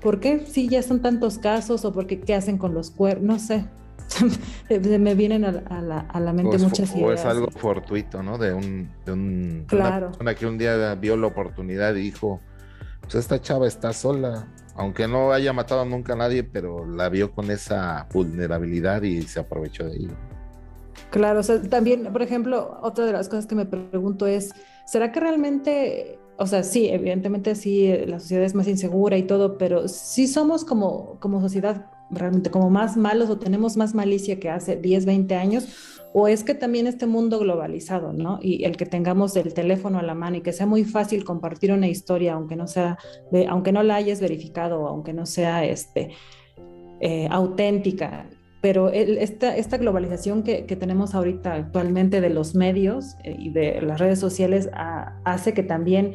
¿por 0.00 0.20
qué 0.20 0.44
si 0.46 0.68
ya 0.68 0.82
son 0.82 1.00
tantos 1.00 1.38
casos 1.38 1.84
o 1.86 1.92
por 1.92 2.06
qué 2.06 2.20
qué 2.20 2.34
hacen 2.34 2.58
con 2.58 2.74
los 2.74 2.90
cuernos? 2.90 3.26
No 3.26 3.38
sé. 3.38 3.64
se 4.68 4.98
me 4.98 5.14
vienen 5.14 5.44
a, 5.44 5.52
la, 5.52 6.00
a 6.00 6.20
la, 6.20 6.32
mente 6.32 6.58
muchas 6.58 6.94
ideas. 6.94 7.08
O 7.08 7.12
es 7.12 7.24
algo 7.24 7.50
fortuito, 7.50 8.22
¿no? 8.22 8.38
De 8.38 8.52
un, 8.52 8.90
de 9.04 9.12
un 9.12 9.64
claro. 9.66 9.96
una 9.96 10.06
persona 10.08 10.34
que 10.34 10.46
un 10.46 10.58
día 10.58 10.94
vio 10.94 11.16
la 11.16 11.26
oportunidad 11.26 11.94
y 11.94 12.02
dijo, 12.02 12.40
pues 13.02 13.16
esta 13.16 13.40
chava 13.40 13.66
está 13.66 13.92
sola, 13.92 14.48
aunque 14.74 15.08
no 15.08 15.32
haya 15.32 15.52
matado 15.52 15.84
nunca 15.84 16.14
a 16.14 16.16
nadie, 16.16 16.42
pero 16.42 16.86
la 16.86 17.08
vio 17.08 17.32
con 17.32 17.50
esa 17.50 18.06
vulnerabilidad 18.12 19.02
y 19.02 19.22
se 19.22 19.40
aprovechó 19.40 19.84
de 19.84 19.96
ello. 19.96 20.27
Claro, 21.10 21.40
o 21.40 21.42
sea, 21.42 21.62
también, 21.62 22.12
por 22.12 22.22
ejemplo, 22.22 22.78
otra 22.82 23.06
de 23.06 23.12
las 23.12 23.28
cosas 23.28 23.46
que 23.46 23.54
me 23.54 23.64
pregunto 23.64 24.26
es, 24.26 24.52
¿será 24.86 25.10
que 25.10 25.20
realmente, 25.20 26.18
o 26.36 26.46
sea, 26.46 26.62
sí, 26.62 26.88
evidentemente 26.88 27.54
sí, 27.54 27.90
la 28.06 28.20
sociedad 28.20 28.44
es 28.44 28.54
más 28.54 28.68
insegura 28.68 29.16
y 29.16 29.22
todo, 29.22 29.56
pero 29.56 29.88
sí 29.88 30.26
somos 30.26 30.64
como, 30.64 31.18
como 31.20 31.40
sociedad 31.40 31.86
realmente 32.10 32.50
como 32.50 32.70
más 32.70 32.96
malos 32.96 33.28
o 33.28 33.38
tenemos 33.38 33.76
más 33.76 33.94
malicia 33.94 34.40
que 34.40 34.48
hace 34.48 34.76
10, 34.76 35.04
20 35.06 35.34
años? 35.34 35.68
o 36.12 36.28
es 36.28 36.44
que 36.44 36.54
también 36.54 36.86
este 36.86 37.06
mundo 37.06 37.38
globalizado, 37.38 38.12
¿no? 38.12 38.38
Y 38.40 38.64
el 38.64 38.76
que 38.76 38.86
tengamos 38.86 39.36
el 39.36 39.52
teléfono 39.54 39.98
a 39.98 40.02
la 40.02 40.14
mano 40.14 40.36
y 40.36 40.40
que 40.40 40.52
sea 40.52 40.66
muy 40.66 40.84
fácil 40.84 41.24
compartir 41.24 41.72
una 41.72 41.88
historia, 41.88 42.34
aunque 42.34 42.56
no 42.56 42.66
sea, 42.66 42.98
aunque 43.48 43.72
no 43.72 43.82
la 43.82 43.96
hayas 43.96 44.20
verificado, 44.20 44.86
aunque 44.88 45.12
no 45.12 45.26
sea 45.26 45.64
este, 45.64 46.10
eh, 47.00 47.28
auténtica. 47.30 48.28
Pero 48.60 48.90
esta, 48.90 49.56
esta 49.56 49.76
globalización 49.76 50.42
que, 50.42 50.66
que, 50.66 50.74
tenemos 50.74 51.14
ahorita 51.14 51.54
actualmente 51.54 52.20
de 52.20 52.30
los 52.30 52.56
medios 52.56 53.16
eh, 53.22 53.36
y 53.38 53.50
de 53.50 53.80
las 53.82 54.00
redes 54.00 54.18
sociales 54.18 54.68
hace 55.24 55.54
que 55.54 55.62
también 55.62 56.14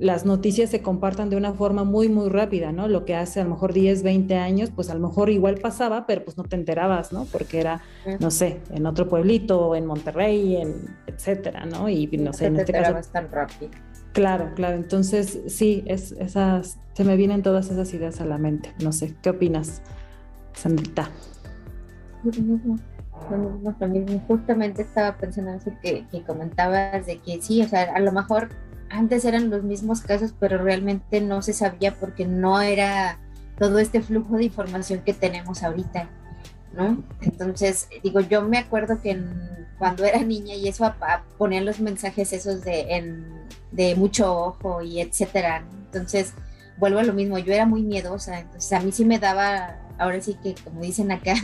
las 0.00 0.24
noticias 0.24 0.70
se 0.70 0.80
compartan 0.80 1.28
de 1.28 1.36
una 1.36 1.52
forma 1.52 1.84
muy, 1.84 2.08
muy 2.08 2.30
rápida, 2.30 2.72
¿no? 2.72 2.88
Lo 2.88 3.04
que 3.04 3.14
hace 3.14 3.38
a 3.40 3.44
lo 3.44 3.50
mejor 3.50 3.74
10, 3.74 4.02
20 4.02 4.34
años, 4.34 4.70
pues 4.74 4.88
a 4.88 4.94
lo 4.94 5.06
mejor 5.06 5.28
igual 5.28 5.56
pasaba, 5.56 6.06
pero 6.06 6.24
pues 6.24 6.38
no 6.38 6.44
te 6.44 6.56
enterabas, 6.56 7.12
¿no? 7.12 7.26
Porque 7.26 7.60
era, 7.60 7.82
no 8.18 8.30
sé, 8.30 8.60
en 8.70 8.86
otro 8.86 9.10
pueblito, 9.10 9.76
en 9.76 9.84
Monterrey, 9.84 10.56
en 10.56 10.74
etcétera, 11.06 11.66
¿no? 11.66 11.90
Y 11.90 12.06
no 12.06 12.32
sé, 12.32 12.46
en 12.46 12.56
este 12.56 12.72
caso. 12.72 13.10
tan 13.12 13.30
rápido. 13.30 13.70
Claro, 14.14 14.52
claro. 14.56 14.76
Entonces, 14.76 15.40
sí, 15.46 15.84
es, 15.86 16.12
esas, 16.12 16.78
se 16.94 17.04
me 17.04 17.16
vienen 17.16 17.42
todas 17.42 17.70
esas 17.70 17.92
ideas 17.92 18.22
a 18.22 18.24
la 18.24 18.38
mente. 18.38 18.72
No 18.82 18.92
sé, 18.92 19.14
¿qué 19.22 19.28
opinas, 19.28 19.82
Sandrita? 20.54 21.10
Justamente 24.26 24.82
estaba 24.82 25.16
pensando 25.16 25.50
en 25.50 25.56
eso 25.56 25.72
que, 25.82 26.06
que 26.08 26.22
comentabas 26.22 27.06
de 27.06 27.18
que 27.18 27.40
sí, 27.40 27.62
o 27.62 27.68
sea, 27.68 27.82
a 27.94 28.00
lo 28.00 28.12
mejor 28.12 28.48
antes 28.90 29.24
eran 29.24 29.50
los 29.50 29.62
mismos 29.62 30.00
casos, 30.00 30.34
pero 30.38 30.58
realmente 30.58 31.20
no 31.20 31.42
se 31.42 31.52
sabía 31.52 31.94
porque 31.94 32.26
no 32.26 32.60
era 32.60 33.18
todo 33.58 33.78
este 33.78 34.02
flujo 34.02 34.36
de 34.36 34.44
información 34.44 35.02
que 35.04 35.14
tenemos 35.14 35.62
ahorita, 35.62 36.08
¿no? 36.72 37.02
Entonces, 37.20 37.88
digo, 38.02 38.20
yo 38.20 38.42
me 38.42 38.58
acuerdo 38.58 39.00
que 39.00 39.22
cuando 39.78 40.04
era 40.04 40.22
niña 40.22 40.54
y 40.54 40.68
eso 40.68 40.92
ponían 41.38 41.64
los 41.64 41.80
mensajes 41.80 42.32
esos 42.32 42.64
de, 42.64 43.22
de 43.70 43.94
mucho 43.94 44.34
ojo 44.34 44.82
y 44.82 45.00
etcétera. 45.00 45.64
Entonces, 45.86 46.34
vuelvo 46.78 46.98
a 46.98 47.04
lo 47.04 47.12
mismo, 47.12 47.38
yo 47.38 47.52
era 47.52 47.66
muy 47.66 47.82
miedosa, 47.82 48.40
entonces 48.40 48.72
a 48.72 48.80
mí 48.80 48.92
sí 48.92 49.04
me 49.04 49.18
daba, 49.18 49.78
ahora 49.98 50.20
sí 50.20 50.36
que 50.42 50.54
como 50.64 50.80
dicen 50.80 51.12
acá, 51.12 51.34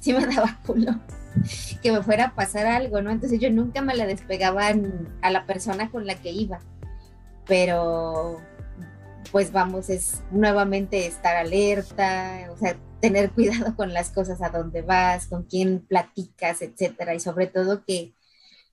sí 0.00 0.12
me 0.12 0.26
daba 0.34 0.58
culo 0.66 1.00
que 1.80 1.92
me 1.92 2.02
fuera 2.02 2.24
a 2.26 2.34
pasar 2.34 2.66
algo, 2.66 3.00
¿no? 3.00 3.12
Entonces 3.12 3.38
yo 3.38 3.50
nunca 3.50 3.80
me 3.82 3.94
la 3.94 4.04
despegaba 4.04 4.72
a 5.22 5.30
la 5.30 5.46
persona 5.46 5.90
con 5.90 6.04
la 6.04 6.16
que 6.16 6.32
iba 6.32 6.60
pero 7.50 8.40
pues 9.32 9.50
vamos, 9.50 9.90
es 9.90 10.22
nuevamente 10.30 11.06
estar 11.06 11.36
alerta, 11.36 12.48
o 12.52 12.56
sea, 12.56 12.76
tener 13.00 13.30
cuidado 13.34 13.74
con 13.74 13.92
las 13.92 14.10
cosas, 14.10 14.40
a 14.40 14.50
dónde 14.50 14.82
vas, 14.82 15.26
con 15.26 15.42
quién 15.44 15.80
platicas, 15.80 16.62
etcétera, 16.62 17.12
y 17.12 17.20
sobre 17.20 17.48
todo 17.48 17.84
que, 17.84 18.14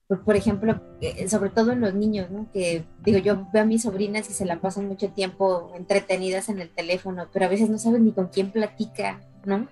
pues, 0.07 0.19
por 0.19 0.35
ejemplo, 0.35 0.79
sobre 1.27 1.49
todo 1.49 1.71
en 1.71 1.81
los 1.81 1.95
niños, 1.95 2.29
¿no? 2.29 2.51
Que 2.51 2.85
digo, 3.03 3.17
yo 3.17 3.47
veo 3.51 3.63
a 3.63 3.65
mis 3.65 3.81
sobrinas 3.81 4.29
y 4.29 4.33
se 4.33 4.45
la 4.45 4.61
pasan 4.61 4.87
mucho 4.87 5.09
tiempo 5.09 5.71
entretenidas 5.75 6.47
en 6.49 6.59
el 6.59 6.69
teléfono, 6.69 7.29
pero 7.33 7.45
a 7.45 7.49
veces 7.49 7.69
no 7.69 7.79
saben 7.79 8.05
ni 8.05 8.11
con 8.11 8.27
quién 8.27 8.51
platica, 8.51 9.21
¿no? 9.43 9.67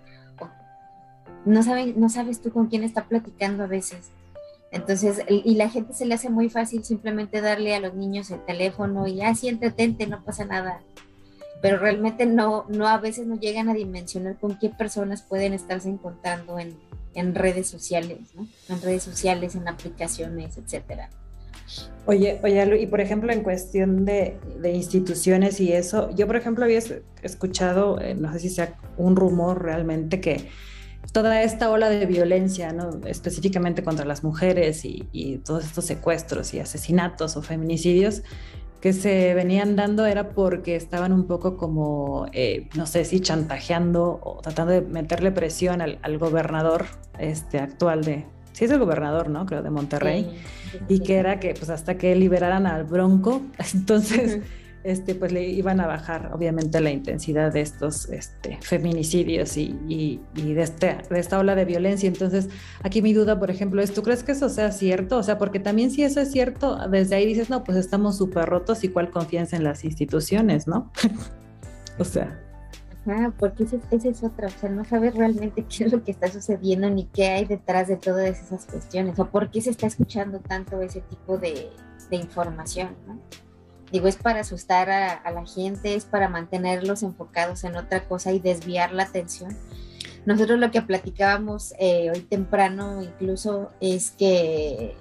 No, 1.46 1.64
saben, 1.64 1.93
no 1.98 2.10
sabes 2.10 2.41
tú 2.41 2.52
con 2.52 2.68
quién 2.68 2.84
está 2.84 3.06
platicando 3.08 3.64
a 3.64 3.68
veces. 3.68 4.12
Entonces, 4.72 5.22
y 5.30 5.56
la 5.56 5.70
gente 5.70 5.93
se 5.93 6.06
le 6.06 6.16
hace 6.16 6.30
muy 6.30 6.50
fácil 6.50 6.84
simplemente 6.84 7.39
darle 7.39 7.76
a 7.76 7.80
los 7.80 7.93
niños 7.93 8.30
el 8.32 8.43
teléfono 8.43 9.08
y 9.08 9.22
así 9.22 9.48
ah, 9.48 9.52
entretente, 9.52 10.06
no 10.06 10.24
pasa 10.24 10.43
nada. 10.43 10.82
pero 11.62 11.78
realmente 11.78 12.26
no, 12.26 12.66
no 12.68 12.88
a 12.88 12.98
veces 12.98 13.26
no 13.26 13.39
llegan 13.39 13.70
a 13.70 13.74
dimensionar 13.74 14.38
con 14.38 14.60
qué 14.60 14.70
personas 14.70 15.22
pueden 15.22 15.54
estarse 15.54 15.88
encontrando 15.88 16.60
en, 16.60 16.78
en 17.14 17.34
redes 17.34 17.68
sociales, 17.68 18.20
¿no? 18.36 18.48
En 18.68 18.82
redes 18.82 19.04
sociales, 19.04 19.56
en 19.56 19.68
aplicaciones, 19.68 20.58
etcétera. 20.58 21.10
Oye, 22.06 22.39
oye, 22.43 22.82
y 22.82 22.86
por 22.86 23.02
ejemplo, 23.02 23.32
en 23.32 23.41
cuestión 23.41 24.06
de, 24.06 24.38
de, 24.62 24.72
instituciones 24.74 25.60
y 25.60 25.72
eso, 25.72 26.10
yo 26.16 26.28
por 26.28 26.36
ejemplo 26.36 26.64
había 26.64 26.80
escuchado, 27.24 28.00
eh, 28.00 28.14
no 28.14 28.32
sé 28.34 28.39
si 28.39 28.50
sea 28.50 28.78
un 28.98 29.16
rumor 29.16 29.64
realmente, 29.64 30.22
que 30.22 30.50
toda 31.16 31.43
esta 31.43 31.70
ola 31.70 31.89
de 31.89 32.05
violencia, 32.05 32.74
¿no? 32.74 32.89
específicamente 33.07 33.84
contra 33.84 34.03
las 34.03 34.26
mujeres 34.26 34.84
y, 34.84 35.07
y 35.13 35.38
todos 35.38 35.63
estos 35.63 35.86
secuestros 35.86 36.53
y 36.53 36.59
asesinatos 36.59 37.38
o 37.38 37.41
feminicidios, 37.41 38.22
que 38.82 38.91
se 38.91 39.34
venían 39.34 39.78
dando 39.78 40.05
era 40.05 40.32
porque 40.32 40.76
estaban 40.76 41.13
un 41.13 41.26
poco 41.26 41.55
como, 41.55 42.26
eh, 42.34 42.68
no 42.76 42.86
sé 42.86 43.05
si 43.05 43.22
chantajeando 43.22 44.20
o 44.22 44.41
tratando 44.41 44.74
de 44.74 44.82
meterle 44.82 45.32
presión 45.32 45.82
al, 45.82 45.99
al, 46.01 46.18
gobernador 46.18 46.86
este, 47.18 47.59
actual 47.59 48.03
de, 48.03 48.26
sí 48.51 48.66
es 48.66 48.72
el 48.72 48.80
gobernador, 48.80 49.30
¿no? 49.30 49.45
Creo, 49.45 49.63
de 49.63 49.70
Monterrey, 49.70 50.38
sí, 50.70 50.80
y 50.89 50.99
que 50.99 51.16
era 51.16 51.39
que 51.39 51.53
pues 51.53 51.70
hasta 51.70 51.97
que 51.97 52.13
liberaran 52.13 52.68
al 52.68 52.84
Bronco, 52.84 53.41
entonces... 53.74 54.41
Este, 54.86 55.16
pues 55.16 55.32
le 55.32 55.44
iban 55.44 55.80
a 55.80 55.88
bajar 55.88 56.30
obviamente 56.32 56.80
la 56.80 56.92
intensidad 56.92 57.52
de 57.52 57.62
estos 57.62 58.08
este, 58.10 58.60
feminicidios 58.62 59.58
y, 59.58 60.22
de, 60.36 60.62
este, 60.62 60.98
de, 61.10 61.20
esta 61.20 61.40
ola 61.40 61.56
de 61.56 61.66
violencia. 61.66 62.08
Entonces, 62.08 62.50
aquí 62.84 63.02
mi 63.02 63.12
duda, 63.12 63.40
por 63.40 63.50
ejemplo, 63.50 63.82
es, 63.82 63.96
¿tú 63.96 64.04
crees 64.04 64.22
que 64.22 64.34
eso 64.34 64.48
sea 64.48 64.72
cierto? 64.72 65.18
O 65.18 65.24
sea, 65.24 65.40
porque 65.40 65.60
también 65.60 65.90
si 65.90 66.04
eso 66.04 66.22
es 66.22 66.32
cierto, 66.32 66.78
desde 66.88 67.16
ahí 67.16 67.26
dices, 67.26 67.50
no, 67.50 67.64
pues 67.64 67.80
estamos 67.80 68.20
súper 68.20 68.48
rotos 68.48 68.84
y 68.84 68.90
cuál 68.90 69.10
confianza 69.10 69.56
en 69.58 69.64
las 69.64 69.84
instituciones, 69.86 70.68
¿no? 70.68 70.92
o 71.98 72.04
sea. 72.04 72.40
Ah, 73.08 73.34
porque 73.40 73.64
esa 73.64 73.78
ese 73.90 74.10
es 74.10 74.24
otra, 74.24 74.50
o 74.50 74.52
sea, 74.52 74.70
no 74.70 74.86
sabes 74.86 75.16
realmente 75.16 75.66
qué 75.66 75.86
es 75.86 75.94
lo 75.94 76.04
que 76.04 76.12
está 76.12 76.28
sucediendo 76.28 76.92
ni 76.92 77.06
qué 77.06 77.30
hay 77.30 77.46
detrás 77.46 77.88
de 77.88 77.98
todas 77.98 78.40
esas 78.40 78.68
cuestiones, 78.68 79.18
o 79.18 79.32
por 79.32 79.50
qué 79.50 79.62
se 79.62 79.72
está 79.72 79.88
escuchando 79.88 80.42
tanto 80.42 80.80
ese 80.82 81.02
tipo 81.02 81.40
de 81.40 81.72
información, 82.12 82.90
¿no? 83.08 83.20
Digo, 83.92 84.08
es 84.08 84.16
para 84.16 84.42
asustar 84.42 84.90
a, 84.90 85.14
a, 85.14 85.32
la 85.32 85.46
gente, 85.46 85.96
es 85.96 86.06
para 86.06 86.28
mantenerlos 86.28 87.04
enfocados 87.04 87.64
en 87.64 87.76
otra 87.76 88.08
cosa 88.08 88.32
y 88.32 88.40
desviar 88.40 88.92
la 88.92 89.04
atención. 89.04 89.56
Nosotros 90.26 90.60
lo 90.60 90.72
que 90.72 90.82
platicábamos 90.82 91.74
eh, 91.78 92.10
hoy 92.12 92.22
temprano 92.22 93.02
incluso 93.02 93.72
es 93.80 94.12
que, 94.12 94.96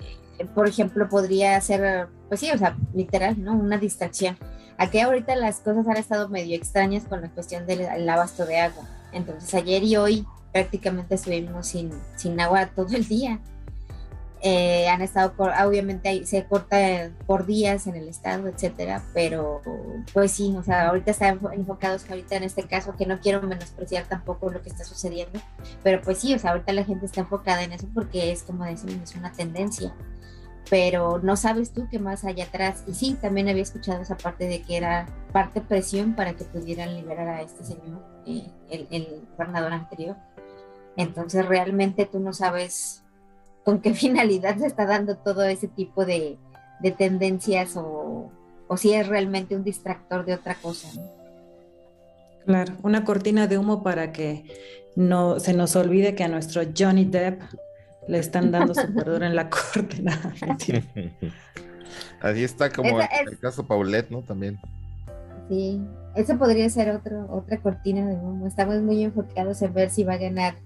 por 0.54 0.68
ejemplo, 0.68 1.08
podría 1.08 1.58
ser, 1.62 2.08
pues 2.28 2.40
sí, 2.40 2.50
o 2.52 2.58
sea, 2.58 2.76
literal, 2.94 3.42
¿no? 3.42 3.54
Una 3.54 3.78
distracción. 3.78 4.36
Aquí 4.76 5.00
ahorita 5.00 5.34
las 5.36 5.60
cosas 5.60 5.88
han 5.88 5.96
estado 5.96 6.28
medio 6.28 6.54
extrañas 6.56 7.04
con 7.04 7.22
la 7.22 7.30
cuestión 7.30 7.66
del 7.66 8.08
abasto 8.08 8.44
de 8.44 8.58
agua. 8.58 8.86
Entonces 9.12 9.54
ayer 9.54 9.82
y 9.82 9.96
hoy 9.96 10.26
prácticamente 10.52 11.14
estuvimos 11.14 11.68
sin, 11.68 11.90
sin 12.16 12.38
agua 12.38 12.66
todo 12.66 12.94
el 12.94 13.06
día. 13.06 13.40
Eh, 14.46 14.86
han 14.88 15.00
estado, 15.00 15.32
obviamente 15.38 16.10
ahí 16.10 16.26
se 16.26 16.44
corta 16.44 17.10
por 17.26 17.46
días 17.46 17.86
en 17.86 17.96
el 17.96 18.08
estado, 18.08 18.46
etcétera, 18.46 19.02
pero 19.14 19.62
pues 20.12 20.32
sí, 20.32 20.54
o 20.54 20.62
sea, 20.62 20.88
ahorita 20.88 21.12
están 21.12 21.40
enfocados 21.54 22.04
ahorita 22.10 22.36
en 22.36 22.42
este 22.42 22.64
caso, 22.64 22.94
que 22.94 23.06
no 23.06 23.20
quiero 23.20 23.40
menospreciar 23.40 24.04
tampoco 24.04 24.50
lo 24.50 24.60
que 24.60 24.68
está 24.68 24.84
sucediendo, 24.84 25.40
pero 25.82 26.02
pues 26.02 26.18
sí, 26.18 26.34
o 26.34 26.38
sea, 26.38 26.50
ahorita 26.50 26.74
la 26.74 26.84
gente 26.84 27.06
está 27.06 27.22
enfocada 27.22 27.62
en 27.62 27.72
eso 27.72 27.88
porque 27.94 28.32
es 28.32 28.42
como 28.42 28.66
decimos, 28.66 28.96
es 29.10 29.16
una 29.16 29.32
tendencia, 29.32 29.94
pero 30.68 31.20
no 31.22 31.36
sabes 31.36 31.72
tú 31.72 31.88
qué 31.90 31.98
más 31.98 32.24
hay 32.24 32.42
atrás. 32.42 32.84
Y 32.86 32.92
sí, 32.92 33.14
también 33.14 33.48
había 33.48 33.62
escuchado 33.62 34.02
esa 34.02 34.18
parte 34.18 34.46
de 34.46 34.60
que 34.60 34.76
era 34.76 35.06
parte 35.32 35.62
presión 35.62 36.14
para 36.14 36.34
que 36.34 36.44
pudieran 36.44 36.94
liberar 36.94 37.28
a 37.28 37.40
este 37.40 37.64
señor, 37.64 38.02
eh, 38.26 38.50
el, 38.68 38.88
el 38.90 39.22
gobernador 39.38 39.72
anterior. 39.72 40.16
Entonces 40.96 41.46
realmente 41.46 42.04
tú 42.04 42.20
no 42.20 42.34
sabes 42.34 43.03
con 43.64 43.80
qué 43.80 43.94
finalidad 43.94 44.58
se 44.58 44.66
está 44.66 44.86
dando 44.86 45.16
todo 45.16 45.42
ese 45.44 45.68
tipo 45.68 46.04
de, 46.04 46.38
de 46.80 46.90
tendencias 46.92 47.76
o, 47.76 48.30
o, 48.68 48.76
si 48.76 48.92
es 48.92 49.06
realmente 49.06 49.56
un 49.56 49.64
distractor 49.64 50.24
de 50.24 50.34
otra 50.34 50.54
cosa. 50.54 50.88
¿no? 50.94 51.02
Claro, 52.46 52.74
una 52.82 53.04
cortina 53.04 53.46
de 53.46 53.58
humo 53.58 53.82
para 53.82 54.12
que 54.12 54.44
no 54.96 55.40
se 55.40 55.54
nos 55.54 55.74
olvide 55.76 56.14
que 56.14 56.24
a 56.24 56.28
nuestro 56.28 56.62
Johnny 56.76 57.04
Depp 57.04 57.42
le 58.06 58.18
están 58.18 58.50
dando 58.50 58.74
su 58.74 58.92
perdón 58.94 59.22
en 59.22 59.34
la 59.34 59.48
corte. 59.48 60.02
No, 60.02 60.12
Así 62.20 62.42
está 62.42 62.70
como 62.70 63.00
Esa, 63.00 63.06
el, 63.20 63.28
el, 63.28 63.38
caso 63.38 63.66
Paulette, 63.66 64.10
¿no? 64.10 64.22
También. 64.22 64.58
Sí, 65.48 65.80
eso 66.16 66.38
podría 66.38 66.68
ser 66.70 66.90
otro, 66.90 67.26
otra 67.30 67.58
cortina 67.60 68.06
de 68.06 68.14
humo. 68.14 68.46
Estamos 68.46 68.80
muy 68.82 69.02
enfocados 69.04 69.60
en 69.62 69.74
ver 69.74 69.90
si 69.90 70.04
va 70.04 70.14
a 70.14 70.18
ganar 70.18 70.56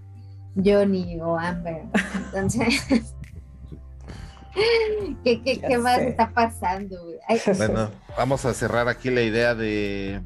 Johnny 0.64 1.18
o 1.20 1.38
Amber. 1.38 1.82
Entonces, 2.26 2.84
¿qué, 5.24 5.42
qué, 5.42 5.60
qué 5.60 5.78
más 5.78 5.98
está 5.98 6.30
pasando? 6.30 6.96
Ay, 7.28 7.40
bueno, 7.56 7.90
vamos 8.16 8.44
a 8.44 8.54
cerrar 8.54 8.88
aquí 8.88 9.10
la 9.10 9.22
idea 9.22 9.54
de. 9.54 10.20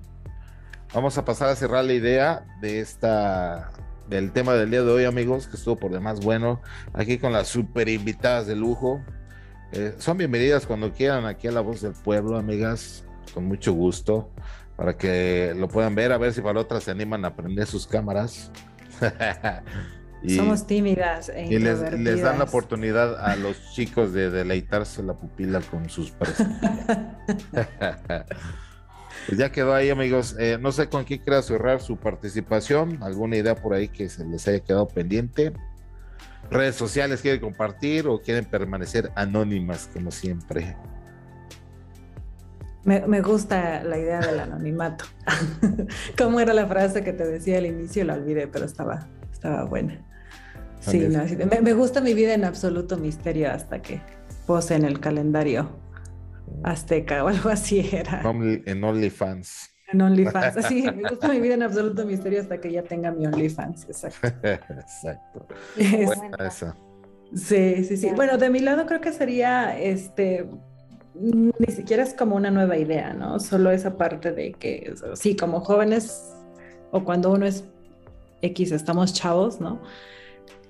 Vamos 0.94 1.16
a 1.16 1.24
pasar 1.24 1.48
a 1.48 1.56
cerrar 1.56 1.84
la 1.84 1.92
idea 1.92 2.44
de 2.60 2.80
esta. 2.80 3.70
Del 4.08 4.32
tema 4.32 4.52
del 4.54 4.70
día 4.70 4.82
de 4.82 4.90
hoy, 4.90 5.04
amigos, 5.04 5.46
que 5.46 5.56
estuvo 5.56 5.76
por 5.76 5.90
demás 5.90 6.20
bueno. 6.20 6.60
Aquí 6.92 7.18
con 7.18 7.32
las 7.32 7.48
super 7.48 7.88
invitadas 7.88 8.46
de 8.46 8.56
lujo. 8.56 9.00
Eh, 9.72 9.94
son 9.96 10.18
bienvenidas 10.18 10.66
cuando 10.66 10.92
quieran 10.92 11.24
aquí 11.24 11.48
a 11.48 11.52
La 11.52 11.62
Voz 11.62 11.80
del 11.80 11.94
Pueblo, 11.94 12.36
amigas. 12.36 13.04
Con 13.32 13.46
mucho 13.46 13.72
gusto. 13.72 14.30
Para 14.76 14.98
que 14.98 15.54
lo 15.56 15.68
puedan 15.68 15.94
ver, 15.94 16.12
a 16.12 16.18
ver 16.18 16.34
si 16.34 16.42
para 16.42 16.60
otras 16.60 16.84
se 16.84 16.90
animan 16.90 17.24
a 17.24 17.34
prender 17.34 17.66
sus 17.66 17.86
cámaras. 17.86 18.50
Y, 20.24 20.36
Somos 20.36 20.66
tímidas 20.68 21.30
e 21.30 21.46
y 21.46 21.58
les, 21.58 21.80
les, 21.98 22.22
dan 22.22 22.38
la 22.38 22.44
oportunidad 22.44 23.20
a 23.24 23.34
los 23.34 23.56
chicos 23.74 24.12
de 24.12 24.30
deleitarse 24.30 25.02
la 25.02 25.14
pupila 25.14 25.60
con 25.60 25.90
sus 25.90 26.12
pues 29.26 29.38
ya 29.38 29.50
quedó 29.50 29.74
ahí, 29.74 29.90
amigos. 29.90 30.36
Eh, 30.38 30.58
no 30.60 30.70
sé 30.70 30.88
con 30.88 31.04
qué 31.04 31.20
quiera 31.20 31.42
cerrar 31.42 31.80
su 31.80 31.96
participación. 31.96 33.02
¿Alguna 33.02 33.36
idea 33.36 33.56
por 33.56 33.74
ahí 33.74 33.88
que 33.88 34.08
se 34.08 34.24
les 34.24 34.46
haya 34.46 34.60
quedado 34.60 34.86
pendiente? 34.86 35.52
¿Redes 36.50 36.76
sociales 36.76 37.20
quieren 37.22 37.40
compartir 37.40 38.06
o 38.06 38.20
quieren 38.20 38.44
permanecer 38.44 39.10
anónimas 39.16 39.88
como 39.92 40.10
siempre? 40.10 40.76
Me, 42.84 43.00
me, 43.06 43.20
gusta 43.22 43.84
la 43.84 43.96
idea 43.96 44.20
del 44.20 44.40
anonimato. 44.40 45.04
¿Cómo 46.18 46.40
era 46.40 46.52
la 46.52 46.66
frase 46.66 47.04
que 47.04 47.12
te 47.12 47.24
decía 47.26 47.58
al 47.58 47.66
inicio? 47.66 48.04
La 48.04 48.14
olvidé, 48.14 48.48
pero 48.48 48.64
estaba, 48.64 49.06
estaba 49.32 49.64
buena. 49.64 50.04
Sí, 50.82 50.98
no, 51.08 51.26
sí, 51.28 51.36
me, 51.36 51.60
me, 51.60 51.72
gusta 51.74 52.00
mi 52.00 52.12
vida 52.12 52.34
en 52.34 52.44
absoluto 52.44 52.96
misterio 52.96 53.50
hasta 53.50 53.80
que 53.80 54.00
pose 54.46 54.74
en 54.74 54.84
el 54.84 54.98
calendario 54.98 55.70
azteca 56.64 57.24
o 57.24 57.28
algo 57.28 57.50
así 57.50 57.88
era. 57.92 58.22
En 58.22 58.84
OnlyFans. 58.84 59.74
En 59.92 60.00
OnlyFans, 60.00 60.66
sí, 60.68 60.82
me 60.82 61.08
gusta 61.08 61.28
mi 61.28 61.40
vida 61.40 61.54
en 61.54 61.62
absoluto 61.62 62.04
misterio 62.04 62.40
hasta 62.40 62.60
que 62.60 62.72
ya 62.72 62.82
tenga 62.82 63.10
mi 63.10 63.26
OnlyFans, 63.26 63.84
exacto. 63.84 64.28
exacto. 64.42 65.46
Esa. 65.76 66.76
Sí, 67.34 67.84
sí, 67.84 67.96
sí. 67.96 68.10
Bueno, 68.14 68.36
de 68.36 68.50
mi 68.50 68.60
lado 68.60 68.86
creo 68.86 69.00
que 69.00 69.12
sería, 69.12 69.78
este, 69.78 70.46
ni 71.14 71.72
siquiera 71.74 72.02
es 72.02 72.14
como 72.14 72.36
una 72.36 72.50
nueva 72.50 72.76
idea, 72.76 73.12
¿no? 73.12 73.40
Solo 73.40 73.70
esa 73.70 73.96
parte 73.96 74.32
de 74.32 74.52
que, 74.52 74.94
sí, 75.14 75.36
como 75.36 75.60
jóvenes 75.60 76.34
o 76.90 77.04
cuando 77.04 77.32
uno 77.32 77.46
es 77.46 77.64
X, 78.42 78.72
estamos 78.72 79.14
chavos, 79.14 79.60
¿no? 79.60 79.80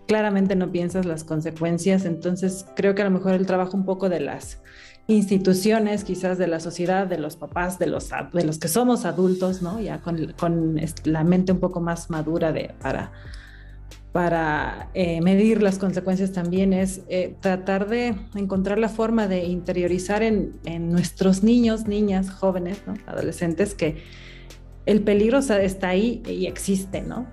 Claramente 0.06 0.56
no 0.56 0.70
piensas 0.70 1.06
las 1.06 1.24
consecuencias, 1.24 2.04
entonces 2.04 2.66
creo 2.76 2.94
que 2.94 3.02
a 3.02 3.04
lo 3.04 3.10
mejor 3.10 3.34
el 3.34 3.46
trabajo 3.46 3.76
un 3.76 3.84
poco 3.84 4.08
de 4.08 4.20
las 4.20 4.60
instituciones, 5.06 6.04
quizás 6.04 6.38
de 6.38 6.46
la 6.46 6.60
sociedad, 6.60 7.06
de 7.06 7.18
los 7.18 7.36
papás, 7.36 7.78
de 7.78 7.86
los, 7.86 8.10
de 8.32 8.44
los 8.44 8.58
que 8.58 8.68
somos 8.68 9.04
adultos, 9.04 9.62
¿no? 9.62 9.80
Ya 9.80 10.00
con, 10.00 10.32
con 10.38 10.80
la 11.04 11.24
mente 11.24 11.52
un 11.52 11.60
poco 11.60 11.80
más 11.80 12.08
madura 12.08 12.52
de, 12.52 12.74
para, 12.80 13.12
para 14.12 14.90
eh, 14.94 15.20
medir 15.20 15.62
las 15.62 15.78
consecuencias 15.78 16.32
también 16.32 16.72
es 16.72 17.02
eh, 17.08 17.34
tratar 17.40 17.88
de 17.88 18.14
encontrar 18.34 18.78
la 18.78 18.88
forma 18.88 19.26
de 19.26 19.44
interiorizar 19.44 20.22
en, 20.22 20.54
en 20.64 20.90
nuestros 20.90 21.42
niños, 21.42 21.86
niñas, 21.86 22.30
jóvenes, 22.30 22.82
adolescentes, 23.06 23.74
que 23.74 24.02
el 24.86 25.02
peligro 25.02 25.38
está 25.38 25.88
ahí 25.88 26.22
y 26.26 26.46
existe, 26.46 27.02
¿no? 27.02 27.26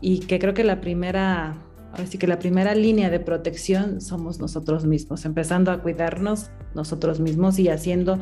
Y 0.00 0.20
que 0.20 0.38
creo 0.38 0.54
que 0.54 0.64
la 0.64 0.80
primera 0.80 1.56
Así 1.92 2.18
que 2.18 2.26
la 2.26 2.38
primera 2.38 2.74
línea 2.74 3.10
de 3.10 3.20
protección 3.20 4.00
somos 4.00 4.38
nosotros 4.38 4.86
mismos, 4.86 5.24
empezando 5.24 5.70
a 5.70 5.82
cuidarnos 5.82 6.50
nosotros 6.74 7.20
mismos 7.20 7.58
y 7.58 7.68
haciendo 7.68 8.18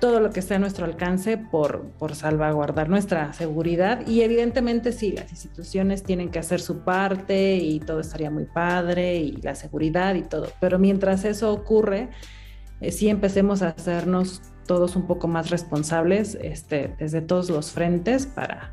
todo 0.00 0.20
lo 0.20 0.30
que 0.30 0.40
esté 0.40 0.54
a 0.54 0.58
nuestro 0.58 0.84
alcance 0.84 1.38
por, 1.38 1.82
por 1.98 2.14
salvaguardar 2.14 2.88
nuestra 2.88 3.32
seguridad. 3.32 4.06
Y 4.06 4.22
evidentemente 4.22 4.92
sí, 4.92 5.12
las 5.12 5.30
instituciones 5.30 6.02
tienen 6.02 6.30
que 6.30 6.38
hacer 6.38 6.60
su 6.60 6.80
parte 6.80 7.56
y 7.56 7.80
todo 7.80 8.00
estaría 8.00 8.30
muy 8.30 8.44
padre 8.44 9.16
y 9.16 9.32
la 9.36 9.54
seguridad 9.54 10.14
y 10.14 10.22
todo. 10.22 10.48
Pero 10.60 10.78
mientras 10.78 11.24
eso 11.24 11.52
ocurre, 11.52 12.10
eh, 12.80 12.92
sí 12.92 13.08
empecemos 13.08 13.62
a 13.62 13.68
hacernos 13.68 14.42
todos 14.66 14.96
un 14.96 15.06
poco 15.06 15.28
más 15.28 15.50
responsables 15.50 16.36
este, 16.40 16.94
desde 16.98 17.20
todos 17.20 17.50
los 17.50 17.70
frentes 17.70 18.26
para, 18.26 18.72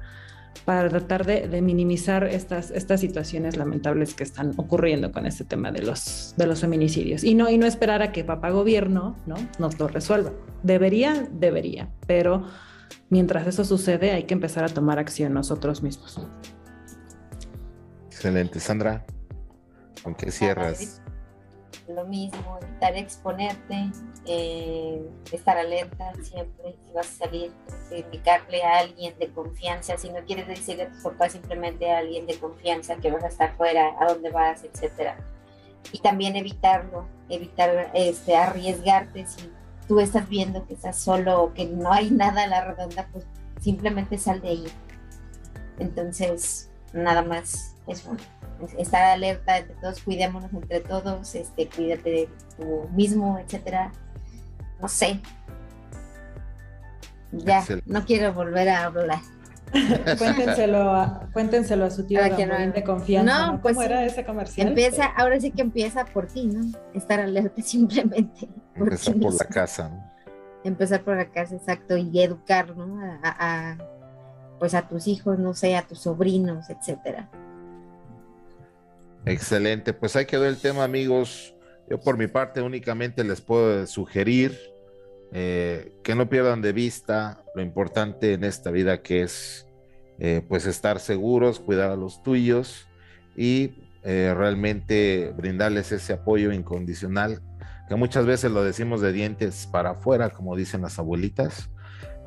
para 0.66 0.90
tratar 0.90 1.26
de, 1.26 1.62
minimizar 1.62 2.24
estas, 2.24 2.72
estas 2.72 3.00
situaciones 3.00 3.58
lamentables 3.58 4.14
que 4.14 4.24
están 4.24 4.54
ocurriendo 4.58 5.12
con 5.12 5.26
este 5.26 5.44
tema 5.44 5.72
de 5.72 5.82
los, 5.82 6.34
de 6.38 6.46
los 6.46 6.62
feminicidios. 6.62 7.24
Y 7.24 7.34
no, 7.34 7.50
y 7.50 7.58
no 7.58 7.66
esperar 7.66 8.02
a 8.02 8.12
que 8.12 8.24
papá 8.24 8.52
gobierno 8.52 9.16
¿no? 9.26 9.36
nos 9.58 9.80
lo 9.80 9.88
resuelva. 9.88 10.32
Debería, 10.64 11.28
debería, 11.32 11.90
pero 12.06 12.46
mientras 13.10 13.48
eso 13.48 13.66
sucede 13.66 14.12
hay 14.12 14.24
que 14.24 14.34
empezar 14.34 14.64
a 14.64 14.70
tomar 14.70 15.00
acción 15.00 15.34
nosotros 15.34 15.82
mismos. 15.82 16.22
Excelente, 18.08 18.60
Sandra. 18.60 19.04
¿Con 20.04 20.16
qué 20.16 20.32
cierras? 20.32 21.02
Lo 21.96 22.06
mismo, 22.06 22.58
evitar 22.62 22.96
exponerte, 22.96 23.92
eh, 24.26 25.02
estar 25.32 25.58
alerta 25.58 26.14
siempre 26.22 26.76
si 26.86 26.94
vas 26.94 27.08
a 27.08 27.26
salir, 27.26 27.52
indicarle 27.92 28.64
a 28.64 28.80
alguien 28.80 29.18
de 29.20 29.30
confianza, 29.32 29.98
si 29.98 30.10
no 30.10 30.24
quieres 30.26 30.48
decirle 30.48 30.84
a 30.84 30.90
tus 30.90 31.02
papás, 31.04 31.34
simplemente 31.34 31.92
a 31.92 32.00
alguien 32.00 32.26
de 32.28 32.40
confianza 32.40 32.96
que 32.96 33.12
vas 33.12 33.24
a 33.24 33.28
estar 33.28 33.56
fuera, 33.58 33.96
a 34.00 34.14
dónde 34.14 34.30
vas, 34.30 34.64
etcétera. 34.64 35.18
Y 35.92 36.00
también 36.00 36.36
evitarlo, 36.36 37.08
evitar 37.30 37.92
este, 37.94 38.36
arriesgarte 38.36 39.26
si 39.26 39.52
tú 39.88 40.00
estás 40.00 40.30
viendo 40.30 40.66
que 40.66 40.76
estás 40.76 40.98
solo 40.98 41.44
o 41.44 41.54
que 41.54 41.66
no 41.66 41.92
hay 41.92 42.10
nada 42.12 42.44
a 42.44 42.48
la 42.48 42.64
redonda, 42.64 43.10
pues 43.12 43.26
simplemente 43.60 44.18
sal 44.18 44.42
de 44.42 44.50
ahí. 44.50 44.68
Entonces, 45.80 46.71
nada 46.94 47.22
más 47.22 47.76
eso 47.88 48.16
estar 48.78 49.04
alerta 49.04 49.58
entre 49.58 49.76
todos, 49.76 50.02
cuidémonos 50.02 50.52
entre 50.54 50.82
todos, 50.82 51.36
este, 51.36 51.68
cuídate 51.68 52.10
de 52.10 52.30
tú 52.58 52.90
mismo, 52.94 53.40
etcétera. 53.40 53.92
No 54.80 54.88
sé. 54.88 55.20
Ya, 57.32 57.64
no 57.86 58.06
quiero 58.06 58.34
volver 58.34 58.70
a 58.70 58.86
hablar. 58.86 59.20
cuéntenselo, 60.18 60.94
a, 60.94 61.30
cuéntenselo 61.32 61.86
a 61.86 61.90
su 61.90 62.04
tío 62.06 62.22
de 62.22 62.84
confianza. 62.84 63.48
No, 63.48 63.62
pues 63.62 63.76
¿Cómo 63.76 63.86
era 63.86 64.04
ese 64.04 64.26
comercial? 64.26 64.68
Empieza, 64.68 65.06
ahora 65.06 65.40
sí 65.40 65.52
que 65.52 65.62
empieza 65.62 66.04
por 66.06 66.28
ti, 66.28 66.48
¿no? 66.48 66.78
Estar 66.94 67.22
alerta 67.22 67.62
simplemente. 67.64 68.50
Empezar 68.76 69.16
por 69.16 69.34
la 69.34 69.46
casa, 69.46 69.90
¿no? 69.90 70.12
Empezar 70.64 71.04
por 71.04 71.16
la 71.16 71.32
casa, 71.32 71.56
exacto, 71.56 71.96
y 71.98 72.22
educar, 72.22 72.76
¿no? 72.76 73.00
A, 73.24 73.36
a, 73.40 73.78
pues 74.62 74.76
a 74.76 74.88
tus 74.88 75.08
hijos, 75.08 75.40
no 75.40 75.56
sé, 75.56 75.76
a 75.76 75.88
tus 75.88 76.02
sobrinos, 76.02 76.70
etcétera. 76.70 77.28
Excelente, 79.26 79.92
pues 79.92 80.16
ahí 80.16 80.28
quedó 80.28 80.46
el 80.46 80.58
tema, 80.58 80.84
amigos. 80.84 81.56
Yo 81.90 82.00
por 82.00 82.16
mi 82.16 82.28
parte 82.28 82.62
únicamente 82.62 83.24
les 83.24 83.42
puedo 83.42 83.88
sugerir 83.88 84.56
eh, 85.32 85.92
que 86.04 86.14
no 86.14 86.30
pierdan 86.30 86.62
de 86.62 86.74
vista 86.74 87.44
lo 87.56 87.64
importante 87.64 88.34
en 88.34 88.44
esta 88.44 88.70
vida 88.70 89.02
que 89.02 89.24
es 89.24 89.66
eh, 90.20 90.46
pues 90.48 90.68
estar 90.68 91.00
seguros, 91.00 91.60
cuidar 91.60 91.90
a 91.90 91.96
los 91.96 92.22
tuyos 92.22 92.88
y 93.36 93.80
eh, 94.04 94.32
realmente 94.38 95.34
brindarles 95.36 95.92
ese 95.92 96.14
apoyo 96.14 96.52
incondicional 96.52 97.42
que 97.90 97.96
muchas 97.96 98.28
veces 98.28 98.52
lo 98.52 98.64
decimos 98.64 99.02
de 99.02 99.12
dientes 99.12 99.68
para 99.72 99.92
afuera, 99.92 100.30
como 100.30 100.56
dicen 100.56 100.84
las 100.84 101.00
abuelitas. 101.00 101.72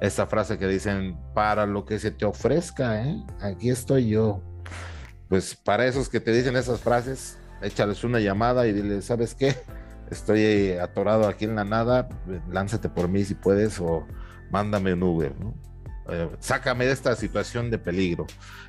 Esta 0.00 0.26
frase 0.26 0.58
que 0.58 0.66
dicen, 0.66 1.16
para 1.34 1.66
lo 1.66 1.84
que 1.84 1.98
se 1.98 2.10
te 2.10 2.24
ofrezca, 2.24 3.04
aquí 3.40 3.70
estoy 3.70 4.08
yo 4.08 4.42
pues 5.28 5.54
para 5.54 5.86
esos 5.86 6.08
que 6.08 6.20
te 6.20 6.32
dicen 6.32 6.56
esas 6.56 6.80
frases, 6.80 7.38
échales 7.62 8.04
una 8.04 8.20
llamada 8.20 8.66
y 8.66 8.72
dile, 8.72 9.02
¿sabes 9.02 9.34
qué? 9.34 9.56
Estoy 10.10 10.72
atorado 10.72 11.26
aquí 11.26 11.44
en 11.44 11.56
la 11.56 11.64
nada, 11.64 12.08
lánzate 12.50 12.88
por 12.88 13.08
mí 13.08 13.24
si 13.24 13.34
puedes 13.34 13.80
o 13.80 14.06
mándame 14.50 14.92
un 14.92 15.02
Uber, 15.02 15.34
¿no? 15.40 15.54
Eh, 16.08 16.28
sácame 16.38 16.84
de 16.84 16.92
esta 16.92 17.16
situación 17.16 17.70
de 17.70 17.78
peligro. 17.78 18.26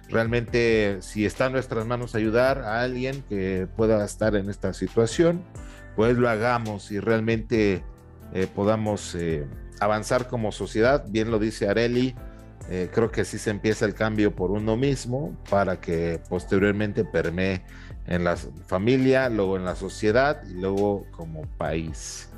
Realmente, 0.10 1.00
si 1.02 1.26
está 1.26 1.48
en 1.48 1.52
nuestras 1.52 1.86
manos 1.86 2.16
ayudar 2.16 2.60
a 2.60 2.82
alguien 2.82 3.24
que 3.28 3.68
pueda 3.76 4.04
estar 4.06 4.36
en 4.36 4.50
esta 4.50 4.74
situación, 4.74 5.44
pues 5.98 6.18
lo 6.18 6.30
hagamos 6.30 6.92
y 6.92 7.00
realmente 7.00 7.84
eh, 8.34 8.48
podamos 8.56 9.14
eh, 9.16 9.46
avanzar 9.80 10.28
como 10.28 10.52
sociedad. 10.52 11.06
Bien 11.08 11.32
lo 11.32 11.40
dice 11.40 11.68
Areli, 11.68 12.16
eh, 12.70 12.90
creo 12.92 13.12
que 13.12 13.26
sí 13.26 13.38
se 13.38 13.52
empieza 13.52 13.86
el 13.86 13.94
cambio 13.94 14.36
por 14.36 14.50
uno 14.52 14.76
mismo 14.76 15.38
para 15.50 15.80
que 15.80 16.20
posteriormente 16.30 17.06
permee 17.06 17.64
en 18.08 18.24
la 18.24 18.36
familia, 18.36 19.30
luego 19.30 19.58
en 19.58 19.66
la 19.66 19.76
sociedad 19.76 20.42
y 20.50 20.54
luego 20.54 21.06
como 21.12 21.44
país. 21.58 22.30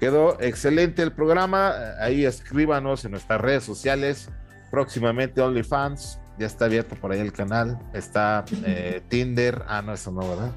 Quedó 0.00 0.40
excelente 0.40 1.02
el 1.02 1.12
programa. 1.12 1.74
Ahí 2.00 2.24
escríbanos 2.24 3.04
en 3.04 3.12
nuestras 3.12 3.40
redes 3.40 3.64
sociales. 3.64 4.30
Próximamente 4.70 5.40
OnlyFans. 5.40 6.20
Ya 6.38 6.46
está 6.46 6.66
abierto 6.66 6.96
por 6.96 7.12
ahí 7.12 7.20
el 7.20 7.32
canal. 7.32 7.78
Está 7.94 8.44
eh, 8.64 9.02
Tinder. 9.08 9.62
Ah, 9.68 9.82
no, 9.82 9.94
eso 9.94 10.10
no, 10.10 10.20
¿verdad? 10.20 10.52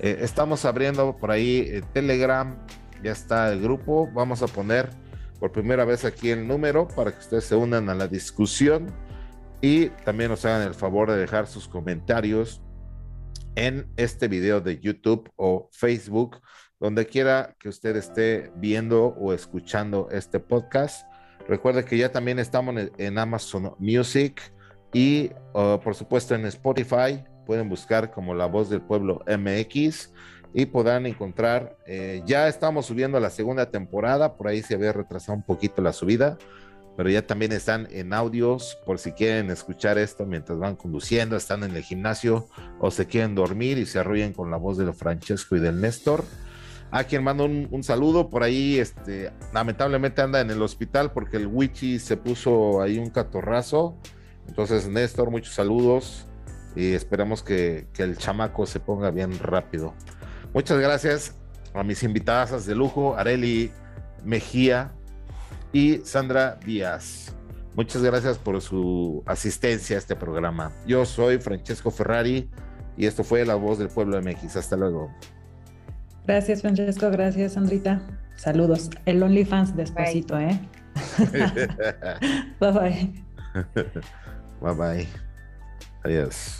Eh, 0.00 0.18
estamos 0.22 0.64
abriendo 0.64 1.16
por 1.16 1.30
ahí 1.30 1.82
Telegram. 1.92 2.56
Ya 3.02 3.12
está 3.12 3.52
el 3.52 3.60
grupo. 3.60 4.08
Vamos 4.12 4.42
a 4.42 4.48
poner 4.48 4.90
por 5.40 5.52
primera 5.52 5.86
vez 5.86 6.04
aquí 6.04 6.30
el 6.30 6.46
número 6.46 6.86
para 6.86 7.12
que 7.12 7.18
ustedes 7.18 7.44
se 7.44 7.56
unan 7.56 7.88
a 7.88 7.94
la 7.94 8.06
discusión 8.06 8.92
y 9.62 9.86
también 10.04 10.30
nos 10.30 10.44
hagan 10.44 10.66
el 10.68 10.74
favor 10.74 11.10
de 11.10 11.16
dejar 11.16 11.46
sus 11.46 11.66
comentarios 11.66 12.62
en 13.56 13.90
este 13.96 14.28
video 14.28 14.60
de 14.60 14.78
YouTube 14.78 15.30
o 15.36 15.68
Facebook, 15.72 16.40
donde 16.78 17.06
quiera 17.06 17.56
que 17.58 17.68
usted 17.68 17.96
esté 17.96 18.52
viendo 18.56 19.06
o 19.18 19.32
escuchando 19.32 20.08
este 20.10 20.40
podcast. 20.40 21.06
Recuerde 21.48 21.84
que 21.84 21.98
ya 21.98 22.12
también 22.12 22.38
estamos 22.38 22.74
en 22.96 23.18
Amazon 23.18 23.74
Music 23.78 24.40
y 24.92 25.30
oh, 25.52 25.80
por 25.82 25.94
supuesto 25.94 26.34
en 26.34 26.46
Spotify. 26.46 27.24
Pueden 27.46 27.68
buscar 27.68 28.10
como 28.10 28.34
La 28.34 28.46
Voz 28.46 28.70
del 28.70 28.82
Pueblo 28.82 29.24
MX 29.26 30.12
y 30.52 30.66
podrán 30.66 31.06
encontrar, 31.06 31.76
eh, 31.86 32.22
ya 32.26 32.48
estamos 32.48 32.86
subiendo 32.86 33.20
la 33.20 33.30
segunda 33.30 33.70
temporada, 33.70 34.36
por 34.36 34.48
ahí 34.48 34.62
se 34.62 34.74
había 34.74 34.92
retrasado 34.92 35.36
un 35.36 35.44
poquito 35.44 35.80
la 35.80 35.92
subida, 35.92 36.38
pero 36.96 37.08
ya 37.08 37.26
también 37.26 37.52
están 37.52 37.88
en 37.90 38.12
audios 38.12 38.76
por 38.84 38.98
si 38.98 39.12
quieren 39.12 39.50
escuchar 39.50 39.96
esto 39.96 40.26
mientras 40.26 40.58
van 40.58 40.76
conduciendo, 40.76 41.36
están 41.36 41.62
en 41.62 41.74
el 41.76 41.82
gimnasio 41.82 42.48
o 42.78 42.90
se 42.90 43.06
quieren 43.06 43.34
dormir 43.34 43.78
y 43.78 43.86
se 43.86 44.00
arrullen 44.00 44.32
con 44.32 44.50
la 44.50 44.56
voz 44.56 44.76
de 44.76 44.92
Francesco 44.92 45.56
y 45.56 45.60
del 45.60 45.80
Néstor. 45.80 46.24
A 46.90 47.04
quien 47.04 47.22
mando 47.22 47.44
un, 47.44 47.84
saludo, 47.84 48.28
por 48.30 48.42
ahí 48.42 48.78
este, 48.78 49.32
lamentablemente 49.54 50.22
anda 50.22 50.40
en 50.40 50.50
el 50.50 50.60
hospital 50.60 51.12
porque 51.12 51.36
el 51.36 51.46
Wichi 51.46 52.00
se 52.00 52.16
puso 52.16 52.82
ahí 52.82 52.98
un 52.98 53.10
catorrazo. 53.10 53.96
Entonces, 54.48 54.88
Néstor, 54.88 55.30
muchos 55.30 55.54
saludos 55.54 56.26
y 56.74 56.92
esperamos 56.92 57.44
que, 57.44 57.86
que 57.94 58.02
el 58.02 58.18
chamaco 58.18 58.66
se 58.66 58.80
ponga 58.80 59.12
bien 59.12 59.38
rápido. 59.38 59.94
Muchas 60.52 60.78
gracias 60.78 61.34
a 61.74 61.82
mis 61.84 62.02
invitadas 62.02 62.66
de 62.66 62.74
lujo, 62.74 63.16
Areli 63.16 63.70
Mejía 64.24 64.92
y 65.72 65.98
Sandra 65.98 66.56
Díaz. 66.64 67.34
Muchas 67.74 68.02
gracias 68.02 68.36
por 68.36 68.60
su 68.60 69.22
asistencia 69.26 69.96
a 69.96 69.98
este 70.00 70.16
programa. 70.16 70.72
Yo 70.86 71.04
soy 71.04 71.38
Francesco 71.38 71.90
Ferrari 71.90 72.50
y 72.96 73.06
esto 73.06 73.22
fue 73.22 73.44
La 73.44 73.54
Voz 73.54 73.78
del 73.78 73.88
Pueblo 73.88 74.16
de 74.16 74.22
México. 74.22 74.58
Hasta 74.58 74.76
luego. 74.76 75.10
Gracias, 76.26 76.62
Francesco. 76.62 77.10
Gracias, 77.10 77.52
Sandrita. 77.52 78.02
Saludos. 78.36 78.90
El 79.06 79.22
OnlyFans 79.22 79.76
despacito, 79.76 80.38
¿eh? 80.38 80.58
bye 82.60 82.72
bye. 82.72 83.24
Bye 84.60 84.74
bye. 84.74 85.08
Adiós. 86.04 86.56